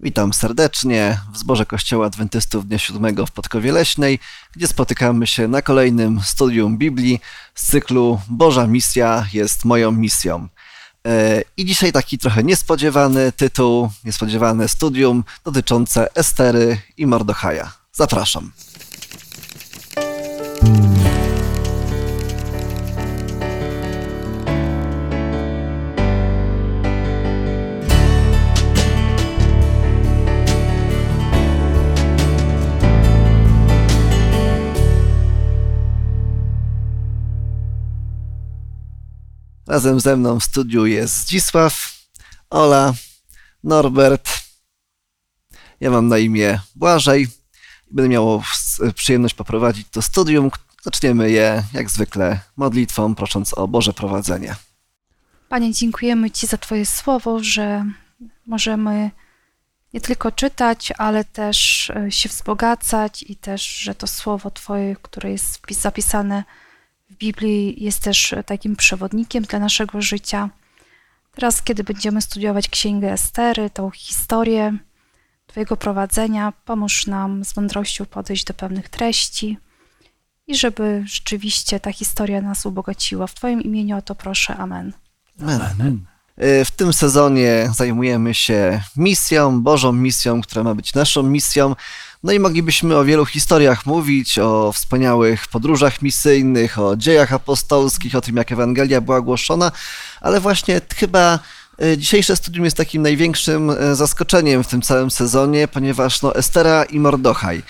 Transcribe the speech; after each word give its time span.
Witam 0.00 0.32
serdecznie 0.32 1.20
w 1.32 1.38
zborze 1.38 1.66
Kościoła 1.66 2.06
Adwentystów 2.06 2.66
Dnia 2.68 2.78
Siódmego 2.78 3.26
w 3.26 3.30
Podkowie 3.30 3.72
Leśnej, 3.72 4.18
gdzie 4.56 4.66
spotykamy 4.66 5.26
się 5.26 5.48
na 5.48 5.62
kolejnym 5.62 6.20
studium 6.20 6.78
Biblii 6.78 7.20
z 7.54 7.66
cyklu 7.66 8.20
Boża 8.28 8.66
Misja 8.66 9.26
jest 9.32 9.64
moją 9.64 9.92
misją. 9.92 10.48
E, 11.06 11.42
I 11.56 11.64
dzisiaj 11.64 11.92
taki 11.92 12.18
trochę 12.18 12.42
niespodziewany 12.44 13.32
tytuł, 13.32 13.90
niespodziewane 14.04 14.68
studium 14.68 15.24
dotyczące 15.44 16.14
Estery 16.14 16.78
i 16.96 17.06
Mordochaja. 17.06 17.72
Zapraszam. 17.92 18.52
Razem 39.76 40.00
ze 40.00 40.16
mną 40.16 40.40
w 40.40 40.44
studiu 40.44 40.86
jest 40.86 41.14
Zdzisław, 41.14 41.92
Ola, 42.50 42.94
Norbert. 43.64 44.28
Ja 45.80 45.90
mam 45.90 46.08
na 46.08 46.18
imię 46.18 46.60
Błażej 46.74 47.28
będę 47.90 48.08
miał 48.08 48.42
przyjemność 48.94 49.34
poprowadzić 49.34 49.86
to 49.90 50.02
studium. 50.02 50.50
Zaczniemy 50.82 51.30
je 51.30 51.62
jak 51.72 51.90
zwykle 51.90 52.40
modlitwą, 52.56 53.14
prosząc 53.14 53.54
o 53.54 53.68
Boże 53.68 53.92
prowadzenie. 53.92 54.56
Panie, 55.48 55.72
dziękujemy 55.72 56.30
Ci 56.30 56.46
za 56.46 56.56
Twoje 56.56 56.86
słowo, 56.86 57.42
że 57.42 57.84
możemy 58.46 59.10
nie 59.94 60.00
tylko 60.00 60.32
czytać, 60.32 60.92
ale 60.98 61.24
też 61.24 61.90
e, 61.90 62.10
się 62.10 62.28
wzbogacać 62.28 63.22
i 63.22 63.36
też, 63.36 63.68
że 63.68 63.94
to 63.94 64.06
słowo 64.06 64.50
Twoje, 64.50 64.96
które 65.02 65.30
jest 65.30 65.60
zapisane 65.70 66.44
w 67.10 67.14
Biblii 67.14 67.84
jest 67.84 68.02
też 68.02 68.34
takim 68.46 68.76
przewodnikiem 68.76 69.44
dla 69.44 69.58
naszego 69.58 70.02
życia. 70.02 70.50
Teraz, 71.34 71.62
kiedy 71.62 71.84
będziemy 71.84 72.22
studiować 72.22 72.68
Księgę 72.68 73.12
Estery, 73.12 73.70
tą 73.70 73.90
historię 73.90 74.78
Twojego 75.46 75.76
prowadzenia, 75.76 76.52
pomóż 76.64 77.06
nam 77.06 77.44
z 77.44 77.56
mądrością 77.56 78.06
podejść 78.06 78.44
do 78.44 78.54
pewnych 78.54 78.88
treści 78.88 79.58
i 80.46 80.56
żeby 80.56 81.04
rzeczywiście 81.06 81.80
ta 81.80 81.92
historia 81.92 82.40
nas 82.40 82.66
ubogociła. 82.66 83.26
W 83.26 83.34
Twoim 83.34 83.62
imieniu 83.62 83.96
o 83.96 84.02
to 84.02 84.14
proszę. 84.14 84.56
Amen. 84.56 84.92
Amen. 85.40 85.62
Amen. 85.62 86.06
Y, 86.42 86.64
w 86.64 86.70
tym 86.70 86.92
sezonie 86.92 87.70
zajmujemy 87.74 88.34
się 88.34 88.82
misją, 88.96 89.62
Bożą 89.62 89.92
misją, 89.92 90.40
która 90.40 90.62
ma 90.62 90.74
być 90.74 90.94
naszą 90.94 91.22
misją. 91.22 91.74
No 92.22 92.32
i 92.32 92.40
moglibyśmy 92.40 92.96
o 92.96 93.04
wielu 93.04 93.26
historiach 93.26 93.86
mówić, 93.86 94.38
o 94.38 94.72
wspaniałych 94.72 95.48
podróżach 95.48 96.02
misyjnych, 96.02 96.78
o 96.78 96.96
dziejach 96.96 97.32
apostolskich, 97.32 98.14
o 98.14 98.20
tym, 98.20 98.36
jak 98.36 98.52
Ewangelia 98.52 99.00
była 99.00 99.20
głoszona, 99.20 99.72
ale 100.20 100.40
właśnie 100.40 100.80
chyba 100.96 101.38
y, 101.82 101.98
dzisiejsze 101.98 102.36
studium 102.36 102.64
jest 102.64 102.76
takim 102.76 103.02
największym 103.02 103.70
y, 103.70 103.96
zaskoczeniem 103.96 104.64
w 104.64 104.68
tym 104.68 104.82
całym 104.82 105.10
sezonie, 105.10 105.68
ponieważ 105.68 106.22
no, 106.22 106.34
Estera 106.34 106.84
i 106.84 107.00
Mordochaj. 107.00 107.62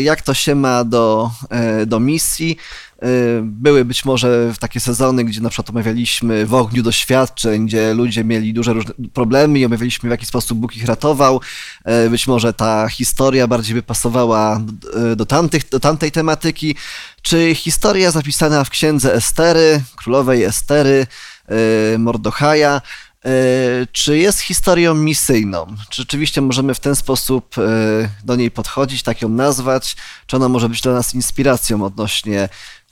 Jak 0.00 0.22
to 0.22 0.34
się 0.34 0.54
ma 0.54 0.84
do, 0.84 1.30
do 1.86 2.00
misji? 2.00 2.56
Y, 3.04 3.40
były 3.42 3.84
być 3.84 4.04
może 4.04 4.52
takie 4.60 4.80
sezony, 4.80 5.24
gdzie 5.24 5.40
na 5.40 5.48
przykład 5.48 5.70
omawialiśmy 5.70 6.46
w 6.46 6.54
ogniu 6.54 6.82
doświadczeń, 6.82 7.66
gdzie 7.66 7.94
ludzie 7.94 8.24
mieli 8.24 8.54
duże 8.54 8.72
różne 8.72 8.94
problemy 9.12 9.58
i 9.58 9.64
omawialiśmy 9.64 10.08
w 10.08 10.10
jaki 10.10 10.26
sposób 10.26 10.58
Bóg 10.58 10.76
ich 10.76 10.84
ratował. 10.84 11.40
Być 12.10 12.26
może 12.26 12.52
ta 12.52 12.88
historia 12.88 13.46
bardziej 13.46 13.74
by 13.74 13.82
pasowała 13.82 14.60
do, 15.16 15.26
tamtych, 15.26 15.68
do 15.68 15.80
tamtej 15.80 16.12
tematyki. 16.12 16.74
Czy 17.22 17.54
historia 17.54 18.10
zapisana 18.10 18.64
w 18.64 18.70
księdze 18.70 19.14
Estery, 19.14 19.82
królowej 19.96 20.44
Estery, 20.44 21.06
Mordochaja, 21.98 22.80
czy 23.92 24.18
jest 24.18 24.40
historią 24.40 24.94
misyjną? 24.94 25.66
Czy 25.90 26.02
rzeczywiście 26.02 26.40
możemy 26.40 26.74
w 26.74 26.80
ten 26.80 26.96
sposób 26.96 27.54
do 28.24 28.36
niej 28.36 28.50
podchodzić, 28.50 29.02
tak 29.02 29.22
ją 29.22 29.28
nazwać? 29.28 29.96
Czy 30.26 30.36
ona 30.36 30.48
może 30.48 30.68
być 30.68 30.80
dla 30.80 30.92
nas 30.92 31.14
inspiracją 31.14 31.84
odnośnie 31.84 32.48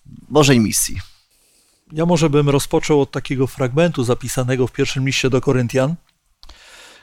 Bożej 0.06 0.60
misji. 0.60 1.00
Ja 1.92 2.06
może 2.06 2.30
bym 2.30 2.48
rozpoczął 2.48 3.00
od 3.00 3.10
takiego 3.10 3.46
fragmentu 3.46 4.04
zapisanego 4.04 4.66
w 4.66 4.72
pierwszym 4.72 5.06
liście 5.06 5.30
do 5.30 5.40
Koryntian, 5.40 5.94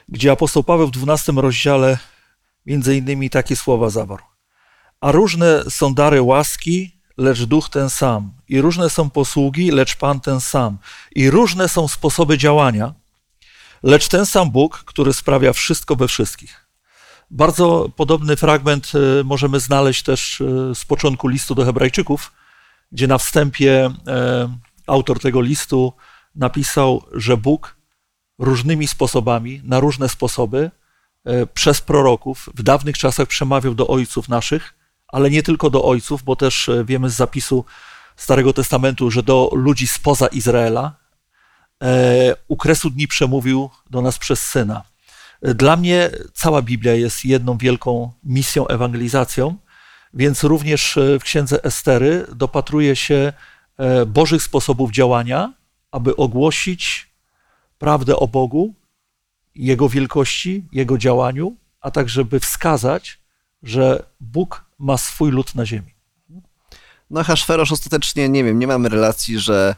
gdzie 0.08 0.32
apostoł 0.32 0.64
Paweł 0.64 0.86
w 0.86 0.90
12 0.90 1.32
rozdziale 1.32 1.98
między 2.66 2.96
innymi 2.96 3.30
takie 3.30 3.56
słowa 3.56 3.90
zawarł. 3.90 4.24
A 5.00 5.12
różne 5.12 5.62
są 5.70 5.94
dary 5.94 6.22
łaski, 6.22 7.00
lecz 7.16 7.42
duch 7.42 7.68
ten 7.68 7.90
sam. 7.90 8.32
I 8.48 8.60
różne 8.60 8.90
są 8.90 9.10
posługi, 9.10 9.70
lecz 9.70 9.96
Pan 9.96 10.20
ten 10.20 10.40
sam. 10.40 10.78
I 11.14 11.30
różne 11.30 11.68
są 11.68 11.88
sposoby 11.88 12.38
działania, 12.38 12.94
lecz 13.84 14.08
ten 14.08 14.26
sam 14.26 14.50
Bóg, 14.50 14.84
który 14.84 15.12
sprawia 15.12 15.52
wszystko 15.52 15.96
we 15.96 16.08
wszystkich. 16.08 16.66
Bardzo 17.30 17.88
podobny 17.96 18.36
fragment 18.36 18.92
e, 18.94 19.24
możemy 19.24 19.60
znaleźć 19.60 20.02
też 20.02 20.40
e, 20.40 20.74
z 20.74 20.84
początku 20.84 21.28
listu 21.28 21.54
do 21.54 21.64
Hebrajczyków, 21.64 22.32
gdzie 22.92 23.06
na 23.06 23.18
wstępie 23.18 23.90
e, 24.06 24.48
autor 24.86 25.20
tego 25.20 25.40
listu 25.40 25.92
napisał, 26.34 27.02
że 27.12 27.36
Bóg 27.36 27.76
różnymi 28.38 28.88
sposobami, 28.88 29.60
na 29.64 29.80
różne 29.80 30.08
sposoby, 30.08 30.70
przez 31.54 31.80
proroków 31.80 32.50
w 32.54 32.62
dawnych 32.62 32.98
czasach 32.98 33.28
przemawiał 33.28 33.74
do 33.74 33.86
ojców 33.86 34.28
naszych, 34.28 34.74
ale 35.08 35.30
nie 35.30 35.42
tylko 35.42 35.70
do 35.70 35.84
ojców, 35.84 36.22
bo 36.22 36.36
też 36.36 36.70
wiemy 36.84 37.10
z 37.10 37.14
zapisu 37.14 37.64
Starego 38.16 38.52
Testamentu, 38.52 39.10
że 39.10 39.22
do 39.22 39.50
ludzi 39.52 39.86
spoza 39.86 40.26
Izraela 40.26 40.96
u 42.48 42.56
kresu 42.56 42.90
dni 42.90 43.08
przemówił 43.08 43.70
do 43.90 44.02
nas 44.02 44.18
przez 44.18 44.42
syna. 44.42 44.82
Dla 45.42 45.76
mnie 45.76 46.10
cała 46.34 46.62
Biblia 46.62 46.94
jest 46.94 47.24
jedną 47.24 47.58
wielką 47.58 48.12
misją, 48.24 48.66
ewangelizacją, 48.66 49.56
więc 50.14 50.44
również 50.44 50.96
e, 50.96 51.18
w 51.18 51.22
księdze 51.22 51.64
Estery 51.64 52.26
dopatruje 52.34 52.96
się 52.96 53.32
e, 53.78 54.06
Bożych 54.06 54.42
sposobów 54.42 54.90
działania, 54.90 55.52
aby 55.90 56.16
ogłosić 56.16 57.10
prawdę 57.78 58.16
o 58.16 58.28
Bogu, 58.28 58.74
Jego 59.54 59.88
wielkości, 59.88 60.64
Jego 60.72 60.98
działaniu, 60.98 61.56
a 61.80 61.90
także 61.90 62.24
by 62.24 62.40
wskazać, 62.40 63.18
że 63.62 64.02
Bóg 64.20 64.64
ma 64.78 64.98
swój 64.98 65.30
lud 65.30 65.54
na 65.54 65.66
ziemi. 65.66 65.94
No 67.10 67.24
Haszferosz 67.24 67.72
ostatecznie, 67.72 68.28
nie 68.28 68.44
wiem, 68.44 68.58
nie 68.58 68.66
mamy 68.66 68.88
relacji, 68.88 69.38
że 69.38 69.74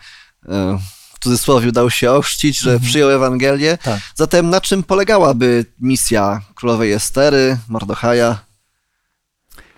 e, 0.49 0.79
w 1.17 1.25
cudzysłowie 1.25 1.73
dał 1.73 1.91
się 1.91 2.11
ochrzcić, 2.13 2.59
że 2.59 2.73
mhm. 2.73 2.91
przyjął 2.91 3.11
Ewangelię. 3.11 3.79
Tak. 3.79 4.01
Zatem 4.15 4.51
na 4.51 4.61
czym 4.61 4.83
polegałaby 4.83 5.65
misja 5.81 6.41
królowej 6.55 6.93
Estery, 6.93 7.59
Mordochaja? 7.69 8.45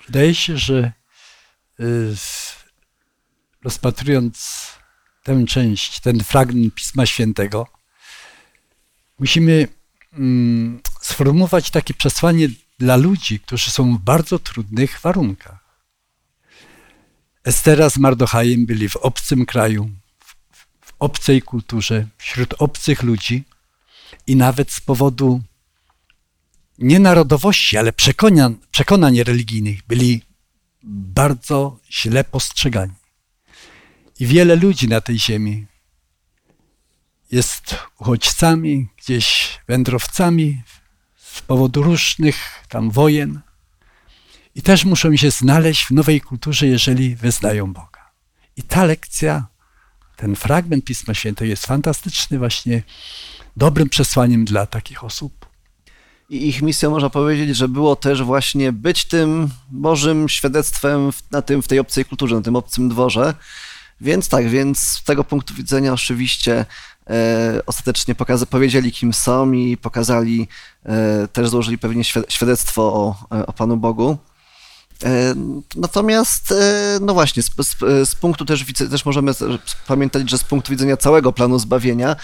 Wydaje 0.06 0.34
się, 0.34 0.59
że 0.59 0.93
y, 1.81 2.15
rozpatrując 3.65 4.66
tę 5.22 5.44
część, 5.44 6.00
ten 6.00 6.25
fragment 6.25 6.75
Pisma 6.75 7.06
Świętego, 7.06 7.66
musimy 9.19 9.69
mm, 10.12 10.81
sformułować 11.00 11.70
takie 11.70 11.94
przesłanie 11.94 12.49
dla 12.78 12.97
ludzi, 12.97 13.41
którzy 13.41 13.70
są 13.70 13.97
w 13.97 14.00
bardzo 14.00 14.38
trudnych 14.38 15.00
warunkach. 15.00 15.59
Estera 17.44 17.91
z 17.91 17.99
Mardochajem 17.99 18.66
byli 18.66 18.88
w 18.88 18.97
obcym 18.97 19.47
kraju, 19.47 19.91
obcej 20.98 21.42
kulturze, 21.42 22.06
wśród 22.19 22.54
obcych 22.59 23.03
ludzi 23.03 23.44
i 24.26 24.36
nawet 24.36 24.72
z 24.72 24.81
powodu 24.81 25.42
nie 26.78 27.00
narodowości, 27.00 27.76
ale 27.76 27.93
przekonań, 27.93 28.56
przekonań 28.70 29.23
religijnych 29.23 29.87
byli 29.87 30.23
bardzo 30.82 31.78
źle 31.90 32.25
postrzegani. 32.25 32.93
I 34.20 34.26
wiele 34.26 34.56
ludzi 34.56 34.88
na 34.88 35.00
tej 35.00 35.19
ziemi 35.19 35.67
jest 37.31 37.76
uchodźcami, 37.99 38.88
gdzieś 38.96 39.58
wędrowcami 39.69 40.62
z 41.17 41.43
powodu 41.43 41.82
różnych 41.82 42.64
tam 42.69 42.90
wojen. 42.90 43.40
I 44.55 44.62
też 44.62 44.84
muszą 44.84 45.17
się 45.17 45.31
znaleźć 45.31 45.84
w 45.84 45.90
nowej 45.90 46.20
kulturze, 46.20 46.67
jeżeli 46.67 47.17
wyznają 47.17 47.73
Boga. 47.73 48.11
I 48.56 48.62
ta 48.62 48.84
lekcja, 48.84 49.46
ten 50.19 50.37
fragment 50.37 50.85
Pisma 50.85 51.15
Świętego 51.15 51.49
jest 51.49 51.67
fantastyczny, 51.67 52.38
właśnie 52.38 52.82
dobrym 53.56 53.88
przesłaniem 53.88 54.44
dla 54.44 54.67
takich 54.67 55.05
osób. 55.05 55.47
I 56.31 56.49
ich 56.49 56.62
misją 56.62 56.91
można 56.91 57.11
powiedzieć, 57.11 57.56
że 57.56 57.69
było 57.69 57.97
też 57.97 58.23
właśnie 58.23 58.73
być 58.73 59.05
tym 59.05 59.49
Bożym 59.70 60.29
świadectwem 60.29 61.11
na 61.31 61.43
tym, 61.43 61.62
w 61.62 61.69
tej 61.69 61.79
obcej 61.79 62.05
kulturze, 62.05 62.35
na 62.35 62.43
tym 62.43 62.56
obcym 62.56 62.88
dworze. 62.88 63.35
Więc 64.00 64.29
tak, 64.29 64.49
więc 64.49 64.79
z 64.79 65.05
tego 65.05 65.25
punktu 65.25 65.55
widzenia 65.55 65.93
oczywiście 65.93 66.67
e, 67.11 67.61
ostatecznie 67.67 68.14
pokaza- 68.14 68.47
powiedzieli, 68.47 68.93
kim 68.93 69.12
są 69.12 69.53
i 69.53 69.76
pokazali, 69.76 70.49
e, 70.87 71.29
też 71.32 71.49
złożyli 71.49 71.79
pewnie 71.79 72.03
świadectwo 72.29 72.82
o, 72.82 73.17
o 73.47 73.53
Panu 73.53 73.76
Bogu. 73.76 74.19
E, 75.05 75.35
natomiast, 75.77 76.53
e, 76.53 76.99
no 77.00 77.15
właśnie, 77.15 77.43
z, 77.43 77.50
z, 77.59 78.09
z, 78.09 78.15
punktu 78.15 78.45
też, 78.45 78.65
też 78.91 79.05
możemy 79.05 79.33
pamiętać, 79.87 80.31
że 80.31 80.39
z 80.39 80.45
punktu 80.45 80.71
widzenia 80.71 80.97
całego 80.97 81.33
planu 81.33 81.59
zbawienia, 81.59 82.17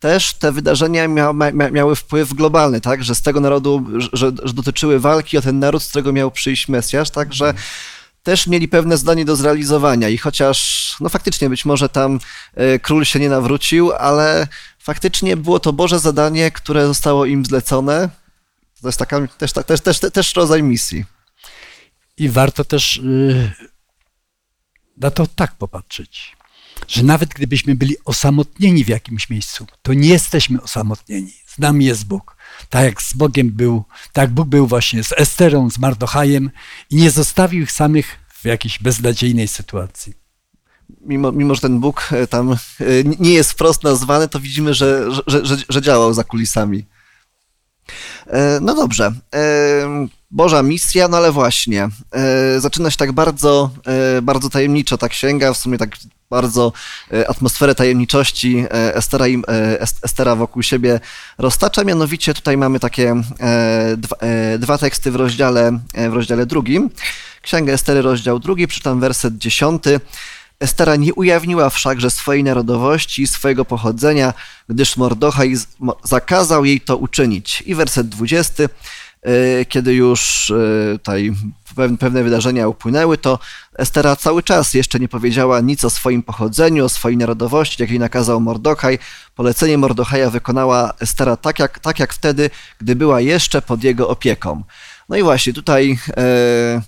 też 0.00 0.34
te 0.34 0.52
wydarzenia 0.52 1.08
mia, 1.08 1.32
mia, 1.32 1.70
miały 1.70 1.96
wpływ 1.96 2.34
globalny, 2.34 2.80
tak, 2.80 3.04
że 3.04 3.14
z 3.14 3.22
tego 3.22 3.40
narodu, 3.40 3.84
że, 3.98 4.32
że, 4.42 4.52
dotyczyły 4.52 5.00
walki 5.00 5.38
o 5.38 5.42
ten 5.42 5.58
naród, 5.58 5.82
z 5.82 5.88
którego 5.88 6.12
miał 6.12 6.30
przyjść 6.30 6.68
Mesjasz, 6.68 7.10
także 7.10 7.54
też 8.22 8.46
mieli 8.46 8.68
pewne 8.68 8.96
zdanie 8.96 9.24
do 9.24 9.36
zrealizowania 9.36 10.08
i 10.08 10.18
chociaż, 10.18 10.96
no 11.00 11.08
faktycznie 11.08 11.50
być 11.50 11.64
może 11.64 11.88
tam 11.88 12.20
e, 12.54 12.78
król 12.78 13.04
się 13.04 13.20
nie 13.20 13.28
nawrócił, 13.28 13.92
ale 13.92 14.48
faktycznie 14.78 15.36
było 15.36 15.60
to 15.60 15.72
Boże 15.72 15.98
zadanie, 15.98 16.50
które 16.50 16.86
zostało 16.86 17.26
im 17.26 17.44
zlecone. 17.44 18.08
To 18.82 18.88
jest 18.88 18.98
taka, 18.98 19.28
też, 19.38 19.52
też, 19.52 19.80
też, 19.80 20.00
też 20.12 20.34
rodzaj 20.34 20.62
misji. 20.62 21.04
I 22.18 22.28
warto 22.28 22.64
też 22.64 22.96
yy, 22.96 23.52
na 24.96 25.10
to 25.10 25.26
tak 25.26 25.54
popatrzeć, 25.54 26.36
że 26.88 27.02
nawet 27.02 27.28
gdybyśmy 27.28 27.74
byli 27.74 27.96
osamotnieni 28.04 28.84
w 28.84 28.88
jakimś 28.88 29.30
miejscu, 29.30 29.66
to 29.82 29.94
nie 29.94 30.08
jesteśmy 30.08 30.62
osamotnieni. 30.62 31.32
Z 31.46 31.58
nami 31.58 31.84
jest 31.84 32.06
Bóg. 32.06 32.36
Tak 32.70 32.84
jak 32.84 33.02
z 33.02 33.14
Bogiem 33.14 33.50
był, 33.50 33.84
tak 34.12 34.30
Bóg 34.30 34.48
był 34.48 34.66
właśnie 34.66 35.04
z 35.04 35.12
Esterą, 35.12 35.70
z 35.70 35.78
Mardochajem 35.78 36.50
i 36.90 36.96
nie 36.96 37.10
zostawił 37.10 37.62
ich 37.62 37.72
samych 37.72 38.18
w 38.28 38.44
jakiejś 38.44 38.78
beznadziejnej 38.78 39.48
sytuacji. 39.48 40.14
Mimo, 41.00 41.32
mimo, 41.32 41.54
że 41.54 41.60
ten 41.60 41.80
Bóg 41.80 42.08
e, 42.12 42.26
tam 42.26 42.52
e, 42.52 42.56
nie 43.18 43.32
jest 43.32 43.52
wprost 43.52 43.82
nazwany, 43.82 44.28
to 44.28 44.40
widzimy, 44.40 44.74
że, 44.74 45.08
że, 45.26 45.46
że, 45.46 45.56
że 45.68 45.82
działał 45.82 46.14
za 46.14 46.24
kulisami. 46.24 46.86
E, 48.26 48.58
no 48.62 48.74
dobrze. 48.74 49.12
Boża 50.30 50.62
misja, 50.62 51.08
no 51.08 51.16
ale 51.16 51.32
właśnie, 51.32 51.88
e, 52.12 52.60
zaczyna 52.60 52.90
się 52.90 52.96
tak 52.96 53.12
bardzo, 53.12 53.70
e, 54.18 54.22
bardzo 54.22 54.50
tajemniczo 54.50 54.98
ta 54.98 55.08
księga, 55.08 55.52
w 55.52 55.56
sumie 55.56 55.78
tak 55.78 55.90
bardzo 56.30 56.72
e, 57.12 57.30
atmosferę 57.30 57.74
tajemniczości 57.74 58.64
e, 58.70 58.94
Estera, 58.94 59.26
im, 59.26 59.44
e, 59.48 59.80
Estera 59.80 60.36
wokół 60.36 60.62
siebie 60.62 61.00
roztacza, 61.38 61.84
mianowicie 61.84 62.34
tutaj 62.34 62.56
mamy 62.56 62.80
takie 62.80 63.14
e, 63.40 63.96
dwa, 63.96 64.16
dwa, 64.58 64.78
teksty 64.78 65.10
w 65.10 65.16
rozdziale, 65.16 65.78
w 66.10 66.12
rozdziale 66.12 66.46
drugim. 66.46 66.90
Księga 67.42 67.72
Estery, 67.72 68.02
rozdział 68.02 68.38
drugi, 68.38 68.66
przeczytam 68.66 69.00
werset 69.00 69.38
dziesiąty. 69.38 70.00
Estera 70.60 70.96
nie 70.96 71.14
ujawniła 71.14 71.70
wszakże 71.70 72.10
swojej 72.10 72.44
narodowości 72.44 73.22
i 73.22 73.26
swojego 73.26 73.64
pochodzenia, 73.64 74.34
gdyż 74.68 74.96
Mordochaj 74.96 75.56
zakazał 76.04 76.64
jej 76.64 76.80
to 76.80 76.96
uczynić. 76.96 77.62
I 77.66 77.74
werset 77.74 78.08
dwudziesty. 78.08 78.68
E, 79.22 79.64
kiedy 79.64 79.94
już 79.94 80.50
e, 80.50 80.98
tutaj 80.98 81.32
pewne 81.98 82.22
wydarzenia 82.22 82.68
upłynęły, 82.68 83.18
to 83.18 83.38
Estera 83.78 84.16
cały 84.16 84.42
czas 84.42 84.74
jeszcze 84.74 85.00
nie 85.00 85.08
powiedziała 85.08 85.60
nic 85.60 85.84
o 85.84 85.90
swoim 85.90 86.22
pochodzeniu, 86.22 86.84
o 86.84 86.88
swojej 86.88 87.18
narodowości, 87.18 87.82
jak 87.82 87.90
jej 87.90 87.98
nakazał 87.98 88.40
Mordochaj. 88.40 88.98
Polecenie 89.34 89.78
Mordochaja 89.78 90.30
wykonała 90.30 90.92
Estera 91.00 91.36
tak 91.36 91.58
jak, 91.58 91.78
tak 91.78 91.98
jak 91.98 92.12
wtedy, 92.12 92.50
gdy 92.78 92.96
była 92.96 93.20
jeszcze 93.20 93.62
pod 93.62 93.84
jego 93.84 94.08
opieką. 94.08 94.62
No 95.08 95.16
i 95.16 95.22
właśnie 95.22 95.52
tutaj 95.52 95.98
e, 96.16 96.82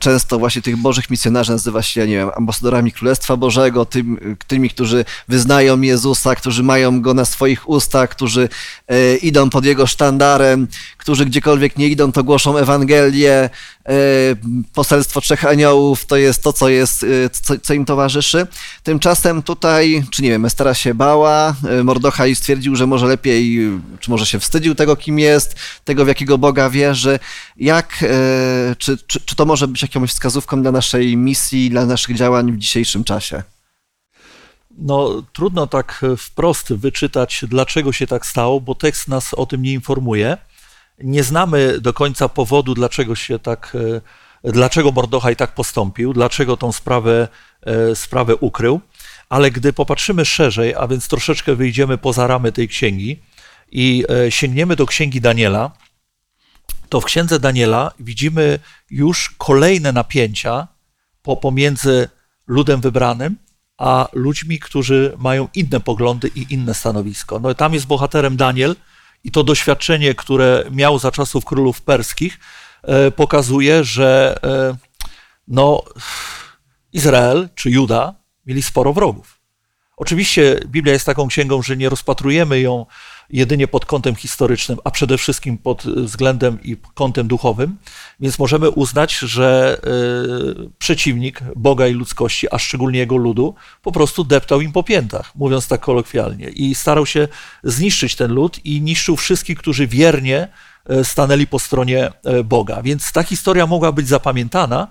często 0.00 0.38
właśnie 0.38 0.62
tych 0.62 0.76
bożych 0.76 1.10
misjonarzy 1.10 1.52
nazywa 1.52 1.82
się, 1.82 2.06
nie 2.06 2.16
wiem, 2.16 2.30
ambasadorami 2.36 2.92
Królestwa 2.92 3.36
Bożego, 3.36 3.84
tym, 3.84 4.36
tymi, 4.46 4.70
którzy 4.70 5.04
wyznają 5.28 5.80
Jezusa, 5.80 6.34
którzy 6.34 6.62
mają 6.62 7.00
Go 7.00 7.14
na 7.14 7.24
swoich 7.24 7.68
ustach, 7.68 8.10
którzy 8.10 8.48
e, 8.88 9.16
idą 9.16 9.50
pod 9.50 9.64
Jego 9.64 9.86
sztandarem, 9.86 10.68
którzy 10.98 11.26
gdziekolwiek 11.26 11.78
nie 11.78 11.88
idą, 11.88 12.12
to 12.12 12.24
głoszą 12.24 12.58
Ewangelię, 12.58 13.50
e, 13.86 13.90
poselstwo 14.72 15.20
trzech 15.20 15.44
aniołów, 15.46 16.06
to 16.06 16.16
jest 16.16 16.42
to, 16.42 16.52
co, 16.52 16.68
jest, 16.68 17.02
e, 17.02 17.30
co, 17.30 17.54
co, 17.62 17.74
im 17.74 17.84
towarzyszy. 17.84 18.46
Tymczasem 18.82 19.42
tutaj, 19.42 20.04
czy 20.10 20.22
nie 20.22 20.30
wiem, 20.30 20.44
Estera 20.44 20.74
się 20.74 20.94
bała, 20.94 21.54
e, 21.68 21.84
Mordochaj 21.84 22.34
stwierdził, 22.34 22.76
że 22.76 22.86
może 22.86 23.06
lepiej, 23.06 23.58
czy 24.00 24.10
może 24.10 24.26
się 24.26 24.40
wstydził 24.40 24.74
tego, 24.74 24.96
kim 24.96 25.18
jest, 25.18 25.56
tego, 25.84 26.04
w 26.04 26.08
jakiego 26.08 26.38
Boga 26.38 26.70
wierzy. 26.70 27.18
Jak, 27.56 28.02
e, 28.02 28.76
czy, 28.78 28.98
czy, 29.06 29.20
czy 29.20 29.36
to 29.36 29.46
może 29.46 29.73
być 29.74 29.82
jakąś 29.82 30.10
wskazówką 30.10 30.62
dla 30.62 30.72
naszej 30.72 31.16
misji, 31.16 31.70
dla 31.70 31.86
naszych 31.86 32.16
działań 32.16 32.52
w 32.52 32.58
dzisiejszym 32.58 33.04
czasie? 33.04 33.42
No, 34.78 35.22
trudno 35.32 35.66
tak 35.66 36.04
wprost 36.18 36.72
wyczytać, 36.72 37.44
dlaczego 37.48 37.92
się 37.92 38.06
tak 38.06 38.26
stało, 38.26 38.60
bo 38.60 38.74
tekst 38.74 39.08
nas 39.08 39.34
o 39.34 39.46
tym 39.46 39.62
nie 39.62 39.72
informuje. 39.72 40.36
Nie 40.98 41.22
znamy 41.22 41.80
do 41.80 41.92
końca 41.92 42.28
powodu, 42.28 42.74
dlaczego 42.74 43.14
się 43.14 43.38
tak, 43.38 43.76
e, 44.44 44.52
dlaczego 44.52 44.92
Mordochaj 44.92 45.36
tak 45.36 45.54
postąpił, 45.54 46.12
dlaczego 46.12 46.56
tą 46.56 46.72
sprawę, 46.72 47.28
e, 47.62 47.96
sprawę 47.96 48.36
ukrył, 48.36 48.80
ale 49.28 49.50
gdy 49.50 49.72
popatrzymy 49.72 50.24
szerzej, 50.24 50.74
a 50.74 50.86
więc 50.86 51.08
troszeczkę 51.08 51.54
wyjdziemy 51.54 51.98
poza 51.98 52.26
ramy 52.26 52.52
tej 52.52 52.68
księgi 52.68 53.22
i 53.72 54.04
e, 54.08 54.30
sięgniemy 54.30 54.76
do 54.76 54.86
księgi 54.86 55.20
Daniela, 55.20 55.70
to 56.94 57.00
w 57.00 57.04
księdze 57.04 57.40
Daniela 57.40 57.92
widzimy 58.00 58.58
już 58.90 59.34
kolejne 59.38 59.92
napięcia 59.92 60.68
pomiędzy 61.40 62.08
ludem 62.46 62.80
wybranym, 62.80 63.36
a 63.78 64.08
ludźmi, 64.12 64.58
którzy 64.58 65.14
mają 65.18 65.48
inne 65.54 65.80
poglądy 65.80 66.30
i 66.34 66.54
inne 66.54 66.74
stanowisko. 66.74 67.38
No 67.38 67.54
tam 67.54 67.74
jest 67.74 67.86
bohaterem 67.86 68.36
Daniel 68.36 68.76
i 69.24 69.30
to 69.30 69.44
doświadczenie, 69.44 70.14
które 70.14 70.64
miał 70.70 70.98
za 70.98 71.10
czasów 71.12 71.44
królów 71.44 71.82
perskich, 71.82 72.38
e, 72.82 73.10
pokazuje, 73.10 73.84
że 73.84 74.38
e, 74.44 74.76
no, 75.48 75.82
Izrael 76.92 77.48
czy 77.54 77.70
Juda 77.70 78.14
mieli 78.46 78.62
sporo 78.62 78.92
wrogów. 78.92 79.40
Oczywiście 79.96 80.60
Biblia 80.66 80.92
jest 80.92 81.06
taką 81.06 81.28
księgą, 81.28 81.62
że 81.62 81.76
nie 81.76 81.88
rozpatrujemy 81.88 82.60
ją 82.60 82.86
jedynie 83.30 83.68
pod 83.68 83.86
kątem 83.86 84.14
historycznym, 84.14 84.78
a 84.84 84.90
przede 84.90 85.18
wszystkim 85.18 85.58
pod 85.58 85.82
względem 85.82 86.58
i 86.62 86.76
kątem 86.94 87.28
duchowym, 87.28 87.76
więc 88.20 88.38
możemy 88.38 88.70
uznać, 88.70 89.18
że 89.18 89.78
e, 89.82 90.70
przeciwnik 90.78 91.40
Boga 91.56 91.86
i 91.86 91.92
ludzkości, 91.92 92.46
a 92.50 92.58
szczególnie 92.58 92.98
jego 92.98 93.16
ludu, 93.16 93.54
po 93.82 93.92
prostu 93.92 94.24
deptał 94.24 94.60
im 94.60 94.72
po 94.72 94.82
piętach, 94.82 95.32
mówiąc 95.34 95.68
tak 95.68 95.80
kolokwialnie, 95.80 96.48
i 96.48 96.74
starał 96.74 97.06
się 97.06 97.28
zniszczyć 97.62 98.16
ten 98.16 98.32
lud 98.32 98.66
i 98.66 98.80
niszczył 98.80 99.16
wszystkich, 99.16 99.58
którzy 99.58 99.86
wiernie 99.86 100.48
e, 100.86 101.04
stanęli 101.04 101.46
po 101.46 101.58
stronie 101.58 102.12
e, 102.24 102.44
Boga. 102.44 102.82
Więc 102.82 103.12
ta 103.12 103.22
historia 103.22 103.66
mogła 103.66 103.92
być 103.92 104.08
zapamiętana 104.08 104.88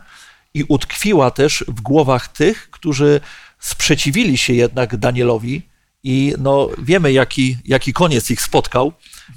i 0.54 0.63
utkwiła 0.63 1.32
też 1.32 1.66
w 1.68 1.82
głowach 1.82 2.28
tych, 2.28 2.70
którzy 2.72 3.22
sprzeciwili 3.60 4.38
się 4.38 4.54
jednak 4.54 4.98
Danielowi, 4.98 5.73
i 6.03 6.33
no, 6.38 6.69
wiemy, 6.77 7.12
jaki, 7.12 7.57
jaki 7.65 7.93
koniec 7.93 8.31
ich 8.31 8.41
spotkał 8.41 8.91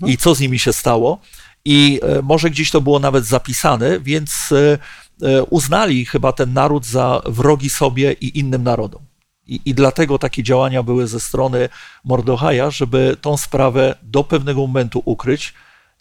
i 0.06 0.16
co 0.16 0.34
z 0.34 0.40
nimi 0.40 0.58
się 0.58 0.72
stało. 0.72 1.18
I 1.64 2.00
e, 2.02 2.22
może 2.22 2.50
gdzieś 2.50 2.70
to 2.70 2.80
było 2.80 2.98
nawet 2.98 3.24
zapisane, 3.24 4.00
więc 4.00 4.52
e, 4.52 4.78
e, 5.22 5.42
uznali 5.42 6.04
chyba 6.04 6.32
ten 6.32 6.52
naród 6.52 6.86
za 6.86 7.22
wrogi 7.26 7.70
sobie 7.70 8.12
i 8.12 8.38
innym 8.38 8.62
narodom. 8.62 9.02
I, 9.46 9.60
I 9.64 9.74
dlatego 9.74 10.18
takie 10.18 10.42
działania 10.42 10.82
były 10.82 11.06
ze 11.06 11.20
strony 11.20 11.68
Mordochaja, 12.04 12.70
żeby 12.70 13.16
tą 13.20 13.36
sprawę 13.36 13.94
do 14.02 14.24
pewnego 14.24 14.60
momentu 14.60 15.02
ukryć. 15.04 15.54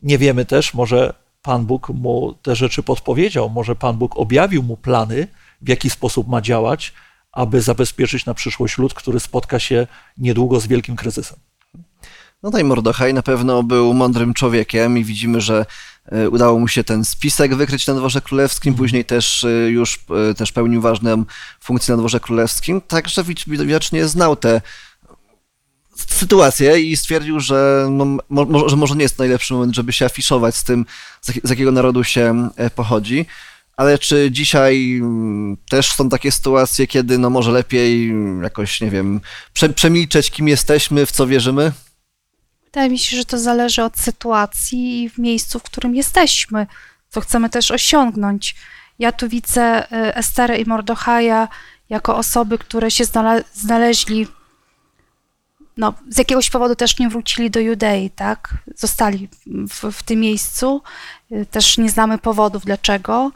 Nie 0.04 0.18
wiemy 0.18 0.46
też, 0.46 0.74
może 0.74 1.14
Pan 1.42 1.66
Bóg 1.66 1.90
mu 1.90 2.34
te 2.42 2.56
rzeczy 2.56 2.84
podpowiedział, 2.84 3.50
może 3.50 3.76
Pan 3.76 3.98
Bóg 3.98 4.18
objawił 4.18 4.64
mu 4.64 4.78
plany, 4.78 5.28
w 5.62 5.70
jaki 5.70 5.90
sposób 5.90 6.28
ma 6.28 6.42
działać, 6.42 6.94
aby 7.36 7.62
zabezpieczyć 7.62 8.26
na 8.26 8.34
przyszłość 8.34 8.78
lud, 8.78 8.94
który 8.94 9.20
spotka 9.20 9.60
się 9.60 9.88
niedługo 10.18 10.60
z 10.60 10.68
wielkim 10.68 10.96
kryzysem. 10.96 11.38
No 12.44 12.52
tutaj 12.52 12.64
Mordochaj 12.64 13.14
na 13.14 13.22
pewno 13.22 13.64
był 13.64 13.94
mądrym 13.94 14.34
człowiekiem 14.34 14.98
i 14.98 15.04
widzimy, 15.04 15.42
że 15.42 15.66
e, 16.06 16.30
udało 16.30 16.60
mu 16.60 16.68
się 16.68 16.84
ten 16.84 17.06
spisek 17.06 17.56
wykryć 17.56 17.88
na 17.88 17.94
dworze 17.94 18.22
królewskim, 18.22 18.72
mhm. 18.72 18.84
później 18.84 19.06
też 19.06 19.44
e, 19.44 19.50
już 19.50 20.00
e, 20.30 20.34
też 20.34 20.52
pełnił 20.52 20.82
ważną 20.82 21.26
funkcję 21.60 21.92
na 21.92 21.98
dworze 21.98 22.20
królewskim, 22.20 22.82
także 22.82 23.24
widocznie 23.48 24.08
znał 24.08 24.36
te 24.36 24.62
sytuację 25.96 26.80
i 26.80 26.98
stwierdził, 26.98 27.40
że, 27.40 27.88
no, 27.92 28.06
mo, 28.30 28.70
że 28.70 28.76
może 28.76 28.96
nie 28.96 29.04
jest 29.04 29.20
najlepszy 29.20 29.54
moment, 29.54 29.76
żeby 29.76 29.94
się 29.94 30.06
afiszować 30.06 30.56
z 30.56 30.64
tym, 30.64 30.86
z 31.44 31.50
jakiego 31.50 31.72
narodu 31.72 32.04
się 32.04 32.50
pochodzi. 32.76 33.26
Ale 33.78 33.98
czy 33.98 34.32
dzisiaj 34.32 34.98
mm, 34.98 35.58
też 35.70 35.92
są 35.92 36.10
takie 36.10 36.32
sytuacje, 36.32 36.88
kiedy 36.88 37.18
no 37.18 37.30
może 37.30 37.52
lepiej 37.52 38.14
jakoś, 38.44 38.82
nie 38.82 38.90
wiem, 38.90 39.22
prze, 39.54 39.70
przemilczeć, 39.70 40.32
kim 40.32 40.48
jesteśmy, 40.48 41.06
w 41.06 41.12
co 41.12 41.28
wierzymy? 41.28 41.72
Wydaje 42.66 42.90
mi 42.90 43.00
się, 43.00 43.18
że 43.18 43.26
to 43.26 43.38
zależy 43.38 43.84
od 43.84 43.98
sytuacji 43.98 45.04
i 45.04 45.10
w 45.10 45.18
miejscu, 45.18 45.60
w 45.60 45.64
którym 45.64 45.96
jesteśmy, 45.96 46.68
co 47.10 47.22
chcemy 47.22 47.50
też 47.50 47.72
osiągnąć. 47.72 48.56
Ja 49.00 49.12
tu 49.12 49.30
widzę 49.30 49.84
y, 49.84 50.16
Esterę 50.16 50.58
i 50.58 50.66
Mordochaja 50.66 51.48
jako 51.90 52.18
osoby, 52.18 52.58
które 52.58 52.92
się 52.92 53.04
znaleźli 53.54 54.28
no, 55.78 55.94
z 56.10 56.18
jakiegoś 56.18 56.50
powodu 56.50 56.76
też 56.76 57.00
nie 57.00 57.10
wrócili 57.10 57.52
do 57.52 57.60
Judei, 57.60 58.10
tak? 58.10 58.54
Zostali 58.76 59.30
w, 59.48 59.92
w 59.92 60.04
tym 60.04 60.20
miejscu. 60.20 60.82
Y, 61.32 61.46
też 61.46 61.78
nie 61.78 61.90
znamy 61.90 62.18
powodów 62.18 62.66
dlaczego. 62.66 63.32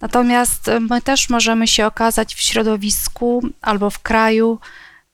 Natomiast 0.00 0.70
my 0.80 1.02
też 1.02 1.30
możemy 1.30 1.66
się 1.66 1.86
okazać 1.86 2.34
w 2.34 2.40
środowisku 2.40 3.42
albo 3.62 3.90
w 3.90 3.98
kraju, 3.98 4.58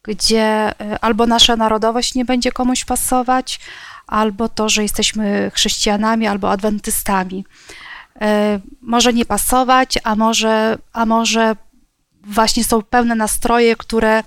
gdzie 0.03 0.75
albo 1.01 1.27
nasza 1.27 1.57
narodowość 1.57 2.15
nie 2.15 2.25
będzie 2.25 2.53
komuś 2.53 2.85
pasować, 2.85 3.61
albo 4.07 4.49
to, 4.49 4.69
że 4.69 4.83
jesteśmy 4.83 5.51
chrześcijanami 5.55 6.27
albo 6.27 6.51
adwentystami. 6.51 7.45
Może 8.83 9.12
nie 9.12 9.25
pasować, 9.25 9.99
a 10.05 10.17
może, 10.17 10.79
a 10.93 11.07
może 11.07 11.57
właśnie 12.25 12.65
są 12.65 12.83
pełne 12.83 13.15
nastroje, 13.15 13.77
które 13.77 14.23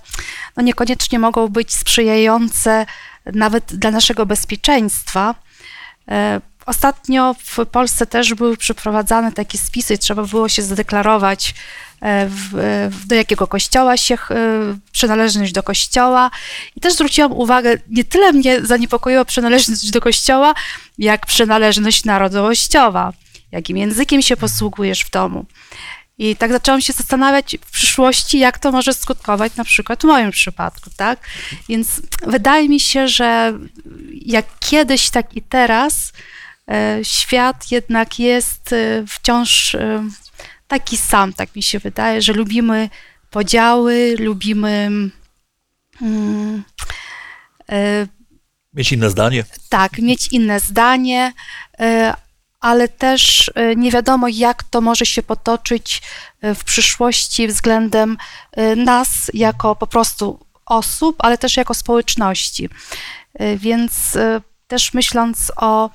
no 0.56 0.62
niekoniecznie 0.62 1.18
mogą 1.18 1.48
być 1.48 1.74
sprzyjające 1.74 2.86
nawet 3.26 3.64
dla 3.64 3.90
naszego 3.90 4.26
bezpieczeństwa. 4.26 5.34
Ostatnio 6.66 7.34
w 7.44 7.66
Polsce 7.66 8.06
też 8.06 8.34
były 8.34 8.56
przeprowadzane 8.56 9.32
takie 9.32 9.58
spisy, 9.58 9.98
trzeba 9.98 10.22
było 10.22 10.48
się 10.48 10.62
zadeklarować, 10.62 11.54
e, 12.00 12.28
w, 12.28 13.06
do 13.06 13.14
jakiego 13.14 13.46
kościoła 13.46 13.96
się, 13.96 14.14
e, 14.14 14.18
przynależność 14.92 15.52
do 15.52 15.62
kościoła. 15.62 16.30
I 16.76 16.80
też 16.80 16.94
zwróciłam 16.94 17.32
uwagę, 17.32 17.78
nie 17.88 18.04
tyle 18.04 18.32
mnie 18.32 18.60
zaniepokoiła 18.66 19.24
przynależność 19.24 19.90
do 19.90 20.00
kościoła, 20.00 20.54
jak 20.98 21.26
przynależność 21.26 22.04
narodowościowa. 22.04 23.12
Jakim 23.52 23.76
językiem 23.76 24.22
się 24.22 24.36
posługujesz 24.36 25.04
w 25.04 25.10
domu. 25.10 25.46
I 26.18 26.36
tak 26.36 26.52
zaczęłam 26.52 26.80
się 26.80 26.92
zastanawiać 26.92 27.56
w 27.66 27.70
przyszłości, 27.70 28.38
jak 28.38 28.58
to 28.58 28.72
może 28.72 28.94
skutkować 28.94 29.56
na 29.56 29.64
przykład 29.64 30.02
w 30.02 30.04
moim 30.04 30.30
przypadku, 30.30 30.90
tak? 30.96 31.18
Więc 31.68 32.02
wydaje 32.26 32.68
mi 32.68 32.80
się, 32.80 33.08
że 33.08 33.58
jak 34.12 34.46
kiedyś, 34.60 35.10
tak 35.10 35.36
i 35.36 35.42
teraz 35.42 36.12
świat 37.02 37.70
jednak 37.70 38.18
jest 38.18 38.72
e, 38.72 39.04
wciąż 39.08 39.74
e, 39.74 40.08
taki 40.68 40.96
sam, 40.96 41.32
tak 41.32 41.56
mi 41.56 41.62
się 41.62 41.78
wydaje, 41.78 42.22
że 42.22 42.32
lubimy 42.32 42.90
podziały, 43.30 44.16
lubimy 44.18 44.90
mm, 46.02 46.62
mieć 48.74 48.92
inne 48.92 49.10
zdanie. 49.10 49.44
Tak, 49.68 49.98
mieć 49.98 50.32
inne 50.32 50.60
zdanie, 50.60 51.32
ale 52.60 52.88
też 52.88 53.50
e, 53.54 53.76
nie 53.76 53.90
wiadomo, 53.90 54.28
jak 54.28 54.62
to 54.62 54.80
może 54.80 55.06
się 55.06 55.22
potoczyć 55.22 56.02
e, 56.40 56.54
w 56.54 56.64
przyszłości 56.64 57.48
względem 57.48 58.16
e, 58.52 58.76
nas 58.76 59.30
jako 59.34 59.76
po 59.76 59.86
prostu 59.86 60.46
osób, 60.66 61.16
ale 61.18 61.38
też 61.38 61.56
jako 61.56 61.74
społeczności. 61.74 62.68
Więc 63.56 64.18
też 64.66 64.94
myśląc 64.94 65.52
o 65.56 65.90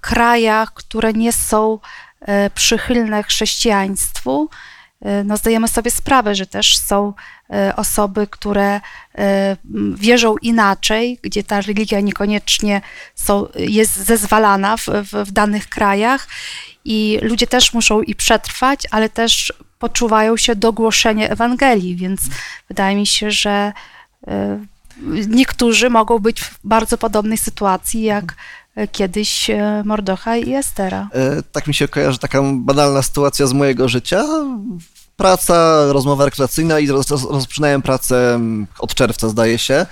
krajach, 0.00 0.74
które 0.74 1.12
nie 1.12 1.32
są 1.32 1.78
przychylne 2.54 3.22
chrześcijaństwu, 3.22 4.48
no 5.24 5.36
zdajemy 5.36 5.68
sobie 5.68 5.90
sprawę, 5.90 6.34
że 6.34 6.46
też 6.46 6.78
są 6.78 7.12
e, 7.50 7.76
osoby, 7.76 8.26
które 8.26 8.80
e, 9.14 9.56
wierzą 9.94 10.36
inaczej, 10.36 11.18
gdzie 11.22 11.44
ta 11.44 11.60
religia 11.60 12.00
niekoniecznie 12.00 12.80
są, 13.14 13.46
jest 13.56 13.96
zezwalana 13.96 14.76
w, 14.76 14.86
w, 14.86 15.10
w 15.10 15.32
danych 15.32 15.68
krajach. 15.68 16.28
I 16.84 17.18
ludzie 17.22 17.46
też 17.46 17.74
muszą 17.74 18.02
i 18.02 18.14
przetrwać, 18.14 18.80
ale 18.90 19.08
też 19.08 19.52
poczuwają 19.78 20.36
się 20.36 20.56
do 20.56 20.72
głoszenia 20.72 21.28
Ewangelii, 21.28 21.96
więc 21.96 22.20
wydaje 22.68 22.96
mi 22.96 23.06
się, 23.06 23.30
że 23.30 23.72
e, 24.26 24.58
niektórzy 25.28 25.90
mogą 25.90 26.18
być 26.18 26.40
w 26.40 26.58
bardzo 26.64 26.98
podobnej 26.98 27.38
sytuacji 27.38 28.02
jak 28.02 28.34
kiedyś 28.92 29.50
Mordochaj 29.84 30.48
i 30.48 30.54
Estera. 30.54 31.08
Tak 31.52 31.66
mi 31.66 31.74
się 31.74 31.88
kojarzy 31.88 32.18
taka 32.18 32.42
banalna 32.54 33.02
sytuacja 33.02 33.46
z 33.46 33.52
mojego 33.52 33.88
życia 33.88 34.24
praca, 35.22 35.86
rozmowa 35.92 36.24
rekreacyjna 36.24 36.78
i 36.78 36.86
roz, 36.86 37.10
rozpoczynałem 37.10 37.82
pracę 37.82 38.34
mm, 38.34 38.66
od 38.78 38.94
czerwca, 38.94 39.28
zdaje 39.28 39.58
się. 39.58 39.86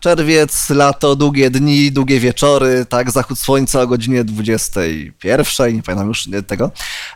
Czerwiec, 0.00 0.70
lato, 0.70 1.16
długie 1.16 1.50
dni, 1.50 1.92
długie 1.92 2.20
wieczory, 2.20 2.86
tak, 2.88 3.10
zachód 3.10 3.38
słońca 3.38 3.80
o 3.80 3.86
godzinie 3.86 4.24
21, 4.24 5.76
nie 5.76 5.82
pamiętam 5.82 6.08
już 6.08 6.28
tego. 6.46 6.70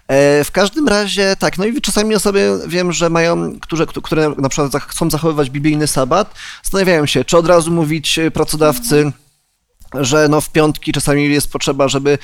E, 0.09 0.45
w 0.45 0.50
każdym 0.50 0.89
razie, 0.89 1.37
tak, 1.39 1.59
no 1.59 1.65
i 1.65 1.81
czasami 1.81 2.15
osoby 2.15 2.61
wiem, 2.67 2.93
że 2.93 3.11
mają, 3.11 3.61
które, 3.61 3.87
które 3.87 4.35
na 4.39 4.49
przykład 4.49 4.83
chcą 4.83 5.11
zachowywać 5.11 5.50
biblijny 5.50 5.87
sabat, 5.87 6.35
zastanawiają 6.62 7.07
się, 7.07 7.25
czy 7.25 7.37
od 7.37 7.47
razu 7.47 7.71
mówić 7.71 8.21
pracodawcy, 8.35 9.12
że 9.94 10.28
no 10.28 10.40
w 10.40 10.50
piątki 10.50 10.92
czasami 10.92 11.32
jest 11.32 11.52
potrzeba, 11.52 11.88
żeby 11.88 12.18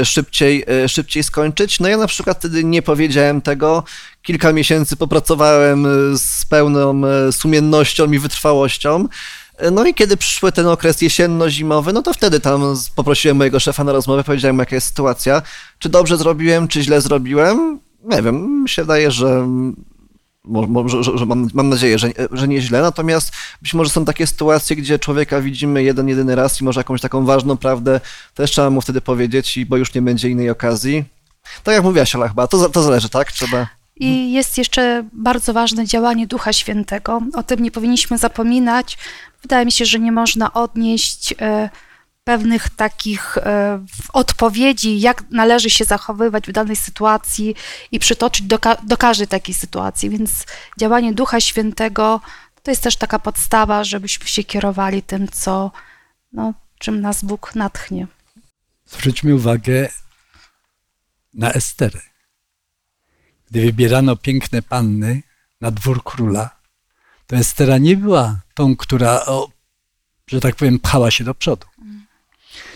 e, 0.00 0.04
szybciej, 0.04 0.64
e, 0.84 0.88
szybciej 0.88 1.22
skończyć. 1.22 1.80
No 1.80 1.88
ja 1.88 1.96
na 1.96 2.06
przykład 2.06 2.38
wtedy 2.38 2.64
nie 2.64 2.82
powiedziałem 2.82 3.40
tego. 3.40 3.84
Kilka 4.22 4.52
miesięcy 4.52 4.96
popracowałem 4.96 5.86
e, 5.86 5.88
z 6.18 6.44
pełną 6.44 7.02
sumiennością 7.32 8.12
i 8.12 8.18
wytrwałością. 8.18 9.08
No 9.72 9.86
i 9.86 9.94
kiedy 9.94 10.16
przyszły 10.16 10.52
ten 10.52 10.66
okres 10.66 11.02
jesienno-zimowy, 11.02 11.92
no 11.92 12.02
to 12.02 12.12
wtedy 12.12 12.40
tam 12.40 12.76
poprosiłem 12.96 13.36
mojego 13.36 13.60
szefa 13.60 13.84
na 13.84 13.92
rozmowę, 13.92 14.24
powiedziałem 14.24 14.58
jaka 14.58 14.74
jest 14.74 14.86
sytuacja, 14.86 15.42
czy 15.78 15.88
dobrze 15.88 16.16
zrobiłem, 16.16 16.68
czy 16.68 16.82
źle 16.82 17.00
zrobiłem. 17.00 17.80
Nie 18.04 18.22
wiem, 18.22 18.62
mi 18.62 18.68
się 18.68 18.82
wydaje, 18.82 19.10
że 19.10 19.48
może, 20.44 21.02
że, 21.02 21.18
że 21.18 21.26
mam, 21.26 21.48
mam, 21.54 21.68
nadzieję, 21.68 21.98
że, 21.98 22.08
że 22.32 22.48
nieźle, 22.48 22.82
natomiast 22.82 23.32
być 23.62 23.74
może 23.74 23.90
są 23.90 24.04
takie 24.04 24.26
sytuacje, 24.26 24.76
gdzie 24.76 24.98
człowieka 24.98 25.40
widzimy 25.40 25.82
jeden, 25.82 26.08
jedyny 26.08 26.34
raz 26.34 26.60
i 26.60 26.64
może 26.64 26.80
jakąś 26.80 27.00
taką 27.00 27.24
ważną 27.24 27.56
prawdę 27.56 28.00
też 28.34 28.50
trzeba 28.50 28.70
mu 28.70 28.80
wtedy 28.80 29.00
powiedzieć, 29.00 29.64
bo 29.68 29.76
już 29.76 29.94
nie 29.94 30.02
będzie 30.02 30.28
innej 30.28 30.50
okazji. 30.50 31.04
Tak 31.62 31.74
jak 31.74 31.84
mówiłaś, 31.84 32.14
Ala, 32.14 32.28
chyba, 32.28 32.46
to, 32.46 32.68
to 32.68 32.82
zależy, 32.82 33.08
tak? 33.08 33.32
Trzeba... 33.32 33.66
I 33.96 34.32
jest 34.32 34.58
jeszcze 34.58 35.04
bardzo 35.12 35.52
ważne 35.52 35.86
działanie 35.86 36.26
Ducha 36.26 36.52
Świętego. 36.52 37.22
O 37.34 37.42
tym 37.42 37.62
nie 37.62 37.70
powinniśmy 37.70 38.18
zapominać. 38.18 38.98
Wydaje 39.42 39.66
mi 39.66 39.72
się, 39.72 39.84
że 39.84 39.98
nie 39.98 40.12
można 40.12 40.52
odnieść... 40.52 41.32
Y 41.32 41.89
pewnych 42.30 42.70
takich 42.70 43.38
e, 43.38 43.84
odpowiedzi, 44.12 45.00
jak 45.00 45.30
należy 45.30 45.70
się 45.70 45.84
zachowywać 45.84 46.46
w 46.46 46.52
danej 46.52 46.76
sytuacji 46.76 47.54
i 47.92 47.98
przytoczyć 47.98 48.46
do, 48.46 48.58
do 48.82 48.96
każdej 48.96 49.28
takiej 49.28 49.54
sytuacji. 49.54 50.10
Więc 50.10 50.46
działanie 50.80 51.12
Ducha 51.12 51.40
Świętego 51.40 52.20
to 52.62 52.70
jest 52.70 52.82
też 52.82 52.96
taka 52.96 53.18
podstawa, 53.18 53.84
żebyśmy 53.84 54.26
się 54.26 54.44
kierowali 54.44 55.02
tym, 55.02 55.28
co, 55.28 55.70
no, 56.32 56.54
czym 56.78 57.00
nas 57.00 57.24
Bóg 57.24 57.54
natchnie. 57.54 58.06
Zwróćmy 58.86 59.34
uwagę 59.34 59.88
na 61.34 61.52
Esterę. 61.52 62.00
Gdy 63.50 63.60
wybierano 63.60 64.16
piękne 64.16 64.62
panny 64.62 65.22
na 65.60 65.70
dwór 65.70 66.04
króla, 66.04 66.50
to 67.26 67.36
Estera 67.36 67.78
nie 67.78 67.96
była 67.96 68.40
tą, 68.54 68.76
która, 68.76 69.26
o, 69.26 69.48
że 70.26 70.40
tak 70.40 70.56
powiem, 70.56 70.78
pchała 70.78 71.10
się 71.10 71.24
do 71.24 71.34
przodu 71.34 71.66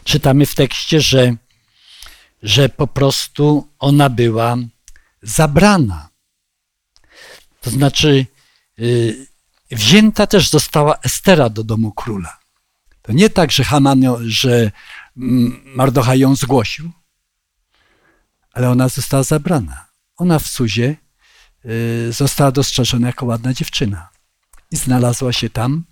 czytamy 0.05 0.47
w 0.47 0.55
tekście, 0.55 1.01
że, 1.01 1.37
że 2.43 2.69
po 2.69 2.87
prostu 2.87 3.69
ona 3.79 4.11
była 4.11 4.57
zabrana. 5.23 6.09
To 7.61 7.71
znaczy, 7.71 8.27
yy, 8.79 9.27
wzięta 9.71 10.27
też 10.27 10.51
została 10.51 10.97
Estera 11.03 11.49
do 11.49 11.65
domu 11.65 11.93
króla. 11.93 12.39
To 13.03 13.13
nie 13.13 13.31
tak, 13.31 13.53
że 13.53 13.65
Haman, 13.65 14.03
że 14.27 14.71
mm, 15.17 15.63
Mardocha 15.65 16.15
ją 16.15 16.37
zgłosił, 16.37 16.91
ale 18.53 18.71
ona 18.71 18.89
została 18.89 19.23
zabrana. 19.23 19.87
Ona 20.17 20.39
w 20.39 20.47
Suzie 20.47 20.97
yy, 21.65 22.13
została 22.13 22.53
dostrzeżona 22.53 23.07
jako 23.07 23.27
ładna 23.27 23.55
dziewczyna 23.55 24.09
i 24.71 24.77
znalazła 24.77 25.33
się 25.33 25.51
tam 25.51 25.85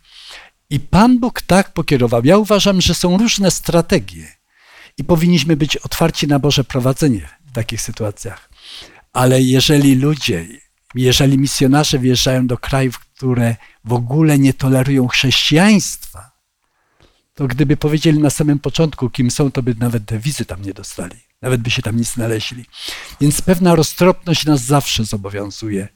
i 0.72 0.80
Pan 0.80 1.18
Bóg 1.18 1.42
tak 1.42 1.72
pokierował. 1.72 2.24
Ja 2.24 2.38
uważam, 2.38 2.80
że 2.80 2.94
są 2.94 3.18
różne 3.18 3.50
strategie 3.50 4.28
i 4.98 5.04
powinniśmy 5.04 5.56
być 5.56 5.76
otwarci 5.76 6.26
na 6.26 6.38
Boże 6.38 6.64
prowadzenie 6.64 7.28
w 7.46 7.52
takich 7.52 7.80
sytuacjach. 7.80 8.50
Ale 9.12 9.42
jeżeli 9.42 9.94
ludzie, 9.94 10.46
jeżeli 10.94 11.38
misjonarze 11.38 11.98
wjeżdżają 11.98 12.46
do 12.46 12.58
krajów, 12.58 12.98
które 12.98 13.56
w 13.84 13.92
ogóle 13.92 14.38
nie 14.38 14.54
tolerują 14.54 15.08
chrześcijaństwa, 15.08 16.30
to 17.34 17.46
gdyby 17.46 17.76
powiedzieli 17.76 18.18
na 18.18 18.30
samym 18.30 18.58
początku, 18.58 19.10
kim 19.10 19.30
są, 19.30 19.50
to 19.50 19.62
by 19.62 19.74
nawet 19.78 20.18
wizy 20.18 20.44
tam 20.44 20.62
nie 20.62 20.74
dostali. 20.74 21.16
Nawet 21.42 21.60
by 21.60 21.70
się 21.70 21.82
tam 21.82 21.96
nie 21.96 22.04
znaleźli. 22.04 22.64
Więc 23.20 23.42
pewna 23.42 23.74
roztropność 23.74 24.44
nas 24.44 24.60
zawsze 24.60 25.04
zobowiązuje. 25.04 25.88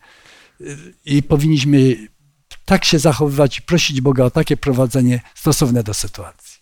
I 1.04 1.22
powinniśmy 1.22 1.96
tak 2.66 2.84
się 2.84 2.98
zachowywać 2.98 3.58
i 3.58 3.62
prosić 3.62 4.00
Boga 4.00 4.24
o 4.24 4.30
takie 4.30 4.56
prowadzenie 4.56 5.20
stosowne 5.34 5.82
do 5.82 5.94
sytuacji. 5.94 6.60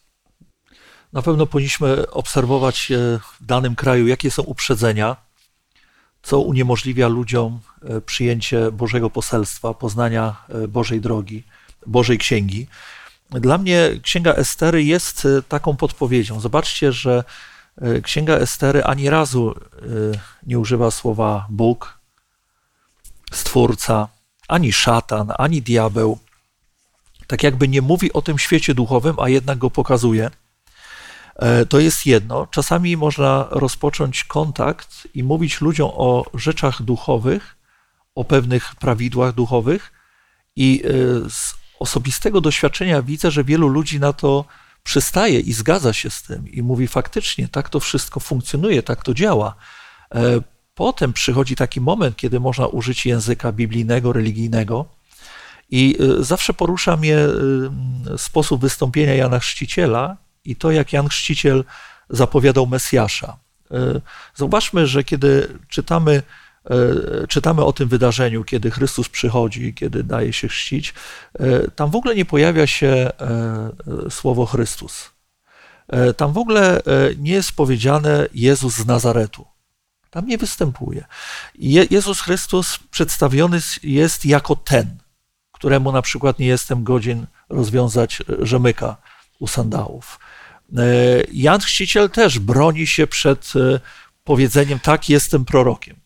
Na 1.13 1.23
pewno 1.23 1.47
powinniśmy 1.47 2.11
obserwować 2.11 2.91
e, 2.91 2.97
w 3.19 3.47
danym 3.47 3.75
kraju, 3.75 4.07
jakie 4.07 4.31
są 4.31 4.43
uprzedzenia, 4.43 5.17
co 6.23 6.41
uniemożliwia 6.41 7.09
ludziom 7.09 7.61
e, 7.83 8.01
przyjęcie 8.01 8.71
Bożego 8.73 9.11
poselstwa, 9.11 9.75
poznania 9.75 10.37
e, 10.49 10.69
Bożej 10.69 11.01
drogi, 11.01 11.45
Bożej 11.87 12.19
księgi. 12.19 12.67
dla 13.31 13.59
mnie 13.59 13.91
Księga 14.03 14.33
Estery 14.33 14.85
jest 14.85 15.29
taką 15.49 15.77
podpowiedzią. 15.77 16.41
Zobaczcie, 16.41 16.93
że 16.93 17.25
Księga 18.03 18.35
Estery 18.35 18.85
ani 18.85 19.11
razu 19.11 19.55
nie 20.43 20.59
używa 20.59 20.91
słowa 20.91 21.47
Bóg, 21.51 21.99
Stwórca, 23.33 24.09
ani 24.49 24.73
szatan, 24.73 25.33
ani 25.39 25.63
diabeł. 25.63 26.19
Tak 27.27 27.43
jakby 27.43 27.69
nie 27.69 27.83
mówi 27.83 28.13
o 28.13 28.23
tym 28.23 28.39
świecie 28.39 28.75
duchowym, 28.75 29.17
a 29.21 29.29
jednak 29.29 29.59
go 29.59 29.71
pokazuje. 29.71 30.31
To 31.69 31.81
jest 31.81 32.07
jedno. 32.07 32.47
Czasami 32.47 32.97
można 32.97 33.47
rozpocząć 33.51 34.25
kontakt 34.25 35.09
i 35.15 35.23
mówić 35.23 35.61
ludziom 35.61 35.91
o 35.93 36.25
rzeczach 36.35 36.83
duchowych, 36.83 37.57
o 38.15 38.25
pewnych 38.25 38.75
prawidłach 38.75 39.35
duchowych 39.35 39.93
i 40.57 40.83
z 41.29 41.55
osobistego 41.79 42.41
doświadczenia 42.41 43.03
widzę, 43.03 43.31
że 43.31 43.45
wielu 43.45 43.69
ludzi 43.69 44.01
na 44.01 44.13
to 44.13 44.45
przystaje 44.83 45.41
i 45.41 45.53
zgadza 45.53 45.93
się 45.93 46.11
z 46.11 46.23
tym 46.23 46.49
i 46.49 46.63
mówi 46.63 46.89
faktycznie, 46.89 47.49
tak 47.49 47.69
to 47.69 47.81
wszystko 47.81 48.21
funkcjonuje, 48.21 48.83
tak 48.83 49.03
to 49.03 49.15
działa. 49.15 49.55
Potem 50.75 51.13
przychodzi 51.13 51.57
taki 51.57 51.81
moment, 51.81 52.17
kiedy 52.17 52.41
można 52.41 52.67
użyć 52.67 53.07
języka 53.07 53.53
biblijnego, 53.53 54.13
religijnego, 54.13 54.87
i 55.71 55.97
e, 56.21 56.25
zawsze 56.25 56.55
porusza 56.55 56.97
mnie 56.97 57.19
e, 57.19 57.29
sposób 58.19 58.61
wystąpienia 58.61 59.15
Jana 59.15 59.39
Chrzciciela 59.39 60.17
i 60.45 60.57
to, 60.57 60.71
jak 60.71 60.93
Jan 60.93 61.09
Chrzciciel 61.09 61.65
zapowiadał 62.11 62.67
Mesjasza. 62.67 63.37
Zobaczmy, 64.35 64.87
że 64.87 65.05
kiedy 65.05 65.59
czytamy 65.69 66.23
czytamy 67.29 67.65
o 67.65 67.73
tym 67.73 67.89
wydarzeniu, 67.89 68.45
kiedy 68.45 68.71
Chrystus 68.71 69.09
przychodzi, 69.09 69.75
kiedy 69.75 70.05
daje 70.05 70.33
się 70.33 70.49
chrzcić, 70.49 70.95
tam 71.77 71.91
w 71.91 71.97
ogóle 71.97 72.15
nie 72.15 72.25
pojawia 72.25 72.67
się 72.67 73.11
słowo 74.11 74.47
Chrystus. 74.47 75.11
Tam 76.17 76.33
w 76.33 76.39
ogóle 76.39 76.83
nie 77.19 77.33
jest 77.33 77.53
powiedziane 77.53 78.27
Jezus 78.35 78.75
z 78.75 78.87
Nazaretu. 78.87 79.54
Tam 80.15 80.27
nie 80.27 80.39
występuje. 80.39 81.05
Je 81.55 81.87
Jezus 81.91 82.21
Chrystus 82.21 82.79
przedstawiony 82.91 83.61
jest 83.83 84.27
jako 84.27 84.57
ten, 84.57 84.99
któremu 85.53 85.93
na 85.93 86.03
przykład 86.03 86.39
nie 86.39 86.47
jestem 86.47 86.85
godzien 86.85 87.27
rozwiązać 87.49 88.23
rzemyka 88.39 88.97
u 89.39 89.47
sandałów. 89.47 90.19
Jan 91.33 91.61
Chrzciciel 91.61 92.11
też 92.11 92.39
broni 92.39 92.87
się 92.87 93.07
przed 93.07 93.53
powiedzeniem 94.25 94.79
tak, 94.79 95.09
jestem 95.09 95.45
prorokiem. 95.45 95.97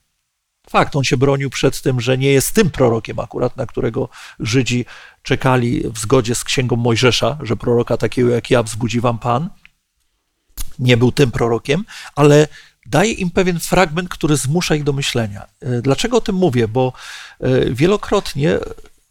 Fakt, 0.71 0.97
on 0.97 1.05
się 1.05 1.17
bronił 1.17 1.51
przed 1.51 1.83
tym, 1.83 2.01
że 2.01 2.19
nie 2.19 2.33
jest 2.33 2.53
tym 2.53 2.71
prorokiem 2.71 3.19
akurat, 3.19 3.57
na 3.57 3.67
którego 3.67 4.09
Żydzi 4.41 4.85
czekali 5.23 5.83
w 5.91 5.99
zgodzie 5.99 6.35
z 6.35 6.45
księgą 6.45 6.77
Mojżesza, 6.77 7.39
że 7.43 7.57
proroka 7.57 7.97
takiego 7.97 8.29
jak 8.29 8.51
ja 8.51 8.63
wzbudzi 8.63 9.01
wam 9.01 9.19
Pan. 9.19 9.51
Nie 10.79 10.97
był 10.97 11.13
tym 11.13 11.31
prorokiem, 11.31 11.85
ale 12.17 12.49
daje 12.91 13.13
im 13.13 13.31
pewien 13.31 13.61
fragment, 13.61 14.09
który 14.09 14.37
zmusza 14.37 14.75
ich 14.75 14.85
do 14.85 14.93
myślenia. 14.93 15.47
E, 15.61 15.83
dlaczego 15.83 16.17
o 16.17 16.21
tym 16.21 16.35
mówię? 16.35 16.69
Bo 16.69 16.93
e, 17.41 17.75
wielokrotnie, 17.75 18.59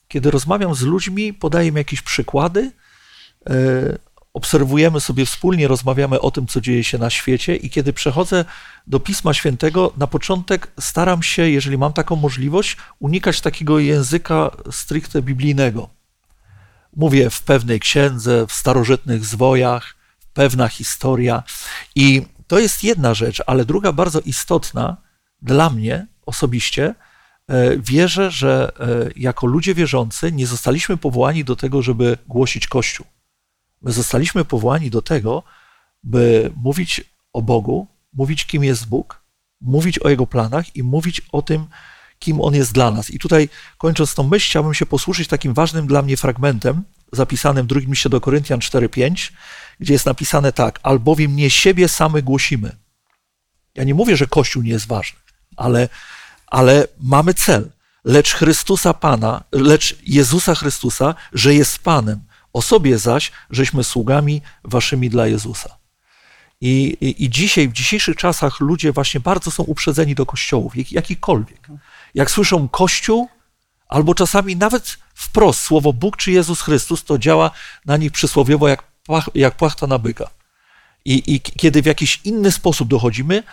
kiedy 0.08 0.32
rozmawiam 0.32 0.76
z 0.76 0.82
ludźmi, 0.82 1.34
podaję 1.34 1.68
im 1.68 1.78
jakieś 1.78 2.02
przykłady, 2.02 2.72
e, 3.50 3.54
obserwujemy 4.34 5.02
sobie 5.02 5.26
wspólnie, 5.26 5.68
rozmawiamy 5.68 6.22
o 6.22 6.32
tym, 6.32 6.48
co 6.48 6.62
dzieje 6.62 6.84
się 6.84 6.98
na 6.98 7.10
świecie, 7.10 7.56
i 7.56 7.70
kiedy 7.70 7.94
przechodzę 7.94 8.46
do 8.88 9.00
Pisma 9.00 9.34
Świętego, 9.34 9.94
na 9.98 10.08
początek 10.08 10.72
staram 10.80 11.24
się, 11.24 11.50
jeżeli 11.50 11.78
mam 11.78 11.94
taką 11.94 12.16
możliwość, 12.16 12.78
unikać 13.00 13.42
takiego 13.42 13.80
języka 13.80 14.52
stricte 14.72 15.22
biblijnego. 15.22 15.90
Mówię 16.96 17.30
w 17.30 17.42
pewnej 17.42 17.80
księdze, 17.80 18.46
w 18.48 18.54
starożytnych 18.54 19.26
zwojach, 19.26 19.96
pewna 20.34 20.68
historia. 20.68 21.44
I 21.96 22.26
to 22.48 22.60
jest 22.60 22.84
jedna 22.84 23.14
rzecz, 23.14 23.44
ale 23.48 23.66
druga 23.66 23.92
bardzo 23.92 24.20
istotna 24.20 24.98
dla 25.42 25.70
mnie 25.70 26.08
osobiście. 26.26 26.96
E, 27.48 27.78
wierzę, 27.78 28.32
że 28.32 28.72
e, 28.80 29.10
jako 29.16 29.48
ludzie 29.48 29.76
wierzący 29.76 30.32
nie 30.32 30.48
zostaliśmy 30.48 30.98
powołani 30.98 31.44
do 31.44 31.56
tego, 31.56 31.82
żeby 31.82 32.18
głosić 32.28 32.68
Kościół. 32.68 33.06
My 33.82 33.92
zostaliśmy 33.92 34.46
powołani 34.46 34.90
do 34.90 35.02
tego, 35.02 35.44
by 36.04 36.52
mówić 36.56 37.04
o 37.34 37.42
Bogu, 37.42 37.88
mówić, 38.14 38.46
kim 38.46 38.64
jest 38.64 38.88
Bóg, 38.88 39.22
mówić 39.62 40.00
o 40.00 40.10
Jego 40.10 40.28
planach 40.28 40.76
i 40.76 40.84
mówić 40.84 41.22
o 41.32 41.42
tym, 41.42 41.68
kim 42.20 42.42
On 42.42 42.56
jest 42.56 42.74
dla 42.74 42.92
nas. 42.92 43.10
I 43.10 43.20
tutaj, 43.20 43.50
kończąc 43.78 44.16
tą 44.16 44.24
myśl, 44.24 44.50
chciałbym 44.50 44.74
się 44.74 44.86
posłużyć 44.86 45.28
takim 45.28 45.54
ważnym 45.54 45.88
dla 45.88 46.02
mnie 46.02 46.18
fragmentem, 46.18 46.84
zapisanym 47.12 47.66
w 47.66 47.68
drugim 47.68 47.90
liście 47.90 48.10
do 48.10 48.22
Koryntian 48.22 48.60
4:5, 48.60 49.32
gdzie 49.80 49.94
jest 49.94 50.06
napisane 50.06 50.54
tak: 50.54 50.80
Albowiem 50.84 51.36
nie 51.36 51.50
siebie 51.50 51.88
same 51.88 52.22
głosimy. 52.22 52.76
Ja 53.76 53.84
nie 53.84 53.94
mówię, 53.94 54.18
że 54.18 54.28
Kościół 54.28 54.64
nie 54.64 54.72
jest 54.72 54.88
ważny, 54.88 55.20
ale, 55.58 55.90
ale 56.48 56.88
mamy 57.00 57.34
cel. 57.34 57.72
Lecz 58.06 58.34
Chrystusa 58.34 58.94
Pana, 58.94 59.44
lecz 59.52 59.98
Jezusa 60.04 60.56
Chrystusa, 60.56 61.16
że 61.34 61.54
jest 61.54 61.80
Panem, 61.80 62.20
o 62.54 62.62
sobie 62.62 62.98
zaś, 62.98 63.32
żeśmy 63.50 63.84
sługami 63.84 64.42
waszymi 64.64 65.10
dla 65.10 65.28
Jezusa. 65.28 65.78
I, 66.62 66.98
i, 67.02 67.24
I, 67.24 67.30
dzisiaj, 67.30 67.70
w 67.70 67.74
dzisiejszych 67.74 68.16
czasach 68.16 68.60
ludzie 68.60 68.92
właśnie 68.92 69.20
bardzo 69.20 69.52
są 69.52 69.64
uprzedzeni 69.64 70.16
do 70.16 70.26
kościołów, 70.26 70.76
jak, 70.76 70.92
jakikolwiek. 70.92 71.68
Jak 72.16 72.32
słyszą 72.32 72.70
Kościół, 72.70 73.30
albo 73.90 74.16
czasami 74.16 74.56
nawet 74.56 74.98
wprost 75.14 75.62
słowo 75.62 75.94
Bóg 75.94 76.18
czy 76.18 76.32
Jezus 76.32 76.62
Chrystus, 76.62 77.04
to 77.04 77.18
działa 77.18 77.52
na 77.86 77.98
nich 77.98 78.12
przysłowiowo 78.12 78.68
jak, 78.68 78.84
jak 79.36 79.58
płachta 79.58 79.88
na 79.88 80.00
byka. 80.00 80.30
I, 81.06 81.36
I 81.36 81.42
kiedy 81.42 81.82
w 81.82 81.86
jakiś 81.86 82.22
inny 82.24 82.52
sposób 82.52 82.88
dochodzimy 82.90 83.44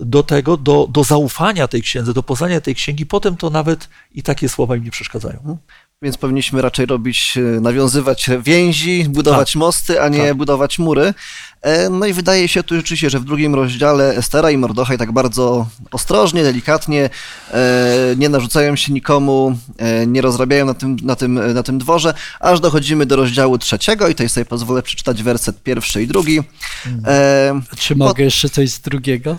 do 0.00 0.22
tego, 0.22 0.56
do, 0.56 0.86
do 0.90 1.04
zaufania 1.04 1.68
tej 1.68 1.82
księdze, 1.82 2.14
do 2.14 2.22
poznania 2.22 2.60
tej 2.60 2.74
księgi, 2.74 3.06
potem 3.06 3.36
to 3.36 3.50
nawet 3.50 3.88
i 4.12 4.22
takie 4.22 4.48
słowa 4.48 4.76
im 4.76 4.84
nie 4.84 4.90
przeszkadzają. 4.90 5.58
Więc 6.02 6.16
powinniśmy 6.16 6.62
raczej 6.62 6.86
robić, 6.86 7.34
e, 7.36 7.40
nawiązywać 7.60 8.30
więzi, 8.42 9.04
budować 9.08 9.52
tak. 9.52 9.60
mosty, 9.60 10.02
a 10.02 10.08
nie 10.08 10.28
tak. 10.28 10.36
budować 10.36 10.78
mury. 10.78 11.14
E, 11.62 11.90
no 11.90 12.06
i 12.06 12.12
wydaje 12.12 12.48
się 12.48 12.62
tu 12.62 12.76
rzeczywiście, 12.76 13.10
że 13.10 13.20
w 13.20 13.24
drugim 13.24 13.54
rozdziale 13.54 14.16
Estera 14.16 14.50
i 14.50 14.56
Mordochaj 14.56 14.98
tak 14.98 15.12
bardzo 15.12 15.66
ostrożnie, 15.90 16.42
delikatnie, 16.42 17.10
e, 17.50 18.14
nie 18.16 18.28
narzucają 18.28 18.76
się 18.76 18.92
nikomu, 18.92 19.58
nie 20.06 20.20
rozrabiają 20.20 20.66
na 20.66 20.74
tym, 20.74 20.96
na 21.02 21.16
tym, 21.16 21.54
na 21.54 21.62
tym 21.62 21.78
dworze, 21.78 22.14
aż 22.40 22.60
dochodzimy 22.60 23.06
do 23.06 23.16
rozdziału 23.16 23.58
trzeciego 23.58 24.08
i 24.08 24.14
tutaj 24.14 24.28
sobie 24.28 24.44
pozwolę 24.44 24.82
przeczytać 24.82 25.22
werset 25.22 25.62
pierwszy 25.62 26.02
i 26.02 26.06
drugi. 26.06 26.40
Hmm. 26.84 27.62
Czy 27.78 27.96
mogę 27.96 28.24
jeszcze 28.24 28.48
coś 28.48 28.70
z 28.70 28.80
drugiego? 28.80 29.38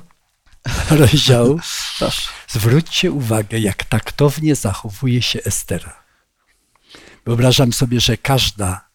rozdziału. 0.89 1.59
Zwróćcie 2.47 3.11
uwagę, 3.11 3.59
jak 3.59 3.83
taktownie 3.83 4.55
zachowuje 4.55 5.21
się 5.21 5.39
Estera. 5.45 6.02
Wyobrażam 7.25 7.73
sobie, 7.73 7.99
że 8.01 8.17
każda 8.17 8.89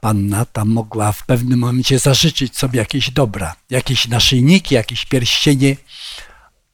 panna 0.00 0.44
tam 0.44 0.68
mogła 0.68 1.12
w 1.12 1.26
pewnym 1.26 1.58
momencie 1.58 1.98
zażyczyć 1.98 2.58
sobie 2.58 2.78
jakieś 2.78 3.10
dobra, 3.10 3.56
jakieś 3.70 4.08
naszyjniki, 4.08 4.74
jakieś 4.74 5.06
pierścienie, 5.06 5.76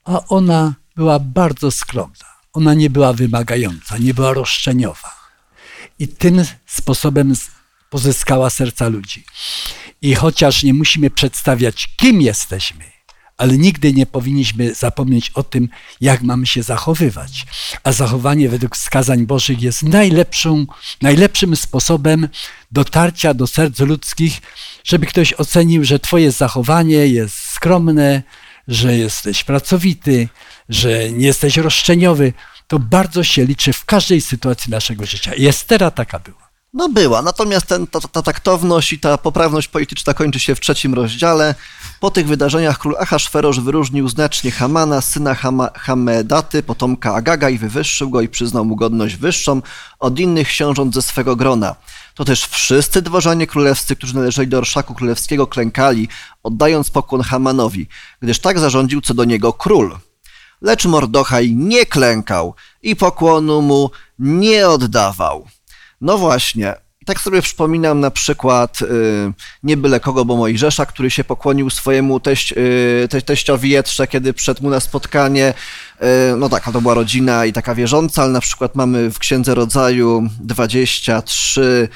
a 0.04 0.20
ona 0.28 0.74
była 0.96 1.18
bardzo 1.18 1.70
skromna. 1.70 2.30
Ona 2.52 2.74
nie 2.74 2.90
była 2.90 3.12
wymagająca, 3.12 3.98
nie 3.98 4.14
była 4.14 4.34
roszczeniowa. 4.34 5.16
I 5.98 6.08
tym 6.08 6.44
sposobem 6.66 7.34
pozyskała 7.90 8.50
serca 8.50 8.88
ludzi. 8.88 9.24
I 10.02 10.14
chociaż 10.14 10.62
nie 10.62 10.74
musimy 10.74 11.10
przedstawiać, 11.10 11.88
kim 11.96 12.20
jesteśmy, 12.20 12.89
ale 13.40 13.58
nigdy 13.58 13.92
nie 13.92 14.06
powinniśmy 14.06 14.74
zapomnieć 14.74 15.30
o 15.34 15.42
tym, 15.42 15.68
jak 16.00 16.22
mamy 16.22 16.46
się 16.46 16.62
zachowywać. 16.62 17.46
A 17.84 17.92
zachowanie 17.92 18.48
według 18.48 18.76
wskazań 18.76 19.26
Bożych 19.26 19.62
jest 19.62 19.82
najlepszą, 19.82 20.66
najlepszym 21.02 21.56
sposobem 21.56 22.28
dotarcia 22.70 23.34
do 23.34 23.46
serc 23.46 23.78
ludzkich, 23.78 24.40
żeby 24.84 25.06
ktoś 25.06 25.32
ocenił, 25.32 25.84
że 25.84 25.98
Twoje 25.98 26.32
zachowanie 26.32 27.06
jest 27.06 27.34
skromne, 27.34 28.22
że 28.68 28.96
jesteś 28.96 29.44
pracowity, 29.44 30.28
że 30.68 31.10
nie 31.10 31.26
jesteś 31.26 31.56
roszczeniowy. 31.56 32.32
To 32.68 32.78
bardzo 32.78 33.24
się 33.24 33.44
liczy 33.44 33.72
w 33.72 33.84
każdej 33.84 34.20
sytuacji 34.20 34.70
naszego 34.70 35.06
życia. 35.06 35.34
I 35.34 35.46
Estera 35.46 35.90
taka 35.90 36.18
była. 36.18 36.50
No 36.74 36.88
była, 36.88 37.22
natomiast 37.22 37.66
ten, 37.66 37.86
ta, 37.86 38.00
ta, 38.00 38.22
taktowność 38.22 38.92
i 38.92 38.98
ta 38.98 39.18
poprawność 39.18 39.68
polityczna 39.68 40.14
kończy 40.14 40.40
się 40.40 40.54
w 40.54 40.60
trzecim 40.60 40.94
rozdziale. 40.94 41.54
Po 42.00 42.10
tych 42.10 42.26
wydarzeniach 42.26 42.78
król 42.78 42.96
Ahasferosz 42.98 43.60
wyróżnił 43.60 44.08
znacznie 44.08 44.50
Hamana, 44.50 45.00
syna 45.00 45.36
Hamedaty, 45.74 46.62
potomka 46.62 47.14
Agaga 47.14 47.50
i 47.50 47.58
wywyższył 47.58 48.10
go 48.10 48.20
i 48.20 48.28
przyznał 48.28 48.64
mu 48.64 48.76
godność 48.76 49.16
wyższą 49.16 49.62
od 49.98 50.18
innych 50.18 50.48
książąt 50.48 50.94
ze 50.94 51.02
swego 51.02 51.36
grona. 51.36 51.76
To 52.14 52.24
też 52.24 52.46
wszyscy 52.46 53.02
dworzanie 53.02 53.46
królewscy, 53.46 53.96
którzy 53.96 54.14
należeli 54.14 54.48
do 54.48 54.58
orszaku 54.58 54.94
królewskiego, 54.94 55.46
klękali, 55.46 56.08
oddając 56.42 56.90
pokłon 56.90 57.22
Hamanowi, 57.22 57.88
gdyż 58.20 58.38
tak 58.38 58.58
zarządził 58.58 59.00
co 59.00 59.14
do 59.14 59.24
niego 59.24 59.52
król. 59.52 59.98
Lecz 60.60 60.84
Mordochaj 60.84 61.54
nie 61.54 61.86
klękał 61.86 62.54
i 62.82 62.96
pokłonu 62.96 63.62
mu 63.62 63.90
nie 64.18 64.68
oddawał. 64.68 65.46
No 66.00 66.18
właśnie, 66.18 66.74
tak 67.06 67.20
sobie 67.20 67.42
przypominam 67.42 68.00
na 68.00 68.10
przykład 68.10 68.82
y, 68.82 68.86
nie 69.62 69.76
byle 69.76 70.00
kogo, 70.00 70.24
bo 70.24 70.36
Mojżesza, 70.36 70.86
który 70.86 71.10
się 71.10 71.24
pokłonił 71.24 71.70
swojemu 71.70 72.20
teść, 72.20 72.52
y, 72.52 73.08
te, 73.10 73.22
teściowi 73.22 73.70
Jetrze, 73.70 74.06
kiedy 74.06 74.32
przyszedł 74.32 74.62
mu 74.62 74.70
na 74.70 74.80
spotkanie. 74.80 75.54
Y, 76.32 76.36
no 76.36 76.48
tak, 76.48 76.72
to 76.72 76.80
była 76.80 76.94
rodzina 76.94 77.46
i 77.46 77.52
taka 77.52 77.74
wierząca, 77.74 78.22
ale 78.22 78.32
na 78.32 78.40
przykład 78.40 78.74
mamy 78.74 79.10
w 79.10 79.18
Księdze 79.18 79.54
Rodzaju 79.54 80.28
23, 80.40 81.88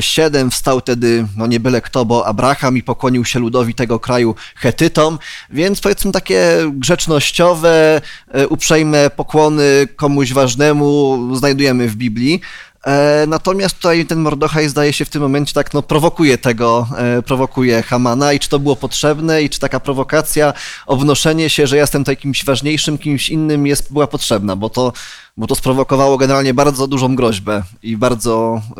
7, 0.00 0.50
wstał 0.50 0.80
wtedy, 0.80 1.26
no 1.36 1.46
nie 1.46 1.60
byle 1.60 1.80
kto, 1.80 2.04
bo 2.04 2.26
Abraham 2.26 2.76
i 2.76 2.82
pokłonił 2.82 3.24
się 3.24 3.38
ludowi 3.38 3.74
tego 3.74 4.00
kraju 4.00 4.34
Hetytom, 4.56 5.18
więc 5.50 5.80
powiedzmy 5.80 6.12
takie 6.12 6.70
grzecznościowe, 6.72 8.00
uprzejme 8.48 9.10
pokłony 9.10 9.88
komuś 9.96 10.32
ważnemu 10.32 11.18
znajdujemy 11.36 11.88
w 11.88 11.96
Biblii. 11.96 12.40
E, 12.86 13.24
natomiast 13.28 13.76
tutaj 13.76 14.06
ten 14.06 14.18
Mordochaj 14.18 14.68
zdaje 14.68 14.92
się 14.92 15.04
w 15.04 15.10
tym 15.10 15.22
momencie 15.22 15.54
tak, 15.54 15.74
no 15.74 15.82
prowokuje 15.82 16.38
tego, 16.38 16.88
e, 16.96 17.22
prowokuje 17.22 17.82
Hamana. 17.82 18.32
I 18.32 18.38
czy 18.38 18.48
to 18.48 18.58
było 18.58 18.76
potrzebne? 18.76 19.42
I 19.42 19.50
czy 19.50 19.60
taka 19.60 19.80
prowokacja, 19.80 20.52
obnoszenie 20.86 21.50
się, 21.50 21.66
że 21.66 21.76
jestem 21.76 22.02
tutaj 22.02 22.16
kimś 22.16 22.44
ważniejszym, 22.44 22.98
kimś 22.98 23.28
innym 23.30 23.66
jest, 23.66 23.92
była 23.92 24.06
potrzebna, 24.06 24.56
bo 24.56 24.70
to, 24.70 24.92
bo 25.36 25.46
to 25.46 25.54
sprowokowało 25.54 26.18
generalnie 26.18 26.54
bardzo 26.54 26.86
dużą 26.86 27.16
groźbę 27.16 27.62
i 27.82 27.96
bardzo 27.96 28.62
y, 28.70 28.72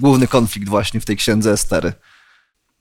główny 0.00 0.28
konflikt 0.28 0.68
właśnie 0.68 1.00
w 1.00 1.04
tej 1.04 1.16
księdze 1.16 1.52
Estery. 1.52 1.92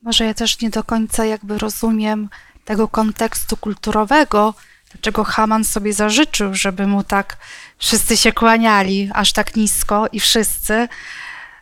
Może 0.02 0.26
ja 0.26 0.34
też 0.34 0.62
nie 0.62 0.70
do 0.70 0.84
końca 0.84 1.26
jakby 1.26 1.58
rozumiem 1.58 2.30
tego 2.66 2.88
kontekstu 2.88 3.58
kulturowego, 3.58 4.54
dlaczego 4.92 5.24
Haman 5.24 5.64
sobie 5.64 5.94
zażyczył, 5.94 6.54
żeby 6.54 6.88
mu 6.88 7.04
tak 7.04 7.38
wszyscy 7.78 8.18
się 8.18 8.32
kłaniali 8.32 9.10
aż 9.14 9.34
tak 9.34 9.56
nisko 9.56 10.08
i 10.12 10.20
wszyscy. 10.20 10.88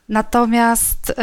Natomiast 0.09 1.09
y, 1.09 1.13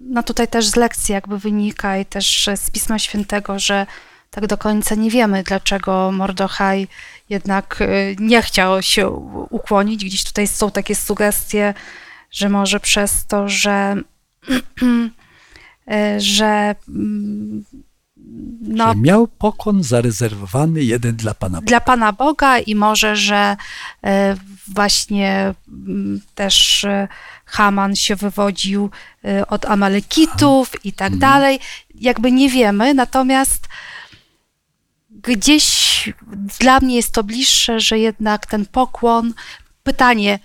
no 0.00 0.22
tutaj 0.22 0.48
też 0.48 0.66
z 0.66 0.76
lekcji 0.76 1.12
jakby 1.12 1.38
wynika 1.38 1.98
i 1.98 2.06
też 2.06 2.48
z 2.56 2.70
Pisma 2.70 2.98
Świętego, 2.98 3.58
że 3.58 3.86
tak 4.30 4.46
do 4.46 4.58
końca 4.58 4.94
nie 4.94 5.10
wiemy, 5.10 5.42
dlaczego 5.42 6.12
Mordochaj 6.12 6.88
jednak 7.28 7.80
y, 7.80 8.16
nie 8.18 8.42
chciał 8.42 8.82
się 8.82 9.08
ukłonić. 9.50 10.04
Gdzieś 10.04 10.24
tutaj 10.24 10.46
są 10.46 10.70
takie 10.70 10.94
sugestie, 10.94 11.74
że 12.30 12.48
może 12.48 12.80
przez 12.80 13.26
to, 13.26 13.48
że, 13.48 13.96
y, 15.92 16.20
że 16.20 16.74
mm, 18.28 18.58
no, 18.60 18.88
że 18.88 19.00
miał 19.00 19.28
pokon 19.28 19.82
zarezerwowany 19.82 20.82
jeden 20.82 21.16
dla 21.16 21.34
Pana 21.34 21.58
Boga. 21.58 21.66
Dla 21.66 21.80
Pana 21.80 22.12
Boga 22.12 22.58
i 22.58 22.74
może, 22.74 23.16
że 23.16 23.56
e, 24.04 24.36
właśnie 24.68 25.54
mm, 25.68 26.20
też 26.34 26.84
e, 26.84 27.08
Haman 27.44 27.96
się 27.96 28.16
wywodził 28.16 28.90
e, 29.24 29.46
od 29.46 29.64
Amalekitów 29.64 30.70
Aha. 30.72 30.80
i 30.84 30.92
tak 30.92 31.12
mhm. 31.12 31.20
dalej. 31.20 31.60
Jakby 31.94 32.32
nie 32.32 32.50
wiemy, 32.50 32.94
natomiast 32.94 33.68
gdzieś 35.10 36.12
dla 36.60 36.80
mnie 36.80 36.96
jest 36.96 37.12
to 37.12 37.24
bliższe, 37.24 37.80
że 37.80 37.98
jednak 37.98 38.46
ten 38.46 38.66
pokłon, 38.66 39.34
pytanie, 39.82 40.38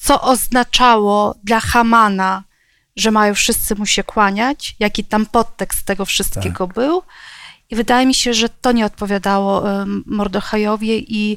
co 0.00 0.22
oznaczało 0.22 1.34
dla 1.44 1.60
Hamana 1.60 2.42
że 2.96 3.10
mają 3.10 3.34
wszyscy 3.34 3.74
mu 3.74 3.86
się 3.86 4.04
kłaniać, 4.04 4.76
jaki 4.78 5.04
tam 5.04 5.26
podtekst 5.26 5.86
tego 5.86 6.04
wszystkiego 6.04 6.66
tak. 6.66 6.74
był. 6.74 7.02
I 7.70 7.76
wydaje 7.76 8.06
mi 8.06 8.14
się, 8.14 8.34
że 8.34 8.48
to 8.48 8.72
nie 8.72 8.86
odpowiadało 8.86 9.62
Mordechajowi 10.06 11.16
i 11.16 11.36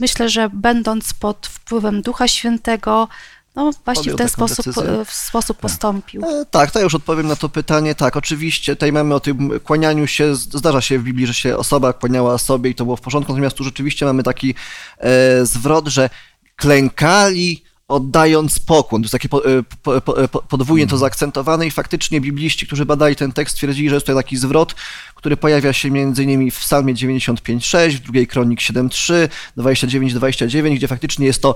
myślę, 0.00 0.28
że 0.28 0.50
będąc 0.52 1.14
pod 1.14 1.46
wpływem 1.46 2.02
Ducha 2.02 2.28
Świętego, 2.28 3.08
no 3.54 3.70
właśnie 3.84 4.12
w 4.12 4.16
ten 4.16 4.28
sposób, 4.28 4.66
w 5.06 5.12
sposób 5.12 5.56
tak. 5.56 5.62
postąpił. 5.62 6.24
E, 6.24 6.44
tak, 6.50 6.70
to 6.70 6.80
już 6.80 6.94
odpowiem 6.94 7.26
na 7.26 7.36
to 7.36 7.48
pytanie. 7.48 7.94
Tak, 7.94 8.16
oczywiście 8.16 8.76
tutaj 8.76 8.92
mamy 8.92 9.14
o 9.14 9.20
tym 9.20 9.60
kłanianiu 9.60 10.06
się, 10.06 10.36
zdarza 10.36 10.80
się 10.80 10.98
w 10.98 11.02
Biblii, 11.02 11.26
że 11.26 11.34
się 11.34 11.56
osoba 11.56 11.92
kłaniała 11.92 12.38
sobie 12.38 12.70
i 12.70 12.74
to 12.74 12.84
było 12.84 12.96
w 12.96 13.00
porządku, 13.00 13.32
natomiast 13.32 13.56
tu 13.56 13.64
rzeczywiście 13.64 14.06
mamy 14.06 14.22
taki 14.22 14.54
e, 14.98 15.46
zwrot, 15.46 15.88
że 15.88 16.10
klękali 16.56 17.64
oddając 17.88 18.58
pokłon. 18.58 19.02
To 19.02 19.04
jest 19.04 19.12
takie 19.12 19.28
po, 19.28 19.44
e, 19.44 19.62
po, 19.82 20.00
po, 20.28 20.42
podwójnie 20.42 20.86
to 20.86 20.90
mm. 20.90 21.00
zaakcentowane 21.00 21.66
i 21.66 21.70
faktycznie 21.70 22.20
bibliści, 22.20 22.66
którzy 22.66 22.86
badali 22.86 23.16
ten 23.16 23.32
tekst, 23.32 23.56
twierdzili, 23.56 23.88
że 23.88 23.94
jest 23.94 24.06
to 24.06 24.14
taki 24.14 24.36
zwrot, 24.36 24.74
który 25.14 25.36
pojawia 25.36 25.72
się 25.72 25.90
między 25.90 26.24
innymi 26.24 26.50
w 26.50 26.58
psalmie 26.58 26.94
95.6, 26.94 27.90
w 27.90 28.00
drugiej 28.00 28.26
kronik 28.26 28.60
7.3, 28.60 29.28
29.29, 29.58 30.76
gdzie 30.76 30.88
faktycznie 30.88 31.26
jest 31.26 31.42
to 31.42 31.54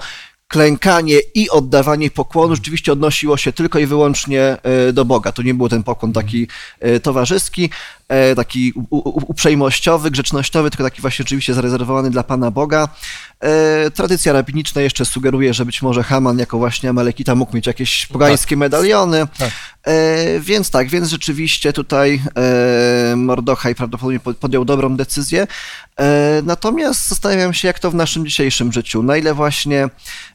klękanie 0.49 1.19
i 1.35 1.51
oddawanie 1.51 2.11
pokłonu 2.11 2.55
rzeczywiście 2.55 2.93
odnosiło 2.93 3.37
się 3.37 3.53
tylko 3.53 3.79
i 3.79 3.87
wyłącznie 3.87 4.57
e, 4.63 4.93
do 4.93 5.05
Boga. 5.05 5.33
To 5.33 5.43
nie 5.43 5.55
był 5.55 5.69
ten 5.69 5.83
pokłon 5.83 6.13
taki 6.13 6.49
e, 6.81 7.01
towarzyski, 7.01 7.71
e, 8.09 8.35
taki 8.35 8.73
uprzejmościowy, 9.27 10.11
grzecznościowy, 10.11 10.71
tylko 10.71 10.85
taki 10.85 11.01
właśnie 11.01 11.23
rzeczywiście 11.23 11.55
zarezerwowany 11.55 12.11
dla 12.11 12.23
Pana 12.23 12.51
Boga. 12.51 12.89
Tradycja 13.95 14.33
rabiniczna 14.33 14.83
jeszcze 14.83 15.05
sugeruje, 15.05 15.55
że 15.55 15.65
być 15.65 15.83
może 15.83 16.03
Haman 16.03 16.39
jako 16.39 16.59
właśnie 16.59 16.91
Amalekita 16.91 17.35
mógł 17.35 17.57
mieć 17.57 17.67
jakieś 17.67 18.07
pogańskie 18.07 18.55
tak. 18.55 18.59
medaliony. 18.59 19.27
Tak. 19.39 19.51
Więc 20.41 20.71
tak, 20.71 20.89
więc 20.89 21.09
rzeczywiście 21.09 21.73
tutaj 21.73 22.23
Mordochaj 23.17 23.75
prawdopodobnie 23.75 24.21
podjął 24.41 24.65
dobrą 24.65 24.97
decyzję. 24.97 25.47
Natomiast 26.43 27.09
zastanawiam 27.09 27.55
się, 27.55 27.69
jak 27.69 27.79
to 27.79 27.91
w 27.91 27.95
naszym 27.95 28.27
dzisiejszym 28.27 28.73
życiu. 28.73 29.03
Na 29.03 29.17
ile 29.17 29.35
właśnie 29.35 29.89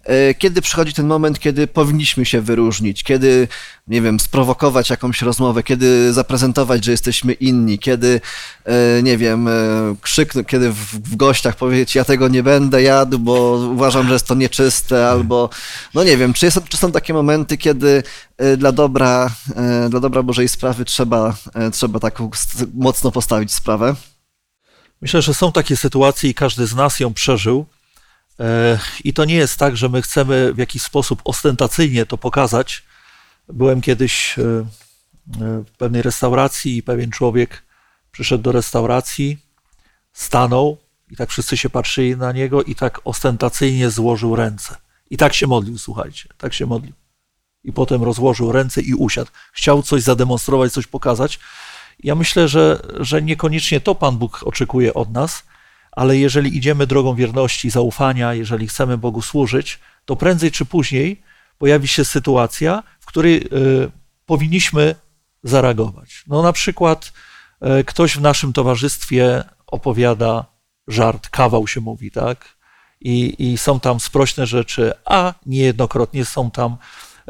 E, 0.03 0.33
kiedy 0.33 0.61
przychodzi 0.61 0.93
ten 0.93 1.07
moment, 1.07 1.39
kiedy 1.39 1.67
powinniśmy 1.67 2.25
się 2.25 2.41
wyróżnić, 2.41 3.03
kiedy, 3.03 3.47
nie 3.87 4.01
wiem, 4.01 4.19
sprowokować 4.19 4.89
jakąś 4.89 5.21
rozmowę, 5.21 5.63
kiedy 5.63 6.13
zaprezentować, 6.13 6.85
że 6.85 6.91
jesteśmy 6.91 7.33
inni, 7.33 7.79
kiedy, 7.79 8.21
e, 8.65 9.03
nie 9.03 9.17
wiem, 9.17 9.47
e, 9.47 9.51
krzyknąć, 10.01 10.47
kiedy 10.47 10.71
w 10.71 11.15
gościach 11.15 11.55
powiedzieć, 11.55 11.95
ja 11.95 12.05
tego 12.05 12.27
nie 12.27 12.43
będę 12.43 12.81
jadł, 12.81 13.19
bo 13.19 13.33
uważam, 13.51 14.07
że 14.07 14.13
jest 14.13 14.27
to 14.27 14.35
nieczyste, 14.35 15.09
albo, 15.09 15.49
no 15.93 16.03
nie 16.03 16.17
wiem, 16.17 16.33
czy, 16.33 16.45
jest, 16.45 16.59
czy 16.69 16.77
są 16.77 16.91
takie 16.91 17.13
momenty, 17.13 17.57
kiedy 17.57 18.03
dla 18.57 18.71
dobra, 18.71 19.29
dla 19.89 19.99
dobra 19.99 20.23
Bożej 20.23 20.49
sprawy 20.49 20.85
trzeba, 20.85 21.35
trzeba 21.71 21.99
tak 21.99 22.19
mocno 22.73 23.11
postawić 23.11 23.53
sprawę? 23.53 23.95
Myślę, 25.03 25.21
że 25.21 25.33
są 25.33 25.51
takie 25.51 25.77
sytuacje 25.77 26.29
i 26.29 26.33
każdy 26.33 26.67
z 26.67 26.75
nas 26.75 26.99
ją 26.99 27.13
przeżył. 27.13 27.65
E, 28.39 28.79
I 29.03 29.13
to 29.13 29.25
nie 29.25 29.35
jest 29.35 29.57
tak, 29.57 29.77
że 29.77 29.89
my 29.89 30.01
chcemy 30.01 30.53
w 30.53 30.57
jakiś 30.57 30.81
sposób 30.81 31.21
ostentacyjnie 31.23 32.05
to 32.05 32.17
pokazać. 32.17 32.83
Byłem 33.49 33.81
kiedyś 33.81 34.39
e, 34.39 34.41
e, 34.41 34.65
w 35.65 35.71
pewnej 35.77 36.01
restauracji 36.01 36.77
i 36.77 36.83
pewien 36.83 37.11
człowiek 37.11 37.63
przyszedł 38.11 38.43
do 38.43 38.51
restauracji, 38.51 39.37
stanął 40.13 40.77
i 41.11 41.15
tak 41.15 41.29
wszyscy 41.29 41.57
się 41.57 41.69
patrzyli 41.69 42.17
na 42.17 42.31
niego 42.31 42.63
i 42.63 42.75
tak 42.75 43.01
ostentacyjnie 43.03 43.89
złożył 43.89 44.35
ręce. 44.35 44.75
I 45.09 45.17
tak 45.17 45.33
się 45.33 45.47
modlił, 45.47 45.77
słuchajcie, 45.77 46.29
tak 46.37 46.53
się 46.53 46.65
modlił. 46.65 46.93
I 47.63 47.73
potem 47.73 48.03
rozłożył 48.03 48.51
ręce 48.51 48.81
i 48.81 48.93
usiadł. 48.93 49.31
Chciał 49.53 49.83
coś 49.83 50.01
zademonstrować, 50.01 50.73
coś 50.73 50.87
pokazać. 50.87 51.39
Ja 51.99 52.15
myślę, 52.15 52.47
że, 52.47 52.81
że 52.99 53.21
niekoniecznie 53.21 53.81
to 53.81 53.95
Pan 53.95 54.17
Bóg 54.17 54.43
oczekuje 54.43 54.93
od 54.93 55.11
nas, 55.11 55.43
ale 55.91 56.17
jeżeli 56.17 56.57
idziemy 56.57 56.87
drogą 56.87 57.15
wierności, 57.15 57.69
zaufania, 57.69 58.33
jeżeli 58.33 58.67
chcemy 58.67 58.97
Bogu 58.97 59.21
służyć, 59.21 59.79
to 60.05 60.15
prędzej 60.15 60.51
czy 60.51 60.65
później 60.65 61.21
pojawi 61.57 61.87
się 61.87 62.05
sytuacja, 62.05 62.83
w 63.13 63.15
której 63.15 63.37
y, 63.37 63.91
powinniśmy 64.25 64.95
zareagować. 65.43 66.23
No 66.27 66.43
na 66.43 66.53
przykład 66.53 67.13
y, 67.79 67.83
ktoś 67.83 68.17
w 68.17 68.21
naszym 68.21 68.53
towarzystwie 68.53 69.43
opowiada 69.67 70.45
żart, 70.87 71.29
kawał 71.29 71.67
się 71.67 71.81
mówi, 71.81 72.11
tak? 72.11 72.57
I, 73.01 73.35
I 73.51 73.57
są 73.57 73.79
tam 73.79 73.99
sprośne 73.99 74.47
rzeczy, 74.47 74.93
a 75.05 75.33
niejednokrotnie 75.45 76.25
są 76.25 76.51
tam 76.51 76.77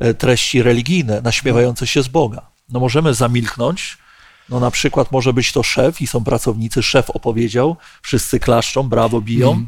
y, 0.05 0.13
treści 0.13 0.63
religijne, 0.63 1.21
naśmiewające 1.21 1.87
się 1.87 2.03
z 2.03 2.07
Boga. 2.07 2.41
No 2.69 2.79
możemy 2.79 3.13
zamilknąć, 3.13 3.97
no 4.49 4.59
na 4.59 4.71
przykład 4.71 5.11
może 5.11 5.33
być 5.33 5.51
to 5.51 5.63
szef 5.63 6.01
i 6.01 6.07
są 6.07 6.23
pracownicy, 6.23 6.83
szef 6.83 7.09
opowiedział, 7.09 7.77
wszyscy 8.01 8.39
klaszczą, 8.39 8.83
brawo, 8.83 9.21
biją. 9.21 9.51
Mm. 9.51 9.67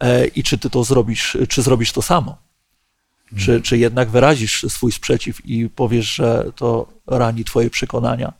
E, 0.00 0.26
I 0.26 0.42
czy 0.42 0.58
ty 0.58 0.70
to 0.70 0.84
zrobisz, 0.84 1.36
czy 1.48 1.62
zrobisz 1.62 1.92
to 1.92 2.02
samo? 2.02 2.41
Czy, 3.38 3.60
czy 3.60 3.78
jednak 3.78 4.10
wyrazisz 4.10 4.66
swój 4.68 4.92
sprzeciw 4.92 5.46
i 5.46 5.68
powiesz, 5.68 6.14
że 6.14 6.44
to 6.56 6.88
rani 7.06 7.44
twoje 7.44 7.70
przekonania, 7.70 8.32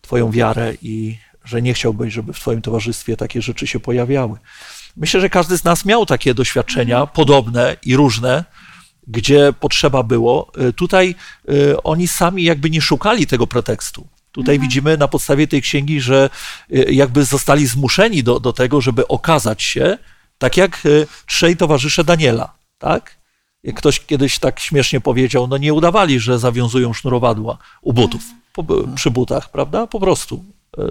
twoją 0.00 0.30
wiarę 0.30 0.74
i 0.82 1.18
że 1.44 1.62
nie 1.62 1.74
chciałbyś, 1.74 2.14
żeby 2.14 2.32
w 2.32 2.40
twoim 2.40 2.62
towarzystwie 2.62 3.16
takie 3.16 3.42
rzeczy 3.42 3.66
się 3.66 3.80
pojawiały. 3.80 4.38
Myślę, 4.96 5.20
że 5.20 5.30
każdy 5.30 5.58
z 5.58 5.64
nas 5.64 5.84
miał 5.84 6.06
takie 6.06 6.34
doświadczenia 6.34 6.96
mm. 6.96 7.08
podobne 7.08 7.76
i 7.82 7.96
różne, 7.96 8.44
gdzie 9.06 9.52
potrzeba 9.60 10.02
było. 10.02 10.52
E, 10.58 10.72
tutaj 10.72 11.14
e, 11.48 11.82
oni 11.82 12.08
sami 12.08 12.44
jakby 12.44 12.70
nie 12.70 12.80
szukali 12.80 13.26
tego 13.26 13.46
pretekstu. 13.46 14.08
Tutaj 14.34 14.54
mhm. 14.54 14.68
widzimy 14.68 14.96
na 14.96 15.08
podstawie 15.08 15.46
tej 15.46 15.62
księgi, 15.62 16.00
że 16.00 16.30
y, 16.72 16.92
jakby 16.92 17.24
zostali 17.24 17.66
zmuszeni 17.66 18.22
do, 18.22 18.40
do 18.40 18.52
tego, 18.52 18.80
żeby 18.80 19.08
okazać 19.08 19.62
się 19.62 19.98
tak 20.38 20.56
jak 20.56 20.86
y, 20.86 21.06
trzej 21.26 21.56
towarzysze 21.56 22.04
Daniela, 22.04 22.54
tak? 22.78 23.16
Ktoś 23.72 24.00
kiedyś 24.00 24.38
tak 24.38 24.60
śmiesznie 24.60 25.00
powiedział, 25.00 25.46
no 25.46 25.56
nie 25.56 25.74
udawali, 25.74 26.20
że 26.20 26.38
zawiązują 26.38 26.92
sznurowadła 26.92 27.58
u 27.82 27.92
butów, 27.92 28.22
po, 28.52 28.64
przy 28.94 29.10
butach, 29.10 29.50
prawda? 29.50 29.86
Po 29.86 30.00
prostu 30.00 30.44
e, 30.78 30.90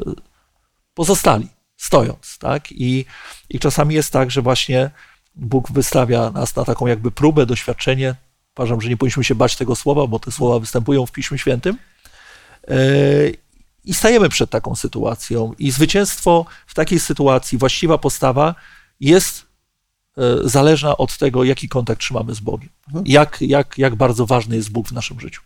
pozostali, 0.94 1.48
stojąc, 1.78 2.38
tak? 2.38 2.72
I, 2.72 3.06
I 3.50 3.60
czasami 3.60 3.96
jest 3.96 4.14
tak, 4.14 4.32
że 4.32 4.42
właśnie 4.42 4.92
Bóg 5.36 5.72
wystawia 5.72 6.32
nas 6.32 6.56
na 6.56 6.66
taką 6.66 6.88
jakby 6.88 7.12
próbę, 7.12 7.46
doświadczenie. 7.46 8.16
Uważam, 8.58 8.82
że 8.82 8.90
nie 8.90 8.98
powinniśmy 8.98 9.24
się 9.24 9.36
bać 9.36 9.56
tego 9.56 9.76
słowa, 9.76 10.08
bo 10.08 10.20
te 10.20 10.32
słowa 10.32 10.60
występują 10.60 11.06
w 11.06 11.12
Piśmie 11.12 11.38
Świętym. 11.38 11.78
E, 12.68 12.76
I 13.86 13.94
stajemy 13.94 14.30
przed 14.30 14.50
taką 14.50 14.76
sytuacją. 14.76 15.54
I 15.60 15.72
zwycięstwo 15.72 16.46
w 16.68 16.74
takiej 16.74 17.00
sytuacji, 17.00 17.58
właściwa 17.58 17.98
postawa 17.98 18.56
jest 19.00 19.42
e, 19.42 19.46
zależna 20.44 20.98
od 20.98 21.18
tego, 21.18 21.44
jaki 21.44 21.70
kontakt 21.70 22.02
trzymamy 22.02 22.36
z 22.36 22.40
Bogiem. 22.40 22.70
Mhm. 22.88 23.06
Jak, 23.08 23.38
jak, 23.42 23.78
jak 23.78 23.96
bardzo 23.96 24.26
ważny 24.26 24.56
jest 24.56 24.72
Bóg 24.72 24.88
w 24.88 24.92
naszym 24.92 25.20
życiu. 25.20 25.42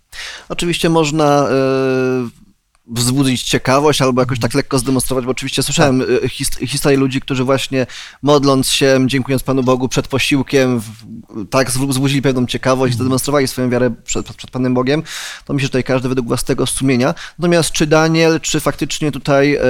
Oczywiście 0.49 0.89
można 0.89 1.49
e, 1.49 2.47
wzbudzić 2.87 3.43
ciekawość 3.43 4.01
albo 4.01 4.21
jakoś 4.21 4.39
tak 4.39 4.53
lekko 4.53 4.79
zdemonstrować, 4.79 5.25
bo 5.25 5.31
oczywiście 5.31 5.63
słyszałem 5.63 6.01
e, 6.23 6.29
his, 6.29 6.49
historie 6.49 6.97
ludzi, 6.97 7.21
którzy 7.21 7.43
właśnie 7.43 7.87
modląc 8.21 8.69
się, 8.69 8.99
dziękując 9.05 9.43
Panu 9.43 9.63
Bogu 9.63 9.89
przed 9.89 10.07
posiłkiem, 10.07 10.79
w, 10.79 10.85
tak 11.49 11.71
wzbudzili 11.71 12.21
pewną 12.21 12.45
ciekawość, 12.45 12.97
zademonstrowali 12.97 13.47
swoją 13.47 13.69
wiarę 13.69 13.91
przed, 14.03 14.33
przed 14.35 14.51
Panem 14.51 14.73
Bogiem. 14.73 15.03
To 15.45 15.53
myślę, 15.53 15.65
że 15.65 15.69
tutaj 15.69 15.83
każdy 15.83 16.09
według 16.09 16.27
własnego 16.27 16.65
sumienia. 16.65 17.13
Natomiast 17.39 17.71
czy 17.71 17.87
Daniel, 17.87 18.39
czy 18.41 18.59
faktycznie 18.59 19.11
tutaj 19.11 19.55
e, 19.55 19.61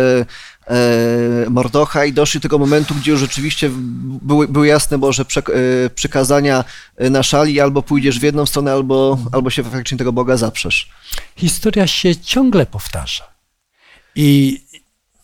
e, 0.68 1.50
Mordochaj 1.50 2.14
doszli 2.14 2.40
do 2.40 2.42
tego 2.42 2.58
momentu, 2.58 2.96
gdzie 2.96 3.12
już 3.12 3.20
rzeczywiście 3.20 3.70
były, 4.22 4.48
były 4.48 4.68
jasne 4.68 4.98
Boże 4.98 5.24
przek- 5.26 5.52
e, 5.86 5.90
przykazania 5.90 6.64
na 7.00 7.24
szali, 7.24 7.60
albo 7.60 7.84
pójdziesz 7.84 8.20
w 8.20 8.24
jedną 8.24 8.46
stronę, 8.46 8.72
albo, 8.72 9.18
albo 9.32 9.50
się 9.50 9.64
faktycznie 9.64 9.98
tego 9.98 10.14
Boga 10.14 10.38
zaprzesz. 10.38 10.90
Historia 11.36 11.88
się 11.88 12.16
ciągle 12.16 12.66
powtarza. 12.66 13.24
I 14.16 14.60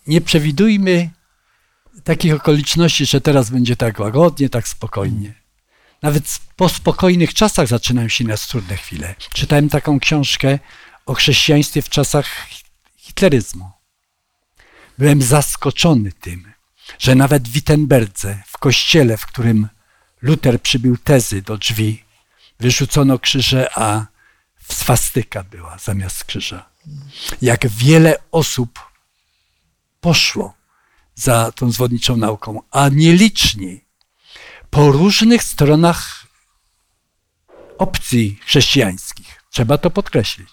nie 0.07 0.21
przewidujmy 0.21 1.09
takich 2.03 2.33
okoliczności, 2.35 3.05
że 3.05 3.21
teraz 3.21 3.49
będzie 3.49 3.75
tak 3.75 3.99
łagodnie, 3.99 4.49
tak 4.49 4.67
spokojnie. 4.67 5.33
Nawet 6.01 6.23
po 6.55 6.69
spokojnych 6.69 7.33
czasach 7.33 7.67
zaczynają 7.67 8.07
się 8.09 8.23
nas 8.23 8.47
trudne 8.47 8.77
chwile. 8.77 9.15
Czytałem 9.33 9.69
taką 9.69 9.99
książkę 9.99 10.59
o 11.05 11.13
chrześcijaństwie 11.13 11.81
w 11.81 11.89
czasach 11.89 12.25
hitleryzmu. 12.97 13.71
Byłem 14.97 15.21
zaskoczony 15.21 16.11
tym, 16.11 16.53
że 16.99 17.15
nawet 17.15 17.47
w 17.47 17.51
Wittenberdze, 17.51 18.43
w 18.47 18.57
kościele, 18.57 19.17
w 19.17 19.25
którym 19.25 19.67
Luter 20.21 20.61
przybił 20.61 20.97
tezy 20.97 21.41
do 21.41 21.57
drzwi, 21.57 22.03
wyrzucono 22.59 23.19
krzyże, 23.19 23.69
a 23.75 24.05
swastyka 24.69 25.43
była 25.43 25.77
zamiast 25.77 26.23
krzyża. 26.23 26.69
Jak 27.41 27.67
wiele 27.67 28.15
osób 28.31 28.79
poszło 30.01 30.53
za 31.15 31.51
tą 31.51 31.71
zwodniczą 31.71 32.17
nauką, 32.17 32.61
a 32.71 32.89
nieliczni 32.89 33.85
po 34.69 34.91
różnych 34.91 35.43
stronach 35.43 36.25
opcji 37.77 38.39
chrześcijańskich. 38.45 39.43
Trzeba 39.49 39.77
to 39.77 39.89
podkreślić. 39.89 40.49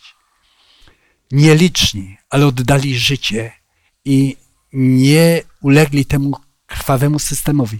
Nieliczni, 1.31 2.18
ale 2.31 2.46
oddali 2.46 2.98
życie 2.98 3.60
i 4.04 4.36
nie 4.72 5.42
ulegli 5.62 6.04
temu 6.04 6.36
krwawemu 6.66 7.18
systemowi. 7.18 7.78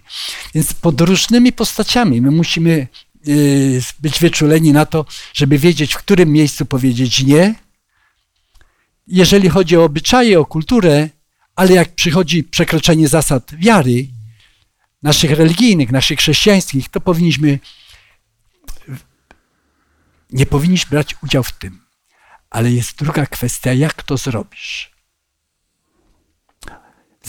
Więc 0.55 0.75
pod 0.75 1.01
różnymi 1.01 1.53
postaciami 1.53 2.21
my 2.21 2.31
musimy 2.31 2.89
y, 3.29 3.83
być 4.01 4.19
wyczuleni 4.21 4.73
na 4.73 4.87
to, 4.87 5.07
żeby 5.35 5.59
wiedzieć, 5.59 5.95
w 5.95 5.99
którym 5.99 6.33
miejscu 6.33 6.67
powiedzieć 6.67 7.23
nie. 7.23 7.55
Jeżeli 9.07 9.49
chodzi 9.49 9.77
o 9.77 9.85
obyczaje, 9.85 10.41
o 10.41 10.47
kulturę, 10.47 11.09
ale 11.57 11.73
jak 11.73 11.95
przychodzi 11.95 12.45
przekroczenie 12.45 13.09
zasad 13.09 13.55
wiary, 13.55 14.07
naszych 15.03 15.31
religijnych, 15.31 15.93
naszych 15.93 16.19
chrześcijańskich, 16.19 16.89
to 16.89 17.01
powinniśmy, 17.01 17.59
nie 20.31 20.47
powinniśmy 20.47 20.91
brać 20.91 21.17
udziału 21.23 21.45
w 21.45 21.53
tym. 21.53 21.81
Ale 22.51 22.71
jest 22.71 22.99
druga 22.99 23.27
kwestia, 23.27 23.73
jak 23.73 24.03
to 24.03 24.17
zrobisz. 24.17 24.90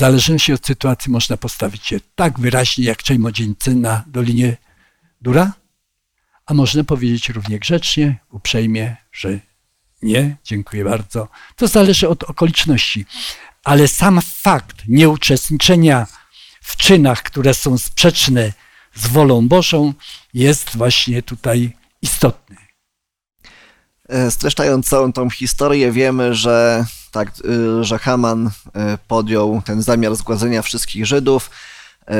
Zależności 0.01 0.53
od 0.53 0.65
sytuacji 0.65 1.11
można 1.11 1.37
postawić 1.37 1.85
się 1.85 1.99
tak 2.15 2.39
wyraźnie, 2.39 2.85
jak 2.85 3.03
trzej 3.03 3.19
młodzieńcy 3.19 3.75
na 3.75 4.03
Dolinie 4.07 4.57
Dura, 5.21 5.53
a 6.45 6.53
można 6.53 6.83
powiedzieć 6.83 7.29
równie 7.29 7.59
grzecznie, 7.59 8.19
uprzejmie, 8.31 8.95
że 9.11 9.39
nie, 10.01 10.37
dziękuję 10.43 10.83
bardzo. 10.83 11.27
To 11.55 11.67
zależy 11.67 12.09
od 12.09 12.23
okoliczności. 12.23 13.05
Ale 13.63 13.87
sam 13.87 14.21
fakt 14.21 14.75
nieuczestniczenia 14.87 16.07
w 16.61 16.75
czynach, 16.75 17.23
które 17.23 17.53
są 17.53 17.77
sprzeczne 17.77 18.53
z 18.95 19.07
wolą 19.07 19.47
Bożą, 19.47 19.93
jest 20.33 20.77
właśnie 20.77 21.23
tutaj 21.23 21.77
istotny. 22.01 22.57
E, 24.09 24.31
streszczając 24.31 24.89
całą 24.89 25.13
tą 25.13 25.29
historię, 25.29 25.91
wiemy, 25.91 26.35
że 26.35 26.85
tak, 27.11 27.31
y, 27.45 27.83
że 27.83 27.99
Haman 27.99 28.47
y, 28.47 28.51
podjął 29.07 29.61
ten 29.65 29.81
zamiar 29.81 30.15
zgładzenia 30.15 30.61
wszystkich 30.61 31.05
Żydów. 31.05 31.49
E, 32.07 32.13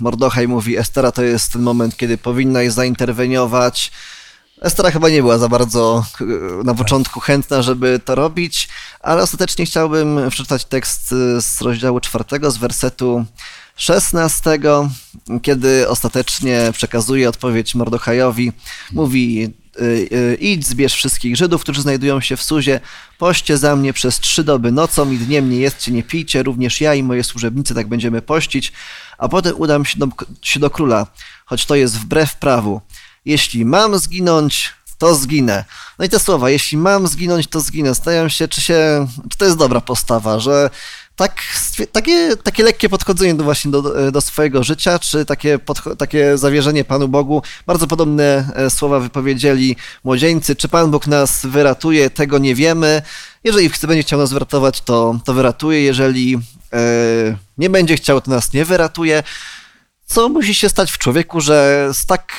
Mordochaj 0.00 0.48
mówi, 0.48 0.78
Estera 0.78 1.12
to 1.12 1.22
jest 1.22 1.52
ten 1.52 1.62
moment, 1.62 1.96
kiedy 1.96 2.18
powinnaś 2.18 2.72
zainterweniować. 2.72 3.92
Estera 4.60 4.90
chyba 4.90 5.08
nie 5.08 5.22
była 5.22 5.38
za 5.38 5.48
bardzo 5.48 6.04
y, 6.20 6.24
na 6.64 6.74
początku 6.74 7.20
chętna, 7.20 7.62
żeby 7.62 8.00
to 8.04 8.14
robić, 8.14 8.68
ale 9.00 9.22
ostatecznie 9.22 9.66
chciałbym 9.66 10.30
przeczytać 10.30 10.64
tekst 10.64 11.08
z 11.38 11.60
rozdziału 11.60 12.00
czwartego, 12.00 12.50
z 12.50 12.56
wersetu 12.56 13.24
16, 13.76 14.58
kiedy 15.42 15.88
ostatecznie 15.88 16.70
przekazuje 16.72 17.28
odpowiedź 17.28 17.74
Mordochajowi, 17.74 18.52
mówi 18.92 19.54
idź, 20.40 20.66
zbierz 20.66 20.94
wszystkich 20.94 21.36
Żydów, 21.36 21.62
którzy 21.62 21.82
znajdują 21.82 22.20
się 22.20 22.36
w 22.36 22.42
Suzie, 22.42 22.80
poście 23.18 23.58
za 23.58 23.76
mnie 23.76 23.92
przez 23.92 24.20
trzy 24.20 24.44
doby 24.44 24.72
nocą 24.72 25.10
i 25.10 25.18
dniem 25.18 25.50
nie 25.50 25.56
jedzcie, 25.56 25.92
nie 25.92 26.02
pijcie, 26.02 26.42
również 26.42 26.80
ja 26.80 26.94
i 26.94 27.02
moje 27.02 27.24
służebnicy 27.24 27.74
tak 27.74 27.88
będziemy 27.88 28.22
pościć, 28.22 28.72
a 29.18 29.28
potem 29.28 29.54
udam 29.56 29.84
się 29.84 29.98
do, 29.98 30.08
się 30.42 30.60
do 30.60 30.70
króla, 30.70 31.06
choć 31.44 31.66
to 31.66 31.74
jest 31.74 31.98
wbrew 31.98 32.36
prawu. 32.36 32.80
Jeśli 33.24 33.64
mam 33.64 33.98
zginąć, 33.98 34.72
to 34.98 35.14
zginę. 35.14 35.64
No 35.98 36.04
i 36.04 36.08
te 36.08 36.18
słowa, 36.18 36.50
jeśli 36.50 36.78
mam 36.78 37.06
zginąć, 37.06 37.46
to 37.46 37.60
zginę. 37.60 37.94
Stają 37.94 38.28
się, 38.28 38.48
czy 38.48 38.60
się, 38.60 39.06
czy 39.30 39.38
to 39.38 39.44
jest 39.44 39.56
dobra 39.56 39.80
postawa, 39.80 40.40
że 40.40 40.70
tak, 41.16 41.42
takie, 41.92 42.36
takie 42.36 42.62
lekkie 42.62 42.88
podchodzenie 42.88 43.34
do 43.34 43.44
właśnie 43.44 43.70
do, 43.70 44.12
do 44.12 44.20
swojego 44.20 44.64
życia, 44.64 44.98
czy 44.98 45.24
takie, 45.24 45.58
takie 45.98 46.38
zawierzenie 46.38 46.84
Panu 46.84 47.08
Bogu. 47.08 47.42
Bardzo 47.66 47.86
podobne 47.86 48.52
słowa 48.68 49.00
wypowiedzieli 49.00 49.76
młodzieńcy. 50.04 50.56
Czy 50.56 50.68
Pan 50.68 50.90
Bóg 50.90 51.06
nas 51.06 51.46
wyratuje, 51.46 52.10
tego 52.10 52.38
nie 52.38 52.54
wiemy. 52.54 53.02
Jeżeli 53.44 53.68
chce, 53.68 53.86
będzie 53.86 54.02
chciał 54.02 54.18
nas 54.18 54.32
wyratować, 54.32 54.80
to, 54.80 55.20
to 55.24 55.34
wyratuje. 55.34 55.82
Jeżeli 55.82 56.38
e, 56.72 56.78
nie 57.58 57.70
będzie 57.70 57.96
chciał, 57.96 58.20
to 58.20 58.30
nas 58.30 58.52
nie 58.52 58.64
wyratuje. 58.64 59.22
Co 60.06 60.28
musi 60.28 60.54
się 60.54 60.68
stać 60.68 60.92
w 60.92 60.98
człowieku, 60.98 61.40
że 61.40 61.88
z 61.92 62.06
tak 62.06 62.32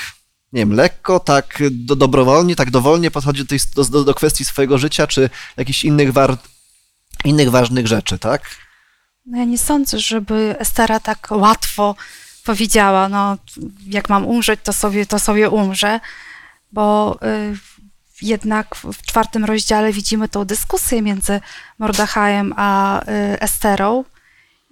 nie 0.53 0.61
wiem, 0.61 0.73
lekko, 0.73 1.19
tak 1.19 1.63
do, 1.71 1.95
dobrowolnie, 1.95 2.55
tak 2.55 2.71
dowolnie 2.71 3.11
podchodzi 3.11 3.45
do, 3.75 3.83
do, 3.83 4.03
do 4.03 4.13
kwestii 4.13 4.45
swojego 4.45 4.77
życia, 4.77 5.07
czy 5.07 5.29
jakichś 5.57 5.83
innych, 5.83 6.13
war, 6.13 6.37
innych 7.25 7.51
ważnych 7.51 7.87
rzeczy, 7.87 8.19
tak? 8.19 8.41
No 9.25 9.37
ja 9.37 9.45
nie 9.45 9.57
sądzę, 9.57 9.99
żeby 9.99 10.55
Estera 10.59 10.99
tak 10.99 11.27
łatwo 11.31 11.95
powiedziała, 12.45 13.09
no 13.09 13.37
jak 13.87 14.09
mam 14.09 14.25
umrzeć, 14.25 14.59
to 14.63 14.73
sobie, 14.73 15.05
to 15.05 15.19
sobie 15.19 15.49
umrze, 15.49 15.99
bo 16.71 17.17
y, 17.23 17.57
jednak 18.21 18.75
w 18.75 19.01
czwartym 19.01 19.45
rozdziale 19.45 19.91
widzimy 19.91 20.29
tą 20.29 20.45
dyskusję 20.45 21.01
między 21.01 21.41
Mordechajem 21.79 22.53
a 22.57 23.01
y, 23.01 23.05
Esterą 23.39 24.03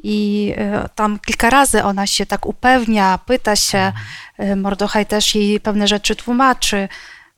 i 0.04 0.54
y, 0.86 0.90
tam 0.96 1.20
kilka 1.20 1.50
razy 1.50 1.84
ona 1.84 2.08
się 2.08 2.26
tak 2.26 2.46
upewnia, 2.46 3.20
pyta 3.26 3.56
się, 3.56 3.94
y, 4.40 4.56
Mordochaj 4.56 5.06
też 5.06 5.36
jej 5.36 5.60
pewne 5.60 5.88
rzeczy 5.88 6.16
tłumaczy. 6.16 6.90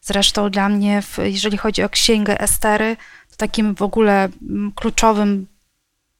Zresztą 0.01 0.49
dla 0.49 0.69
mnie, 0.69 1.01
w, 1.01 1.17
jeżeli 1.23 1.57
chodzi 1.57 1.83
o 1.83 1.89
księgę 1.89 2.41
Estery, 2.41 2.97
takim 3.37 3.75
w 3.75 3.81
ogóle 3.81 4.29
mm, 4.49 4.71
kluczowym 4.75 5.47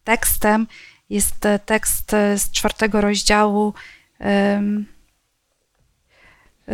tekstem 0.03 0.67
jest 1.09 1.35
tekst 1.65 2.11
z 2.11 2.51
czwartego 2.51 3.01
rozdziału, 3.01 3.73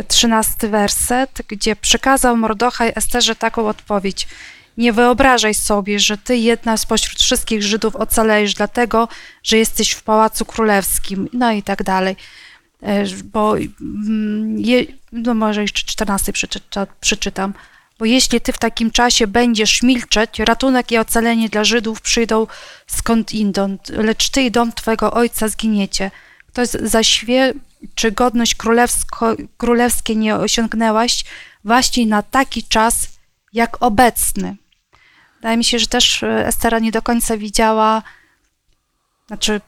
trzynasty 0.08 0.68
werset, 0.68 1.42
gdzie 1.48 1.76
przekazał 1.76 2.36
Mordochaj 2.36 2.92
Esterze 2.96 3.36
taką 3.36 3.68
odpowiedź. 3.68 4.28
Nie 4.76 4.92
wyobrażaj 4.92 5.54
sobie, 5.54 6.00
że 6.00 6.18
ty 6.18 6.36
jedna 6.36 6.76
spośród 6.76 7.18
wszystkich 7.18 7.62
Żydów 7.62 7.96
ocalejesz 7.96 8.54
dlatego, 8.54 9.08
że 9.42 9.56
jesteś 9.58 9.90
w 9.90 10.02
pałacu 10.02 10.44
królewskim, 10.44 11.28
no 11.32 11.52
i 11.52 11.62
tak 11.62 11.82
dalej. 11.82 12.16
E, 12.82 13.04
Bo 13.24 13.56
mm, 13.56 14.62
no 15.12 15.34
może 15.34 15.62
jeszcze 15.62 15.86
14 15.86 16.32
przeczyta, 16.32 16.86
przeczytam. 17.00 17.54
Bo 18.00 18.06
jeśli 18.06 18.40
ty 18.40 18.52
w 18.52 18.58
takim 18.58 18.90
czasie 18.90 19.26
będziesz 19.26 19.82
milczeć, 19.82 20.38
ratunek 20.38 20.92
i 20.92 20.98
ocalenie 20.98 21.48
dla 21.48 21.64
Żydów 21.64 22.00
przyjdą 22.00 22.46
skąd 22.86 23.32
inąd, 23.32 23.88
lecz 23.88 24.28
ty 24.30 24.42
i 24.42 24.50
dom 24.50 24.72
twego 24.72 25.12
ojca 25.12 25.48
zginiecie. 25.48 26.10
Kto 26.46 26.62
zaświe, 26.66 27.54
czy 27.94 28.12
godność 28.12 28.54
królewsko, 28.54 29.36
królewskie 29.56 30.16
nie 30.16 30.36
osiągnęłaś, 30.36 31.24
właśnie 31.64 32.06
na 32.06 32.22
taki 32.22 32.64
czas 32.64 33.08
jak 33.52 33.82
obecny. 33.82 34.56
Wydaje 35.36 35.56
mi 35.56 35.64
się, 35.64 35.78
że 35.78 35.86
też 35.86 36.22
e, 36.22 36.46
Estera 36.46 36.78
nie 36.78 36.92
do 36.92 37.02
końca 37.02 37.36
widziała, 37.36 38.02
znaczy 39.26 39.60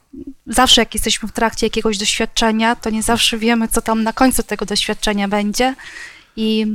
zawsze 0.46 0.80
jak 0.80 0.94
jesteśmy 0.94 1.28
w 1.28 1.32
trakcie 1.32 1.66
jakiegoś 1.66 1.98
doświadczenia, 1.98 2.76
to 2.76 2.90
nie 2.90 3.02
zawsze 3.02 3.38
wiemy, 3.38 3.68
co 3.68 3.82
tam 3.82 4.02
na 4.02 4.12
końcu 4.12 4.42
tego 4.42 4.66
doświadczenia 4.66 5.28
będzie. 5.28 5.74
I 6.36 6.66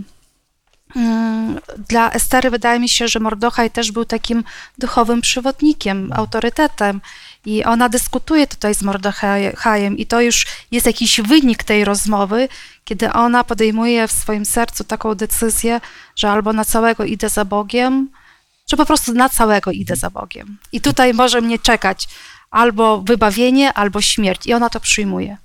dla 1.90 2.12
Estery 2.12 2.50
wydaje 2.50 2.80
mi 2.80 2.90
się, 2.90 3.08
że 3.08 3.20
Mordochaj 3.20 3.72
też 3.72 3.92
był 3.92 4.06
takim 4.06 4.44
duchowym 4.78 5.22
przewodnikiem, 5.22 6.14
autorytetem. 6.14 7.02
I 7.46 7.64
ona 7.64 7.90
dyskutuje 7.90 8.48
tutaj 8.48 8.76
z 8.76 8.82
Mordochajem, 8.82 9.98
i 9.98 10.06
to 10.06 10.22
już 10.22 10.46
jest 10.72 10.86
jakiś 10.86 11.22
wynik 11.22 11.64
tej 11.64 11.86
rozmowy, 11.86 12.48
kiedy 12.86 13.14
ona 13.14 13.44
podejmuje 13.44 14.08
w 14.08 14.12
swoim 14.12 14.46
sercu 14.46 14.84
taką 14.84 15.16
decyzję, 15.16 15.82
że 16.16 16.32
albo 16.32 16.54
na 16.54 16.66
całego 16.66 17.06
idę 17.06 17.30
za 17.30 17.46
Bogiem, 17.46 18.10
czy 18.70 18.78
po 18.78 18.86
prostu 18.86 19.14
na 19.14 19.30
całego 19.30 19.72
idę 19.72 19.96
za 19.96 20.10
Bogiem. 20.10 20.58
I 20.72 20.82
tutaj 20.82 21.14
może 21.14 21.42
mnie 21.42 21.60
czekać 21.60 22.08
albo 22.52 23.02
wybawienie, 23.02 23.74
albo 23.74 24.02
śmierć. 24.02 24.46
I 24.46 24.54
ona 24.54 24.70
to 24.70 24.80
przyjmuje. 24.80 25.38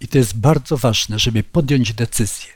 I 0.00 0.08
to 0.08 0.18
jest 0.18 0.38
bardzo 0.38 0.76
ważne, 0.76 1.18
żeby 1.18 1.42
podjąć 1.42 1.92
decyzję. 1.92 2.48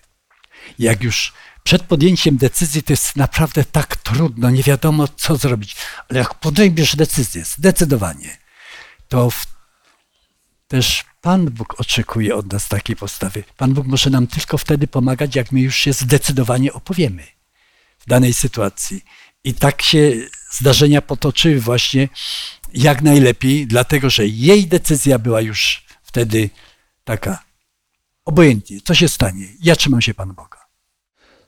Jak 0.78 1.02
już 1.02 1.32
przed 1.64 1.82
podjęciem 1.82 2.36
decyzji 2.36 2.82
to 2.82 2.92
jest 2.92 3.16
naprawdę 3.16 3.64
tak 3.64 3.96
trudno, 3.96 4.50
nie 4.50 4.62
wiadomo 4.62 5.08
co 5.08 5.36
zrobić, 5.36 5.76
ale 6.08 6.18
jak 6.18 6.34
podejmiesz 6.34 6.96
decyzję, 6.96 7.44
zdecydowanie, 7.44 8.38
to 9.08 9.28
też 10.68 11.04
Pan 11.20 11.50
Bóg 11.50 11.80
oczekuje 11.80 12.34
od 12.36 12.52
nas 12.52 12.68
takiej 12.68 12.96
postawy. 12.96 13.44
Pan 13.56 13.74
Bóg 13.74 13.86
może 13.86 14.10
nam 14.10 14.26
tylko 14.26 14.58
wtedy 14.58 14.86
pomagać, 14.86 15.36
jak 15.36 15.52
my 15.52 15.60
już 15.60 15.76
się 15.76 15.92
zdecydowanie 15.92 16.72
opowiemy 16.72 17.26
w 17.98 18.06
danej 18.06 18.34
sytuacji. 18.34 19.04
I 19.44 19.54
tak 19.54 19.82
się 19.82 20.12
zdarzenia 20.50 21.02
potoczyły 21.02 21.60
właśnie 21.60 22.08
jak 22.74 23.02
najlepiej, 23.02 23.66
dlatego 23.66 24.10
że 24.10 24.26
jej 24.26 24.66
decyzja 24.66 25.18
była 25.18 25.40
już 25.40 25.84
wtedy 26.02 26.50
taka 27.04 27.44
obojętnie, 28.24 28.80
co 28.80 28.94
się 28.94 29.08
stanie, 29.08 29.46
ja 29.62 29.76
trzymam 29.76 30.02
się 30.02 30.14
Pan 30.14 30.34
Boga. 30.34 30.63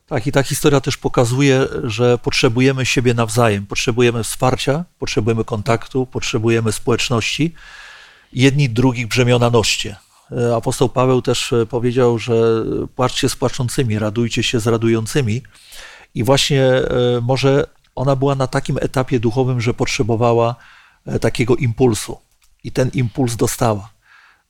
Tak, 0.07 0.27
i 0.27 0.31
ta 0.31 0.43
historia 0.43 0.81
też 0.81 0.97
pokazuje, 0.97 1.65
że 1.83 2.17
potrzebujemy 2.17 2.85
siebie 2.85 3.13
nawzajem, 3.13 3.65
potrzebujemy 3.65 4.23
wsparcia, 4.23 4.85
potrzebujemy 4.99 5.43
kontaktu, 5.43 6.05
potrzebujemy 6.05 6.71
społeczności. 6.71 7.53
Jedni 8.33 8.69
drugich 8.69 9.07
brzemiona 9.07 9.49
noście. 9.49 9.95
Apostoł 10.55 10.89
Paweł 10.89 11.21
też 11.21 11.53
powiedział, 11.69 12.19
że 12.19 12.63
płaczcie 12.95 13.29
z 13.29 13.35
płaczącymi, 13.35 13.99
radujcie 13.99 14.43
się 14.43 14.59
z 14.59 14.67
radującymi. 14.67 15.41
I 16.15 16.23
właśnie 16.23 16.63
e, 16.63 16.85
może 17.21 17.67
ona 17.95 18.15
była 18.15 18.35
na 18.35 18.47
takim 18.47 18.77
etapie 18.81 19.19
duchowym, 19.19 19.61
że 19.61 19.73
potrzebowała 19.73 20.55
e, 21.05 21.19
takiego 21.19 21.55
impulsu. 21.55 22.17
I 22.63 22.71
ten 22.71 22.89
impuls 22.93 23.35
dostała. 23.35 23.89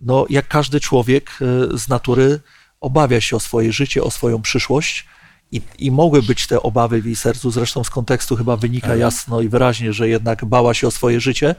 No, 0.01 0.25
jak 0.29 0.47
każdy 0.47 0.79
człowiek 0.79 1.29
e, 1.41 1.77
z 1.77 1.87
natury 1.87 2.39
obawia 2.81 3.21
się 3.21 3.35
o 3.35 3.39
swoje 3.39 3.73
życie, 3.73 4.03
o 4.03 4.11
swoją 4.11 4.41
przyszłość. 4.41 5.05
I, 5.51 5.61
I 5.79 5.91
mogły 5.91 6.21
być 6.21 6.47
te 6.47 6.63
obawy 6.63 7.01
w 7.01 7.05
jej 7.05 7.15
sercu, 7.15 7.51
zresztą 7.51 7.83
z 7.83 7.89
kontekstu 7.89 8.35
chyba 8.35 8.57
wynika 8.57 8.95
jasno 8.95 9.41
i 9.41 9.49
wyraźnie, 9.49 9.93
że 9.93 10.09
jednak 10.09 10.45
bała 10.45 10.73
się 10.73 10.87
o 10.87 10.91
swoje 10.91 11.19
życie. 11.19 11.55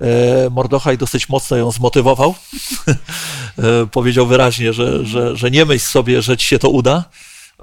E, 0.00 0.50
Mordochaj 0.50 0.98
dosyć 0.98 1.28
mocno 1.28 1.56
ją 1.56 1.70
zmotywował. 1.70 2.34
Powiedział 3.92 4.26
wyraźnie, 4.26 4.72
że, 4.72 5.06
że, 5.06 5.36
że 5.36 5.50
nie 5.50 5.64
myśl 5.64 5.86
sobie, 5.86 6.22
że 6.22 6.36
ci 6.36 6.46
się 6.46 6.58
to 6.58 6.70
uda, 6.70 7.04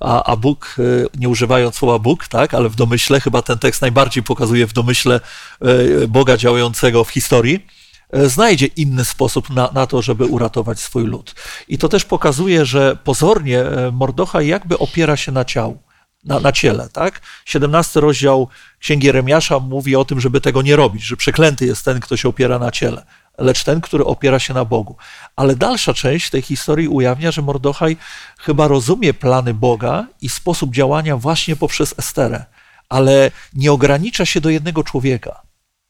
a, 0.02 0.24
a 0.24 0.36
Bóg, 0.36 0.76
e, 0.80 1.20
nie 1.20 1.30
używając 1.30 1.76
słowa 1.76 2.00
Bóg, 2.00 2.28
tak, 2.28 2.54
ale 2.54 2.70
w 2.70 2.76
domyśle, 2.76 3.22
chyba 3.22 3.42
ten 3.42 3.60
tekst 3.60 3.82
najbardziej 3.82 4.24
pokazuje 4.24 4.68
w 4.68 4.74
domyśle 4.74 5.20
e, 5.62 6.08
Boga 6.08 6.38
działającego 6.38 7.04
w 7.04 7.10
historii, 7.10 7.56
e, 7.56 7.85
znajdzie 8.24 8.66
inny 8.66 9.06
sposób 9.06 9.50
na, 9.50 9.70
na 9.74 9.88
to, 9.88 10.02
żeby 10.02 10.26
uratować 10.26 10.80
swój 10.80 11.04
lud. 11.04 11.36
I 11.68 11.78
to 11.78 11.90
też 11.90 12.06
pokazuje, 12.06 12.66
że 12.66 12.98
pozornie 13.04 13.64
Mordocha 13.92 14.42
jakby 14.42 14.78
opiera 14.78 15.18
się 15.18 15.32
na 15.32 15.46
ciału. 15.46 15.78
Na, 16.24 16.40
na, 16.40 16.52
ciele, 16.52 16.90
tak? 16.90 17.22
17 17.46 18.00
rozdział 18.00 18.48
Księgi 18.80 19.12
Remiasza 19.12 19.60
mówi 19.60 19.96
o 19.96 20.06
tym, 20.06 20.22
żeby 20.22 20.42
tego 20.42 20.62
nie 20.62 20.76
robić, 20.76 21.04
że 21.04 21.18
przeklęty 21.18 21.66
jest 21.66 21.86
ten, 21.86 22.00
kto 22.00 22.18
się 22.18 22.30
opiera 22.30 22.60
na 22.60 22.72
ciele 22.72 23.06
lecz 23.38 23.64
ten, 23.64 23.82
który 23.82 24.06
opiera 24.06 24.40
się 24.40 24.54
na 24.54 24.66
Bogu. 24.66 24.96
Ale 25.36 25.56
dalsza 25.56 25.94
część 25.94 26.30
tej 26.30 26.42
historii 26.42 26.88
ujawnia, 26.88 27.32
że 27.32 27.42
Mordochaj 27.42 27.98
chyba 28.40 28.68
rozumie 28.68 29.14
plany 29.14 29.54
Boga 29.54 30.08
i 30.22 30.30
sposób 30.30 30.74
działania 30.74 31.18
właśnie 31.18 31.56
poprzez 31.56 31.96
Esterę, 31.98 32.46
ale 32.90 33.32
nie 33.54 33.72
ogranicza 33.72 34.26
się 34.26 34.42
do 34.42 34.50
jednego 34.50 34.84
człowieka. 34.84 35.45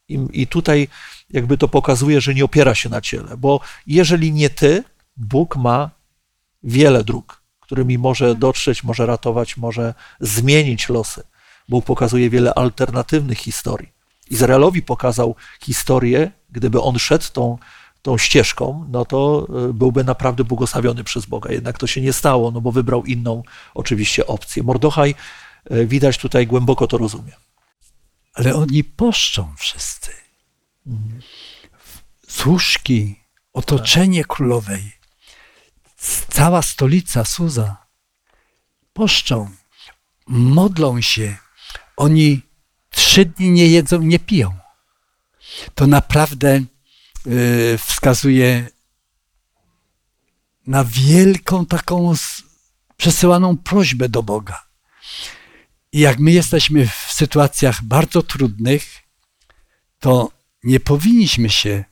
I, 0.08 0.18
I 0.32 0.46
tutaj 0.46 0.88
jakby 1.30 1.58
to 1.58 1.68
pokazuje, 1.68 2.20
że 2.20 2.34
nie 2.34 2.44
opiera 2.44 2.74
się 2.74 2.88
na 2.88 3.00
ciele, 3.00 3.36
bo 3.36 3.60
jeżeli 3.86 4.32
nie 4.32 4.50
ty, 4.50 4.84
Bóg 5.16 5.56
ma 5.56 5.90
wiele 6.62 7.04
dróg, 7.04 7.42
którymi 7.60 7.98
może 7.98 8.34
dotrzeć, 8.34 8.84
może 8.84 9.06
ratować, 9.06 9.56
może 9.56 9.94
zmienić 10.20 10.88
losy. 10.88 11.22
Bóg 11.68 11.84
pokazuje 11.84 12.30
wiele 12.30 12.54
alternatywnych 12.54 13.38
historii. 13.38 13.96
Izraelowi 14.30 14.82
pokazał 14.82 15.34
historię, 15.62 16.30
gdyby 16.50 16.80
on 16.80 16.98
szedł 16.98 17.24
tą, 17.32 17.58
tą 18.02 18.18
ścieżką, 18.18 18.86
no 18.90 19.04
to 19.04 19.48
e, 19.68 19.72
byłby 19.72 20.04
naprawdę 20.04 20.44
błogosławiony 20.44 21.04
przez 21.04 21.26
Boga. 21.26 21.52
Jednak 21.52 21.78
to 21.78 21.86
się 21.86 22.00
nie 22.00 22.12
stało, 22.12 22.50
no 22.50 22.60
bo 22.60 22.72
wybrał 22.72 23.04
inną 23.04 23.42
oczywiście 23.74 24.26
opcję. 24.26 24.62
Mordochaj 24.62 25.14
e, 25.70 25.86
widać 25.86 26.18
tutaj 26.18 26.46
głęboko 26.46 26.86
to 26.86 26.98
rozumie. 26.98 27.32
Ale 28.36 28.54
oni 28.54 28.84
poszczą 28.84 29.54
wszyscy. 29.58 30.10
Służki, 32.28 33.20
otoczenie 33.52 34.24
królowej, 34.24 34.92
cała 36.28 36.62
stolica 36.62 37.24
Suza 37.24 37.86
poszczą, 38.92 39.50
modlą 40.26 41.00
się. 41.00 41.36
Oni 41.96 42.42
trzy 42.90 43.24
dni 43.24 43.50
nie 43.50 43.66
jedzą, 43.66 44.02
nie 44.02 44.18
piją. 44.18 44.58
To 45.74 45.86
naprawdę 45.86 46.60
y, 47.26 47.78
wskazuje 47.78 48.68
na 50.66 50.84
wielką 50.84 51.66
taką 51.66 52.14
przesyłaną 52.96 53.56
prośbę 53.56 54.08
do 54.08 54.22
Boga. 54.22 54.65
I 55.96 56.00
jak 56.00 56.18
my 56.18 56.32
jesteśmy 56.32 56.86
w 56.86 57.12
sytuacjach 57.12 57.82
bardzo 57.82 58.22
trudnych, 58.22 59.02
to 60.00 60.30
nie 60.64 60.80
powinniśmy 60.80 61.50
się 61.50 61.84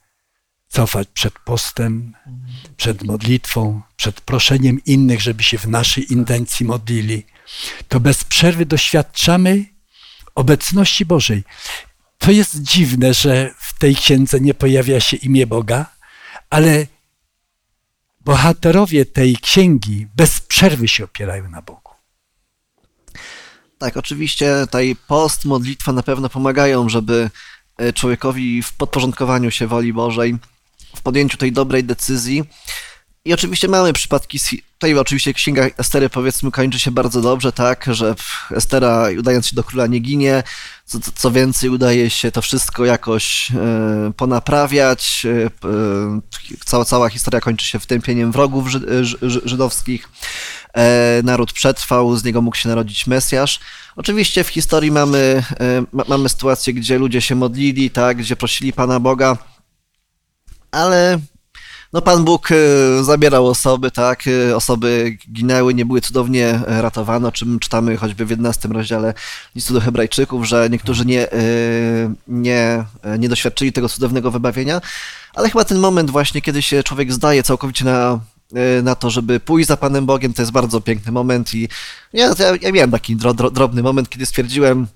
cofać 0.68 1.08
przed 1.14 1.34
postem, 1.38 2.14
przed 2.76 3.02
modlitwą, 3.02 3.82
przed 3.96 4.20
proszeniem 4.20 4.84
innych, 4.84 5.20
żeby 5.20 5.42
się 5.42 5.58
w 5.58 5.68
naszej 5.68 6.12
intencji 6.12 6.66
modlili. 6.66 7.26
To 7.88 8.00
bez 8.00 8.24
przerwy 8.24 8.66
doświadczamy 8.66 9.64
obecności 10.34 11.04
Bożej. 11.04 11.44
To 12.18 12.30
jest 12.30 12.62
dziwne, 12.62 13.14
że 13.14 13.54
w 13.58 13.78
tej 13.78 13.96
księdze 13.96 14.40
nie 14.40 14.54
pojawia 14.54 15.00
się 15.00 15.16
imię 15.16 15.46
Boga, 15.46 15.86
ale 16.50 16.86
bohaterowie 18.20 19.06
tej 19.06 19.36
księgi 19.36 20.06
bez 20.16 20.40
przerwy 20.40 20.88
się 20.88 21.04
opierają 21.04 21.50
na 21.50 21.62
Bogu. 21.62 21.83
Tak, 23.84 23.96
oczywiście 23.96 24.56
tutaj 24.60 24.96
post, 25.08 25.44
modlitwa 25.44 25.92
na 25.92 26.02
pewno 26.02 26.28
pomagają, 26.28 26.88
żeby 26.88 27.30
e, 27.76 27.92
człowiekowi 27.92 28.62
w 28.62 28.72
podporządkowaniu 28.72 29.50
się 29.50 29.66
woli 29.66 29.92
Bożej, 29.92 30.36
w 30.96 31.02
podjęciu 31.02 31.36
tej 31.36 31.52
dobrej 31.52 31.84
decyzji, 31.84 32.44
i 33.24 33.34
oczywiście 33.34 33.68
mamy 33.68 33.92
przypadki, 33.92 34.38
tutaj 34.84 35.00
oczywiście 35.00 35.34
księga 35.34 35.66
Estery 35.78 36.10
powiedzmy 36.10 36.50
kończy 36.50 36.78
się 36.78 36.90
bardzo 36.90 37.20
dobrze, 37.20 37.52
tak, 37.52 37.86
że 37.90 38.14
Estera 38.50 39.06
udając 39.18 39.46
się 39.46 39.56
do 39.56 39.64
króla 39.64 39.86
nie 39.86 39.98
ginie, 39.98 40.42
co, 40.84 40.98
co 41.14 41.30
więcej 41.30 41.70
udaje 41.70 42.10
się 42.10 42.32
to 42.32 42.42
wszystko 42.42 42.84
jakoś 42.84 43.50
e, 43.50 44.12
ponaprawiać, 44.16 45.26
e, 45.26 45.50
cała, 46.64 46.84
cała 46.84 47.08
historia 47.08 47.40
kończy 47.40 47.66
się 47.66 47.78
wtępieniem 47.78 48.32
wrogów 48.32 48.68
ży, 48.68 49.04
ży, 49.04 49.40
żydowskich, 49.44 50.08
e, 50.74 51.20
naród 51.22 51.52
przetrwał, 51.52 52.16
z 52.16 52.24
niego 52.24 52.42
mógł 52.42 52.56
się 52.56 52.68
narodzić 52.68 53.06
Mesjasz. 53.06 53.60
Oczywiście 53.96 54.44
w 54.44 54.48
historii 54.48 54.90
mamy, 54.90 55.42
e, 55.60 55.84
ma, 55.92 56.04
mamy 56.08 56.28
sytuację, 56.28 56.74
gdzie 56.74 56.98
ludzie 56.98 57.20
się 57.20 57.34
modlili, 57.34 57.90
tak, 57.90 58.16
gdzie 58.16 58.36
prosili 58.36 58.72
Pana 58.72 59.00
Boga, 59.00 59.36
ale 60.70 61.18
no 61.94 62.02
Pan 62.02 62.24
Bóg 62.24 62.48
e, 62.52 62.54
zabierał 63.04 63.46
osoby, 63.46 63.90
tak, 63.90 64.24
e, 64.26 64.56
osoby 64.56 65.16
ginęły, 65.32 65.74
nie 65.74 65.86
były 65.86 66.00
cudownie 66.00 66.60
e, 66.66 66.82
ratowane, 66.82 67.28
o 67.28 67.32
czym 67.32 67.58
czytamy 67.58 67.96
choćby 67.96 68.24
w 68.24 68.30
11 68.30 68.68
rozdziale 68.68 69.14
listu 69.54 69.74
do 69.74 69.80
hebrajczyków, 69.80 70.44
że 70.44 70.68
niektórzy 70.70 71.06
nie, 71.06 71.28
nie, 72.28 72.84
nie 73.18 73.28
doświadczyli 73.28 73.72
tego 73.72 73.88
cudownego 73.88 74.30
wybawienia, 74.30 74.80
ale 75.34 75.50
chyba 75.50 75.64
ten 75.64 75.78
moment 75.78 76.10
właśnie, 76.10 76.42
kiedy 76.42 76.62
się 76.62 76.82
człowiek 76.82 77.12
zdaje 77.12 77.42
całkowicie 77.42 77.84
na, 77.84 78.20
na 78.82 78.94
to, 78.94 79.10
żeby 79.10 79.40
pójść 79.40 79.68
za 79.68 79.76
Panem 79.76 80.06
Bogiem, 80.06 80.32
to 80.32 80.42
jest 80.42 80.52
bardzo 80.52 80.80
piękny 80.80 81.12
moment 81.12 81.54
i 81.54 81.68
ja, 82.12 82.34
ja, 82.60 82.72
miałem 82.72 82.90
taki 82.90 83.16
dro, 83.16 83.34
dro, 83.34 83.50
drobny 83.50 83.82
moment, 83.82 84.08
kiedy 84.08 84.26
stwierdziłem, 84.26 84.86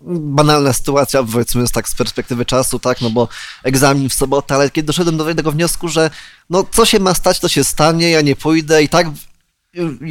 banalna 0.00 0.72
sytuacja, 0.72 1.22
powiedzmy 1.22 1.68
tak 1.68 1.88
z 1.88 1.94
perspektywy 1.94 2.44
czasu, 2.44 2.78
tak, 2.78 3.00
no 3.00 3.10
bo 3.10 3.28
egzamin 3.64 4.08
w 4.08 4.14
sobotę, 4.14 4.54
ale 4.54 4.70
kiedy 4.70 4.86
doszedłem 4.86 5.16
do 5.16 5.34
tego 5.34 5.52
wniosku, 5.52 5.88
że 5.88 6.10
no 6.50 6.64
co 6.70 6.84
się 6.84 7.00
ma 7.00 7.14
stać, 7.14 7.40
to 7.40 7.48
się 7.48 7.64
stanie, 7.64 8.10
ja 8.10 8.20
nie 8.20 8.36
pójdę 8.36 8.82
i 8.82 8.88
tak 8.88 9.06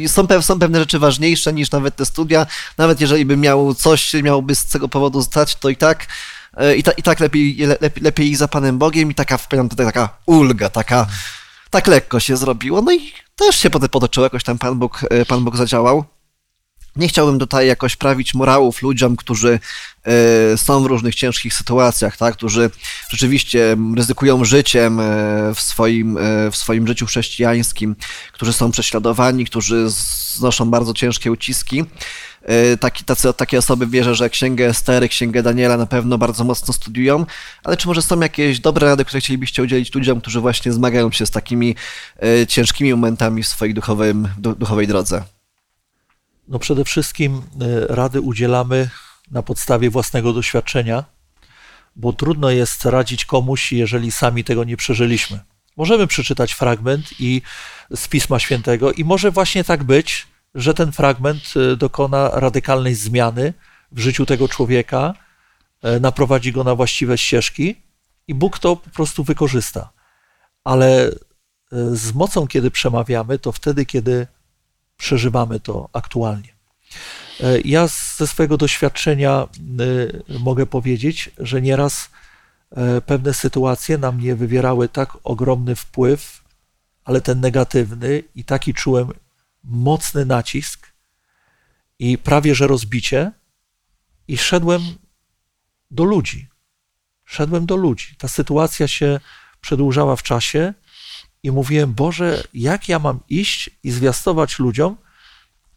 są, 0.06 0.42
są 0.42 0.58
pewne 0.58 0.78
rzeczy 0.78 0.98
ważniejsze 0.98 1.52
niż 1.52 1.70
nawet 1.70 1.96
te 1.96 2.06
studia, 2.06 2.46
nawet 2.78 3.00
jeżeli 3.00 3.24
bym 3.24 3.40
miał 3.40 3.74
coś, 3.74 4.14
miałoby 4.14 4.54
z 4.54 4.66
tego 4.66 4.88
powodu 4.88 5.22
stać, 5.22 5.56
to 5.56 5.68
i 5.68 5.76
tak 5.76 6.06
e, 6.56 6.76
i, 6.76 6.82
ta, 6.82 6.92
i 6.92 7.02
tak 7.02 7.20
lepiej, 7.20 7.56
lepiej, 7.80 8.02
lepiej 8.02 8.36
za 8.36 8.48
Panem 8.48 8.78
Bogiem 8.78 9.10
i 9.10 9.14
taka, 9.14 9.38
taka 9.76 10.08
ulga, 10.26 10.68
taka, 10.68 11.06
tak 11.70 11.86
lekko 11.86 12.20
się 12.20 12.36
zrobiło, 12.36 12.82
no 12.82 12.92
i 12.92 13.12
też 13.36 13.56
się 13.56 13.70
potem 13.70 13.88
potoczyło, 13.88 14.26
jakoś 14.26 14.44
tam 14.44 14.58
Pan 14.58 14.78
Bóg, 14.78 15.06
e, 15.10 15.24
Pan 15.26 15.44
Bóg 15.44 15.56
zadziałał. 15.56 16.15
Nie 16.96 17.08
chciałbym 17.08 17.38
tutaj 17.38 17.66
jakoś 17.66 17.96
prawić 17.96 18.34
morałów 18.34 18.82
ludziom, 18.82 19.16
którzy 19.16 19.58
e, 20.04 20.58
są 20.58 20.82
w 20.82 20.86
różnych 20.86 21.14
ciężkich 21.14 21.54
sytuacjach, 21.54 22.16
tak? 22.16 22.34
którzy 22.34 22.70
rzeczywiście 23.08 23.76
ryzykują 23.96 24.44
życiem 24.44 25.00
e, 25.00 25.04
w 25.54 25.60
swoim, 25.60 26.18
e, 26.18 26.50
w 26.50 26.56
swoim 26.56 26.86
życiu 26.86 27.06
chrześcijańskim, 27.06 27.96
którzy 28.32 28.52
są 28.52 28.70
prześladowani, 28.70 29.44
którzy 29.44 29.84
znoszą 29.88 30.70
bardzo 30.70 30.94
ciężkie 30.94 31.32
uciski. 31.32 31.84
Taki, 32.80 33.04
tacy, 33.04 33.34
takie 33.34 33.58
osoby 33.58 33.86
wierzę, 33.86 34.14
że 34.14 34.30
Księgę 34.30 34.66
Estery, 34.66 35.08
Księgę 35.08 35.42
Daniela 35.42 35.76
na 35.76 35.86
pewno 35.86 36.18
bardzo 36.18 36.44
mocno 36.44 36.74
studiują, 36.74 37.26
ale 37.64 37.76
czy 37.76 37.88
może 37.88 38.02
są 38.02 38.20
jakieś 38.20 38.60
dobre 38.60 38.86
rady, 38.86 39.04
które 39.04 39.20
chcielibyście 39.20 39.62
udzielić 39.62 39.94
ludziom, 39.94 40.20
którzy 40.20 40.40
właśnie 40.40 40.72
zmagają 40.72 41.12
się 41.12 41.26
z 41.26 41.30
takimi 41.30 41.74
ciężkimi 42.48 42.90
momentami 42.90 43.42
w 43.42 43.46
swojej 43.46 43.74
duchowym, 43.74 44.28
duchowej 44.38 44.86
drodze? 44.86 45.35
No 46.48 46.58
przede 46.58 46.84
wszystkim 46.84 47.42
e, 47.60 47.86
rady 47.86 48.20
udzielamy 48.20 48.90
na 49.30 49.42
podstawie 49.42 49.90
własnego 49.90 50.32
doświadczenia, 50.32 51.04
bo 51.96 52.12
trudno 52.12 52.50
jest 52.50 52.84
radzić 52.84 53.24
komuś, 53.24 53.72
jeżeli 53.72 54.12
sami 54.12 54.44
tego 54.44 54.64
nie 54.64 54.76
przeżyliśmy. 54.76 55.40
Możemy 55.76 56.06
przeczytać 56.06 56.52
fragment 56.52 57.20
i 57.20 57.42
z 57.94 58.08
Pisma 58.08 58.38
Świętego 58.38 58.92
i 58.92 59.04
może 59.04 59.30
właśnie 59.30 59.64
tak 59.64 59.84
być, 59.84 60.26
że 60.54 60.74
ten 60.74 60.92
fragment 60.92 61.42
e, 61.56 61.76
dokona 61.76 62.30
radykalnej 62.32 62.94
zmiany 62.94 63.54
w 63.92 63.98
życiu 63.98 64.26
tego 64.26 64.48
człowieka, 64.48 65.14
e, 65.82 66.00
naprowadzi 66.00 66.52
go 66.52 66.64
na 66.64 66.74
właściwe 66.74 67.18
ścieżki 67.18 67.76
i 68.28 68.34
Bóg 68.34 68.58
to 68.58 68.76
po 68.76 68.90
prostu 68.90 69.24
wykorzysta. 69.24 69.90
Ale 70.64 71.10
z 71.92 72.14
mocą, 72.14 72.46
kiedy 72.46 72.70
przemawiamy, 72.70 73.38
to 73.38 73.52
wtedy, 73.52 73.86
kiedy 73.86 74.26
przeżywamy 74.96 75.60
to 75.60 75.88
aktualnie. 75.92 76.56
E, 77.40 77.60
ja 77.60 77.88
ze 78.16 78.26
swojego 78.26 78.56
doświadczenia 78.56 79.30
e, 79.40 79.48
mogę 80.38 80.66
powiedzieć, 80.66 81.30
że 81.38 81.62
nieraz 81.62 82.10
e, 82.70 83.00
pewne 83.00 83.34
sytuacje 83.34 83.98
na 83.98 84.12
mnie 84.12 84.36
wywierały 84.36 84.88
tak 84.88 85.18
ogromny 85.24 85.74
wpływ, 85.74 86.44
ale 87.04 87.20
ten 87.20 87.40
negatywny, 87.40 88.22
i 88.34 88.44
taki 88.44 88.74
czułem 88.74 89.08
mocny 89.64 90.24
nacisk 90.24 90.92
i 91.98 92.18
prawie 92.18 92.54
że 92.54 92.66
rozbicie, 92.66 93.32
i 94.28 94.38
szedłem 94.38 94.82
do 95.90 96.04
ludzi. 96.04 96.48
Szedłem 97.24 97.66
do 97.66 97.76
ludzi. 97.76 98.16
Ta 98.18 98.28
sytuacja 98.28 98.88
się 98.88 99.20
przedłużała 99.60 100.16
w 100.16 100.22
czasie 100.22 100.74
i 101.46 101.50
mówiłem, 101.50 101.94
Boże, 101.94 102.42
jak 102.54 102.88
ja 102.88 102.98
mam 102.98 103.20
iść 103.28 103.70
i 103.82 103.90
zwiastować 103.90 104.58
ludziom, 104.58 104.96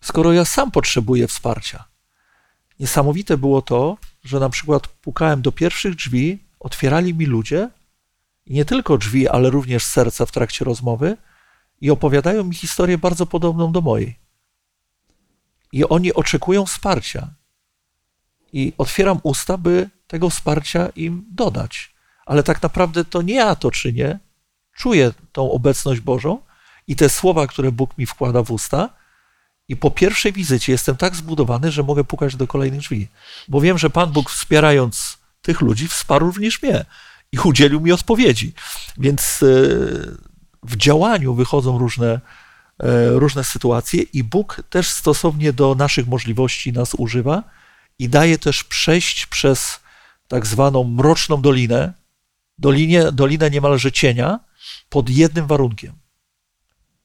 skoro 0.02 0.34
ja 0.34 0.46
sam 0.46 0.72
potrzebuję 0.72 1.28
wsparcia? 1.28 1.86
Niesamowite 2.80 3.38
było 3.38 3.62
to, 3.62 3.98
że 4.24 4.40
na 4.40 4.50
przykład 4.50 4.88
pukałem 4.88 5.42
do 5.42 5.52
pierwszych 5.52 5.96
drzwi, 5.96 6.44
otwierali 6.60 7.14
mi 7.14 7.26
ludzie, 7.26 7.70
nie 8.48 8.66
tylko 8.66 8.98
drzwi, 8.98 9.28
ale 9.28 9.50
również 9.50 9.86
serca 9.86 10.26
w 10.26 10.32
trakcie 10.32 10.66
rozmowy, 10.66 11.18
i 11.82 11.92
opowiadają 11.92 12.44
mi 12.44 12.56
historię 12.56 12.98
bardzo 12.98 13.26
podobną 13.26 13.72
do 13.72 13.82
mojej. 13.82 14.20
I 15.72 15.86
oni 15.86 16.14
oczekują 16.14 16.66
wsparcia. 16.66 17.34
I 18.54 18.74
otwieram 18.78 19.20
usta, 19.24 19.58
by 19.58 19.90
tego 20.08 20.30
wsparcia 20.30 20.90
im 20.96 21.26
dodać. 21.32 21.96
Ale 22.26 22.44
tak 22.44 22.62
naprawdę 22.62 23.06
to 23.06 23.22
nie 23.22 23.36
ja 23.36 23.56
to 23.56 23.72
czynię, 23.72 24.20
czuję 24.80 25.12
tą 25.32 25.52
obecność 25.52 26.02
Bożą 26.02 26.40
i 26.88 26.96
te 26.96 27.10
słowa, 27.10 27.48
które 27.48 27.72
Bóg 27.72 27.98
mi 27.98 28.06
wkłada 28.06 28.44
w 28.44 28.52
usta. 28.52 28.90
I 29.68 29.78
po 29.78 29.92
pierwszej 29.92 30.34
wizycie 30.34 30.72
jestem 30.72 30.98
tak 30.98 31.16
zbudowany, 31.16 31.72
że 31.72 31.84
mogę 31.84 32.04
pukać 32.04 32.36
do 32.36 32.48
kolejnych 32.48 32.80
drzwi. 32.80 33.08
Bo 33.48 33.62
wiem, 33.62 33.78
że 33.78 33.90
Pan 33.90 34.12
Bóg 34.12 34.30
wspierając 34.30 35.18
tych 35.42 35.62
ludzi 35.62 35.88
wsparł 35.88 36.26
również 36.26 36.62
mnie 36.62 36.86
i 37.32 37.40
udzielił 37.40 37.82
mi 37.82 37.92
odpowiedzi. 37.92 38.54
Więc 38.98 39.44
e, 39.44 39.46
w 40.64 40.76
działaniu 40.76 41.34
wychodzą 41.34 41.78
różne, 41.78 42.20
e, 42.80 43.10
różne 43.10 43.44
sytuacje 43.44 44.02
i 44.02 44.24
Bóg 44.24 44.62
też 44.70 44.90
stosownie 44.90 45.54
do 45.54 45.76
naszych 45.76 46.08
możliwości 46.08 46.74
nas 46.74 46.96
używa 46.98 47.44
i 48.00 48.10
daje 48.10 48.38
też 48.38 48.64
przejść 48.64 49.26
przez 49.26 49.80
tak 50.28 50.46
zwaną 50.48 50.84
mroczną 50.84 51.42
dolinę, 51.42 51.94
dolinie, 52.60 53.12
dolinę 53.12 53.50
niemalże 53.50 53.92
cienia, 53.92 54.40
pod 54.90 55.10
jednym 55.10 55.48
warunkiem, 55.48 55.94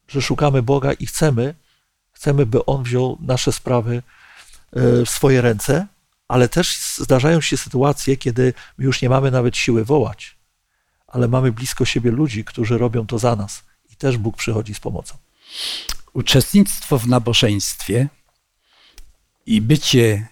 że 0.07 0.21
szukamy 0.21 0.63
Boga 0.63 0.93
i 0.93 1.05
chcemy, 1.05 1.55
chcemy, 2.11 2.45
by 2.45 2.65
On 2.65 2.83
wziął 2.83 3.17
nasze 3.21 3.51
sprawy 3.51 3.95
e, 3.95 5.05
w 5.05 5.09
swoje 5.09 5.41
ręce, 5.41 5.87
ale 6.27 6.49
też 6.49 6.77
zdarzają 6.97 7.41
się 7.41 7.57
sytuacje, 7.57 8.17
kiedy 8.17 8.53
my 8.77 8.85
już 8.85 9.01
nie 9.01 9.09
mamy 9.09 9.31
nawet 9.31 9.57
siły 9.57 9.85
wołać, 9.85 10.35
ale 11.07 11.27
mamy 11.27 11.51
blisko 11.51 11.85
siebie 11.85 12.11
ludzi, 12.11 12.43
którzy 12.43 12.77
robią 12.77 13.07
to 13.07 13.19
za 13.19 13.35
nas 13.35 13.63
i 13.91 13.95
też 13.95 14.17
Bóg 14.17 14.37
przychodzi 14.37 14.73
z 14.73 14.79
pomocą. 14.79 15.17
Uczestnictwo 16.13 16.99
w 16.99 17.07
nabożeństwie 17.07 18.07
i 19.45 19.61
bycie 19.61 20.27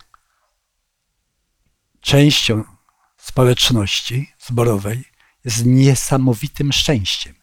częścią 2.02 2.64
społeczności 3.18 4.34
zborowej 4.40 5.13
jest 5.46 5.66
niesamowitym 5.66 6.74
szczęściem. 6.74 7.34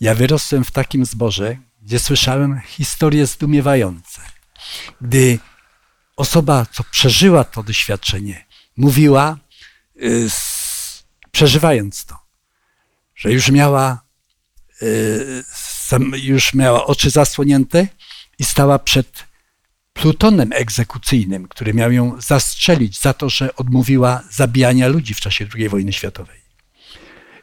Ja 0.00 0.14
wyrosłem 0.14 0.64
w 0.64 0.70
takim 0.70 1.04
zborze, 1.04 1.56
gdzie 1.82 1.98
słyszałem 1.98 2.60
historie 2.60 3.26
zdumiewające. 3.26 4.20
Gdy 5.00 5.38
osoba, 6.16 6.66
co 6.72 6.84
przeżyła 6.84 7.44
to 7.44 7.62
doświadczenie, 7.62 8.46
mówiła, 8.76 9.38
yy, 9.94 10.28
przeżywając 11.30 12.04
to, 12.04 12.18
że 13.14 13.32
już 13.32 13.50
miała, 13.50 14.04
yy, 14.80 16.18
już 16.18 16.54
miała 16.54 16.86
oczy 16.86 17.10
zasłonięte 17.10 17.86
i 18.38 18.44
stała 18.44 18.78
przed 18.78 19.24
plutonem 19.92 20.52
egzekucyjnym, 20.52 21.48
który 21.48 21.74
miał 21.74 21.92
ją 21.92 22.20
zastrzelić 22.20 23.00
za 23.00 23.14
to, 23.14 23.30
że 23.30 23.56
odmówiła 23.56 24.22
zabijania 24.30 24.88
ludzi 24.88 25.14
w 25.14 25.20
czasie 25.20 25.46
II 25.54 25.68
wojny 25.68 25.92
światowej. 25.92 26.41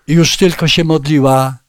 Już 0.10 0.38
tylko 0.38 0.68
się 0.68 0.84
modliła 0.84 1.60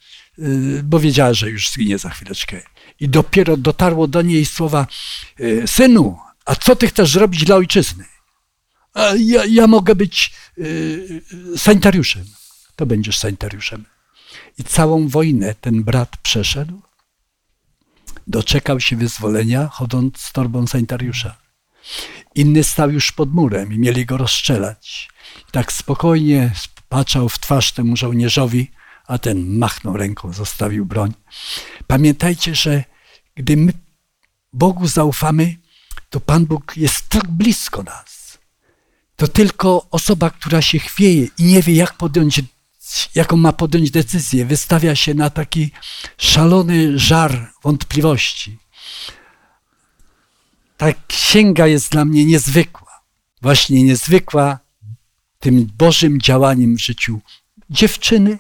Y, 0.41 0.82
bo 0.82 1.01
wiedziała, 1.01 1.34
że 1.34 1.51
już 1.51 1.70
zginie 1.70 1.99
za 1.99 2.11
chwileczkę. 2.11 2.61
I 3.01 3.09
dopiero 3.09 3.57
dotarło 3.57 4.07
do 4.07 4.22
niej 4.22 4.47
słowa: 4.47 4.86
y, 5.41 5.62
Synu, 5.66 6.18
a 6.45 6.55
co 6.57 6.76
ty 6.76 6.88
chcesz 6.88 7.11
zrobić 7.11 7.45
dla 7.45 7.57
ojczyzny? 7.57 8.05
A 8.95 9.03
ja, 9.18 9.45
ja 9.45 9.66
mogę 9.66 9.95
być 9.95 10.32
y, 10.59 11.22
sanitariuszem. 11.57 12.24
To 12.76 12.86
będziesz 12.86 13.18
sanitariuszem. 13.18 13.84
I 14.59 14.64
całą 14.64 15.09
wojnę 15.09 15.55
ten 15.55 15.84
brat 15.84 16.16
przeszedł, 16.22 16.82
doczekał 18.26 18.80
się 18.80 18.97
wyzwolenia, 18.97 19.68
chodząc 19.68 20.18
z 20.18 20.32
torbą 20.32 20.66
sanitariusza. 20.66 21.36
Inny 22.34 22.64
stał 22.64 22.91
już 22.91 23.12
pod 23.12 23.34
murem 23.34 23.72
i 23.72 23.78
mieli 23.78 24.07
go 24.07 24.16
rozstrzelać. 24.16 25.09
I 25.49 25.53
tak 25.53 25.72
spokojnie 25.72 26.53
patrzał 26.91 27.28
w 27.28 27.38
twarz 27.38 27.72
temu 27.72 27.97
żołnierzowi, 27.97 28.70
a 29.07 29.18
ten 29.18 29.59
machnął 29.59 29.97
ręką, 29.97 30.32
zostawił 30.32 30.86
broń. 30.86 31.12
Pamiętajcie, 31.86 32.55
że 32.55 32.84
gdy 33.34 33.57
my 33.57 33.72
Bogu 34.53 34.86
zaufamy, 34.86 35.57
to 36.11 36.20
Pan 36.20 36.47
Bóg 36.47 36.76
jest 36.76 37.09
tak 37.09 37.28
blisko 37.28 37.82
nas. 37.82 38.38
To 39.16 39.28
tylko 39.28 39.86
osoba, 39.91 40.30
która 40.30 40.62
się 40.62 40.78
chwieje 40.78 41.26
i 41.38 41.45
nie 41.45 41.62
wie, 41.62 41.74
jak 41.74 41.97
podjąć 41.97 42.43
jaką 43.14 43.36
ma 43.36 43.53
podjąć 43.53 43.91
decyzję. 43.91 44.47
Wystawia 44.47 44.97
się 44.97 45.14
na 45.14 45.30
taki 45.30 45.70
szalony 46.18 46.99
żar 46.99 47.53
wątpliwości. 47.62 48.59
Ta 50.76 50.86
księga 51.07 51.66
jest 51.66 51.91
dla 51.93 52.05
mnie 52.05 52.24
niezwykła. 52.24 53.03
Właśnie 53.43 53.82
niezwykła 53.82 54.59
tym 55.41 55.70
Bożym 55.78 56.20
działaniem 56.20 56.76
w 56.76 56.80
życiu 56.80 57.20
dziewczyny, 57.70 58.38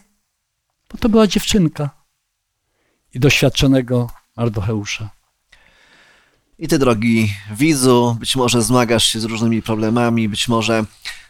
bo 0.92 0.98
to 0.98 1.08
była 1.08 1.26
dziewczynka 1.26 1.90
i 3.14 3.20
doświadczonego 3.20 4.10
Mardocheusza. 4.36 5.10
I 6.58 6.68
ty, 6.68 6.78
drogi 6.78 7.34
widzu, 7.50 8.16
być 8.20 8.36
może 8.36 8.62
zmagasz 8.62 9.04
się 9.04 9.20
z 9.20 9.24
różnymi 9.24 9.62
problemami, 9.62 10.28
być 10.28 10.48
może 10.48 10.84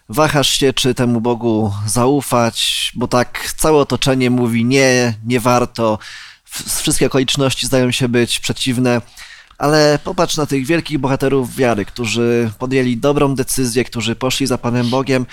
wahasz 0.08 0.50
się, 0.50 0.72
czy 0.72 0.94
temu 0.94 1.20
Bogu 1.20 1.72
zaufać, 1.86 2.92
bo 2.94 3.08
tak 3.08 3.54
całe 3.56 3.78
otoczenie 3.78 4.30
mówi 4.30 4.64
nie, 4.64 5.14
nie 5.26 5.40
warto, 5.40 5.98
wszystkie 6.82 7.06
okoliczności 7.06 7.66
zdają 7.66 7.90
się 7.90 8.08
być 8.08 8.40
przeciwne, 8.40 9.00
ale 9.58 9.98
popatrz 10.04 10.36
na 10.36 10.46
tych 10.46 10.66
wielkich 10.66 10.98
bohaterów 10.98 11.56
wiary, 11.56 11.84
którzy 11.84 12.50
podjęli 12.58 12.96
dobrą 12.96 13.34
decyzję, 13.34 13.84
którzy 13.84 14.16
poszli 14.16 14.46
za 14.46 14.58
Panem 14.58 14.90
Bogiem 14.90 15.26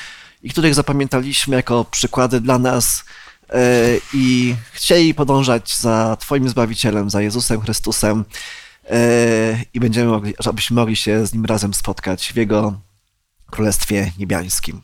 i 0.43 0.49
których 0.49 0.75
zapamiętaliśmy 0.75 1.55
jako 1.55 1.85
przykłady 1.85 2.41
dla 2.41 2.59
nas 2.59 3.03
e, 3.49 3.59
i 4.13 4.55
chcieli 4.71 5.13
podążać 5.13 5.77
za 5.77 6.17
Twoim 6.19 6.49
Zbawicielem, 6.49 7.09
za 7.09 7.21
Jezusem 7.21 7.61
Chrystusem 7.61 8.25
e, 8.89 8.97
i 9.73 9.79
będziemy 9.79 10.11
mogli, 10.11 10.33
żebyśmy 10.39 10.75
mogli 10.75 10.95
się 10.95 11.27
z 11.27 11.33
Nim 11.33 11.45
razem 11.45 11.73
spotkać 11.73 12.33
w 12.33 12.35
Jego 12.35 12.79
Królestwie 13.51 14.11
Niebiańskim. 14.17 14.81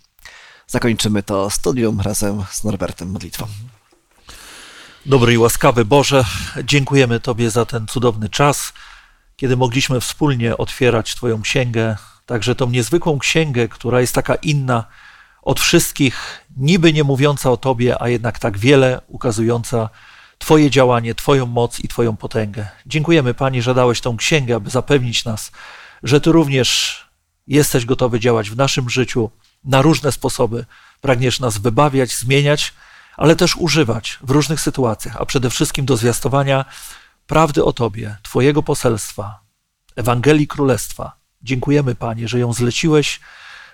Zakończymy 0.68 1.24
to 1.24 1.50
studium 1.50 2.02
razem 2.02 2.44
z 2.52 2.64
Norbertem 2.64 3.12
modlitwą. 3.12 3.48
Dobry 5.06 5.34
i 5.34 5.38
łaskawy 5.38 5.86
Boże, 5.86 6.26
dziękujemy 6.64 7.20
Tobie 7.20 7.50
za 7.50 7.66
ten 7.66 7.88
cudowny 7.88 8.30
czas, 8.30 8.74
kiedy 9.36 9.58
mogliśmy 9.58 10.02
wspólnie 10.02 10.58
otwierać 10.58 11.16
Twoją 11.16 11.42
księgę, 11.42 11.96
także 12.26 12.56
tą 12.56 12.70
niezwykłą 12.70 13.20
księgę, 13.20 13.68
która 13.68 14.02
jest 14.02 14.16
taka 14.16 14.36
inna 14.36 14.86
od 15.44 15.60
wszystkich, 15.60 16.46
niby 16.58 16.94
nie 16.94 17.04
mówiąca 17.04 17.52
o 17.52 17.58
Tobie, 17.58 18.02
a 18.02 18.10
jednak 18.10 18.40
tak 18.40 18.58
wiele 18.58 19.02
ukazująca 19.08 19.90
Twoje 20.38 20.70
działanie, 20.70 21.16
Twoją 21.16 21.46
moc 21.46 21.80
i 21.80 21.88
Twoją 21.88 22.16
potęgę. 22.16 22.68
Dziękujemy 22.86 23.34
Panie, 23.34 23.62
że 23.62 23.74
dałeś 23.74 24.02
tą 24.02 24.18
księgę, 24.18 24.56
aby 24.56 24.70
zapewnić 24.70 25.26
nas, 25.26 25.52
że 26.04 26.22
Ty 26.22 26.32
również 26.32 27.00
jesteś 27.48 27.86
gotowy 27.86 28.20
działać 28.20 28.50
w 28.50 28.58
naszym 28.58 28.90
życiu 28.90 29.30
na 29.64 29.82
różne 29.82 30.12
sposoby. 30.12 30.66
Pragniesz 31.02 31.40
nas 31.40 31.58
wybawiać, 31.58 32.16
zmieniać, 32.16 32.74
ale 33.18 33.36
też 33.36 33.56
używać 33.56 34.20
w 34.22 34.30
różnych 34.30 34.62
sytuacjach, 34.62 35.18
a 35.20 35.26
przede 35.26 35.50
wszystkim 35.50 35.86
do 35.86 35.98
zwiastowania 35.98 36.66
prawdy 37.28 37.64
o 37.64 37.74
Tobie, 37.74 38.18
Twojego 38.24 38.64
poselstwa, 38.64 39.40
Ewangelii 39.96 40.48
Królestwa. 40.48 41.12
Dziękujemy, 41.42 41.96
Panie, 41.96 42.28
że 42.28 42.40
ją 42.40 42.54
zleciłeś 42.54 43.20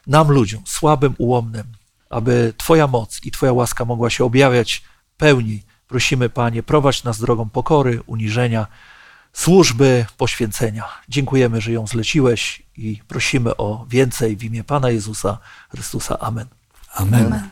nam, 0.10 0.32
ludziom, 0.32 0.62
słabym, 0.66 1.16
ułomnym, 1.18 1.64
aby 2.10 2.54
Twoja 2.58 2.88
moc 2.88 3.20
i 3.24 3.32
Twoja 3.32 3.54
łaska 3.54 3.86
mogła 3.86 4.10
się 4.10 4.26
objawiać 4.26 4.84
pełniej. 5.18 5.64
Prosimy, 5.88 6.30
Panie, 6.30 6.64
prowadź 6.64 7.04
nas 7.04 7.20
drogą 7.20 7.50
pokory, 7.50 8.02
uniżenia, 8.06 8.68
służby 9.34 10.06
poświęcenia. 10.18 10.84
Dziękujemy, 11.10 11.62
że 11.62 11.72
ją 11.72 11.88
zleciłeś 11.88 12.64
i 12.78 13.02
prosimy 13.08 13.58
o 13.58 13.86
więcej 13.90 14.38
w 14.38 14.44
imię 14.44 14.64
Pana 14.64 14.90
Jezusa 14.90 15.38
Chrystusa. 15.70 16.20
Amen. 16.20 16.48
Amen. 16.94 17.26
Amen. 17.26 17.50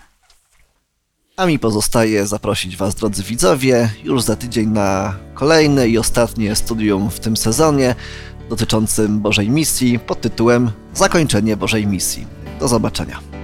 A 1.37 1.45
mi 1.45 1.59
pozostaje 1.59 2.27
zaprosić 2.27 2.77
Was, 2.77 2.95
drodzy 2.95 3.23
widzowie, 3.23 3.89
już 4.03 4.21
za 4.21 4.35
tydzień 4.35 4.69
na 4.69 5.15
kolejne 5.33 5.87
i 5.87 5.97
ostatnie 5.97 6.55
studium 6.55 7.09
w 7.09 7.19
tym 7.19 7.37
sezonie 7.37 7.95
dotyczącym 8.49 9.19
Bożej 9.19 9.49
Misji 9.49 9.99
pod 9.99 10.21
tytułem 10.21 10.71
Zakończenie 10.93 11.57
Bożej 11.57 11.87
Misji. 11.87 12.36
Do 12.59 12.67
zobaczenia. 12.67 13.36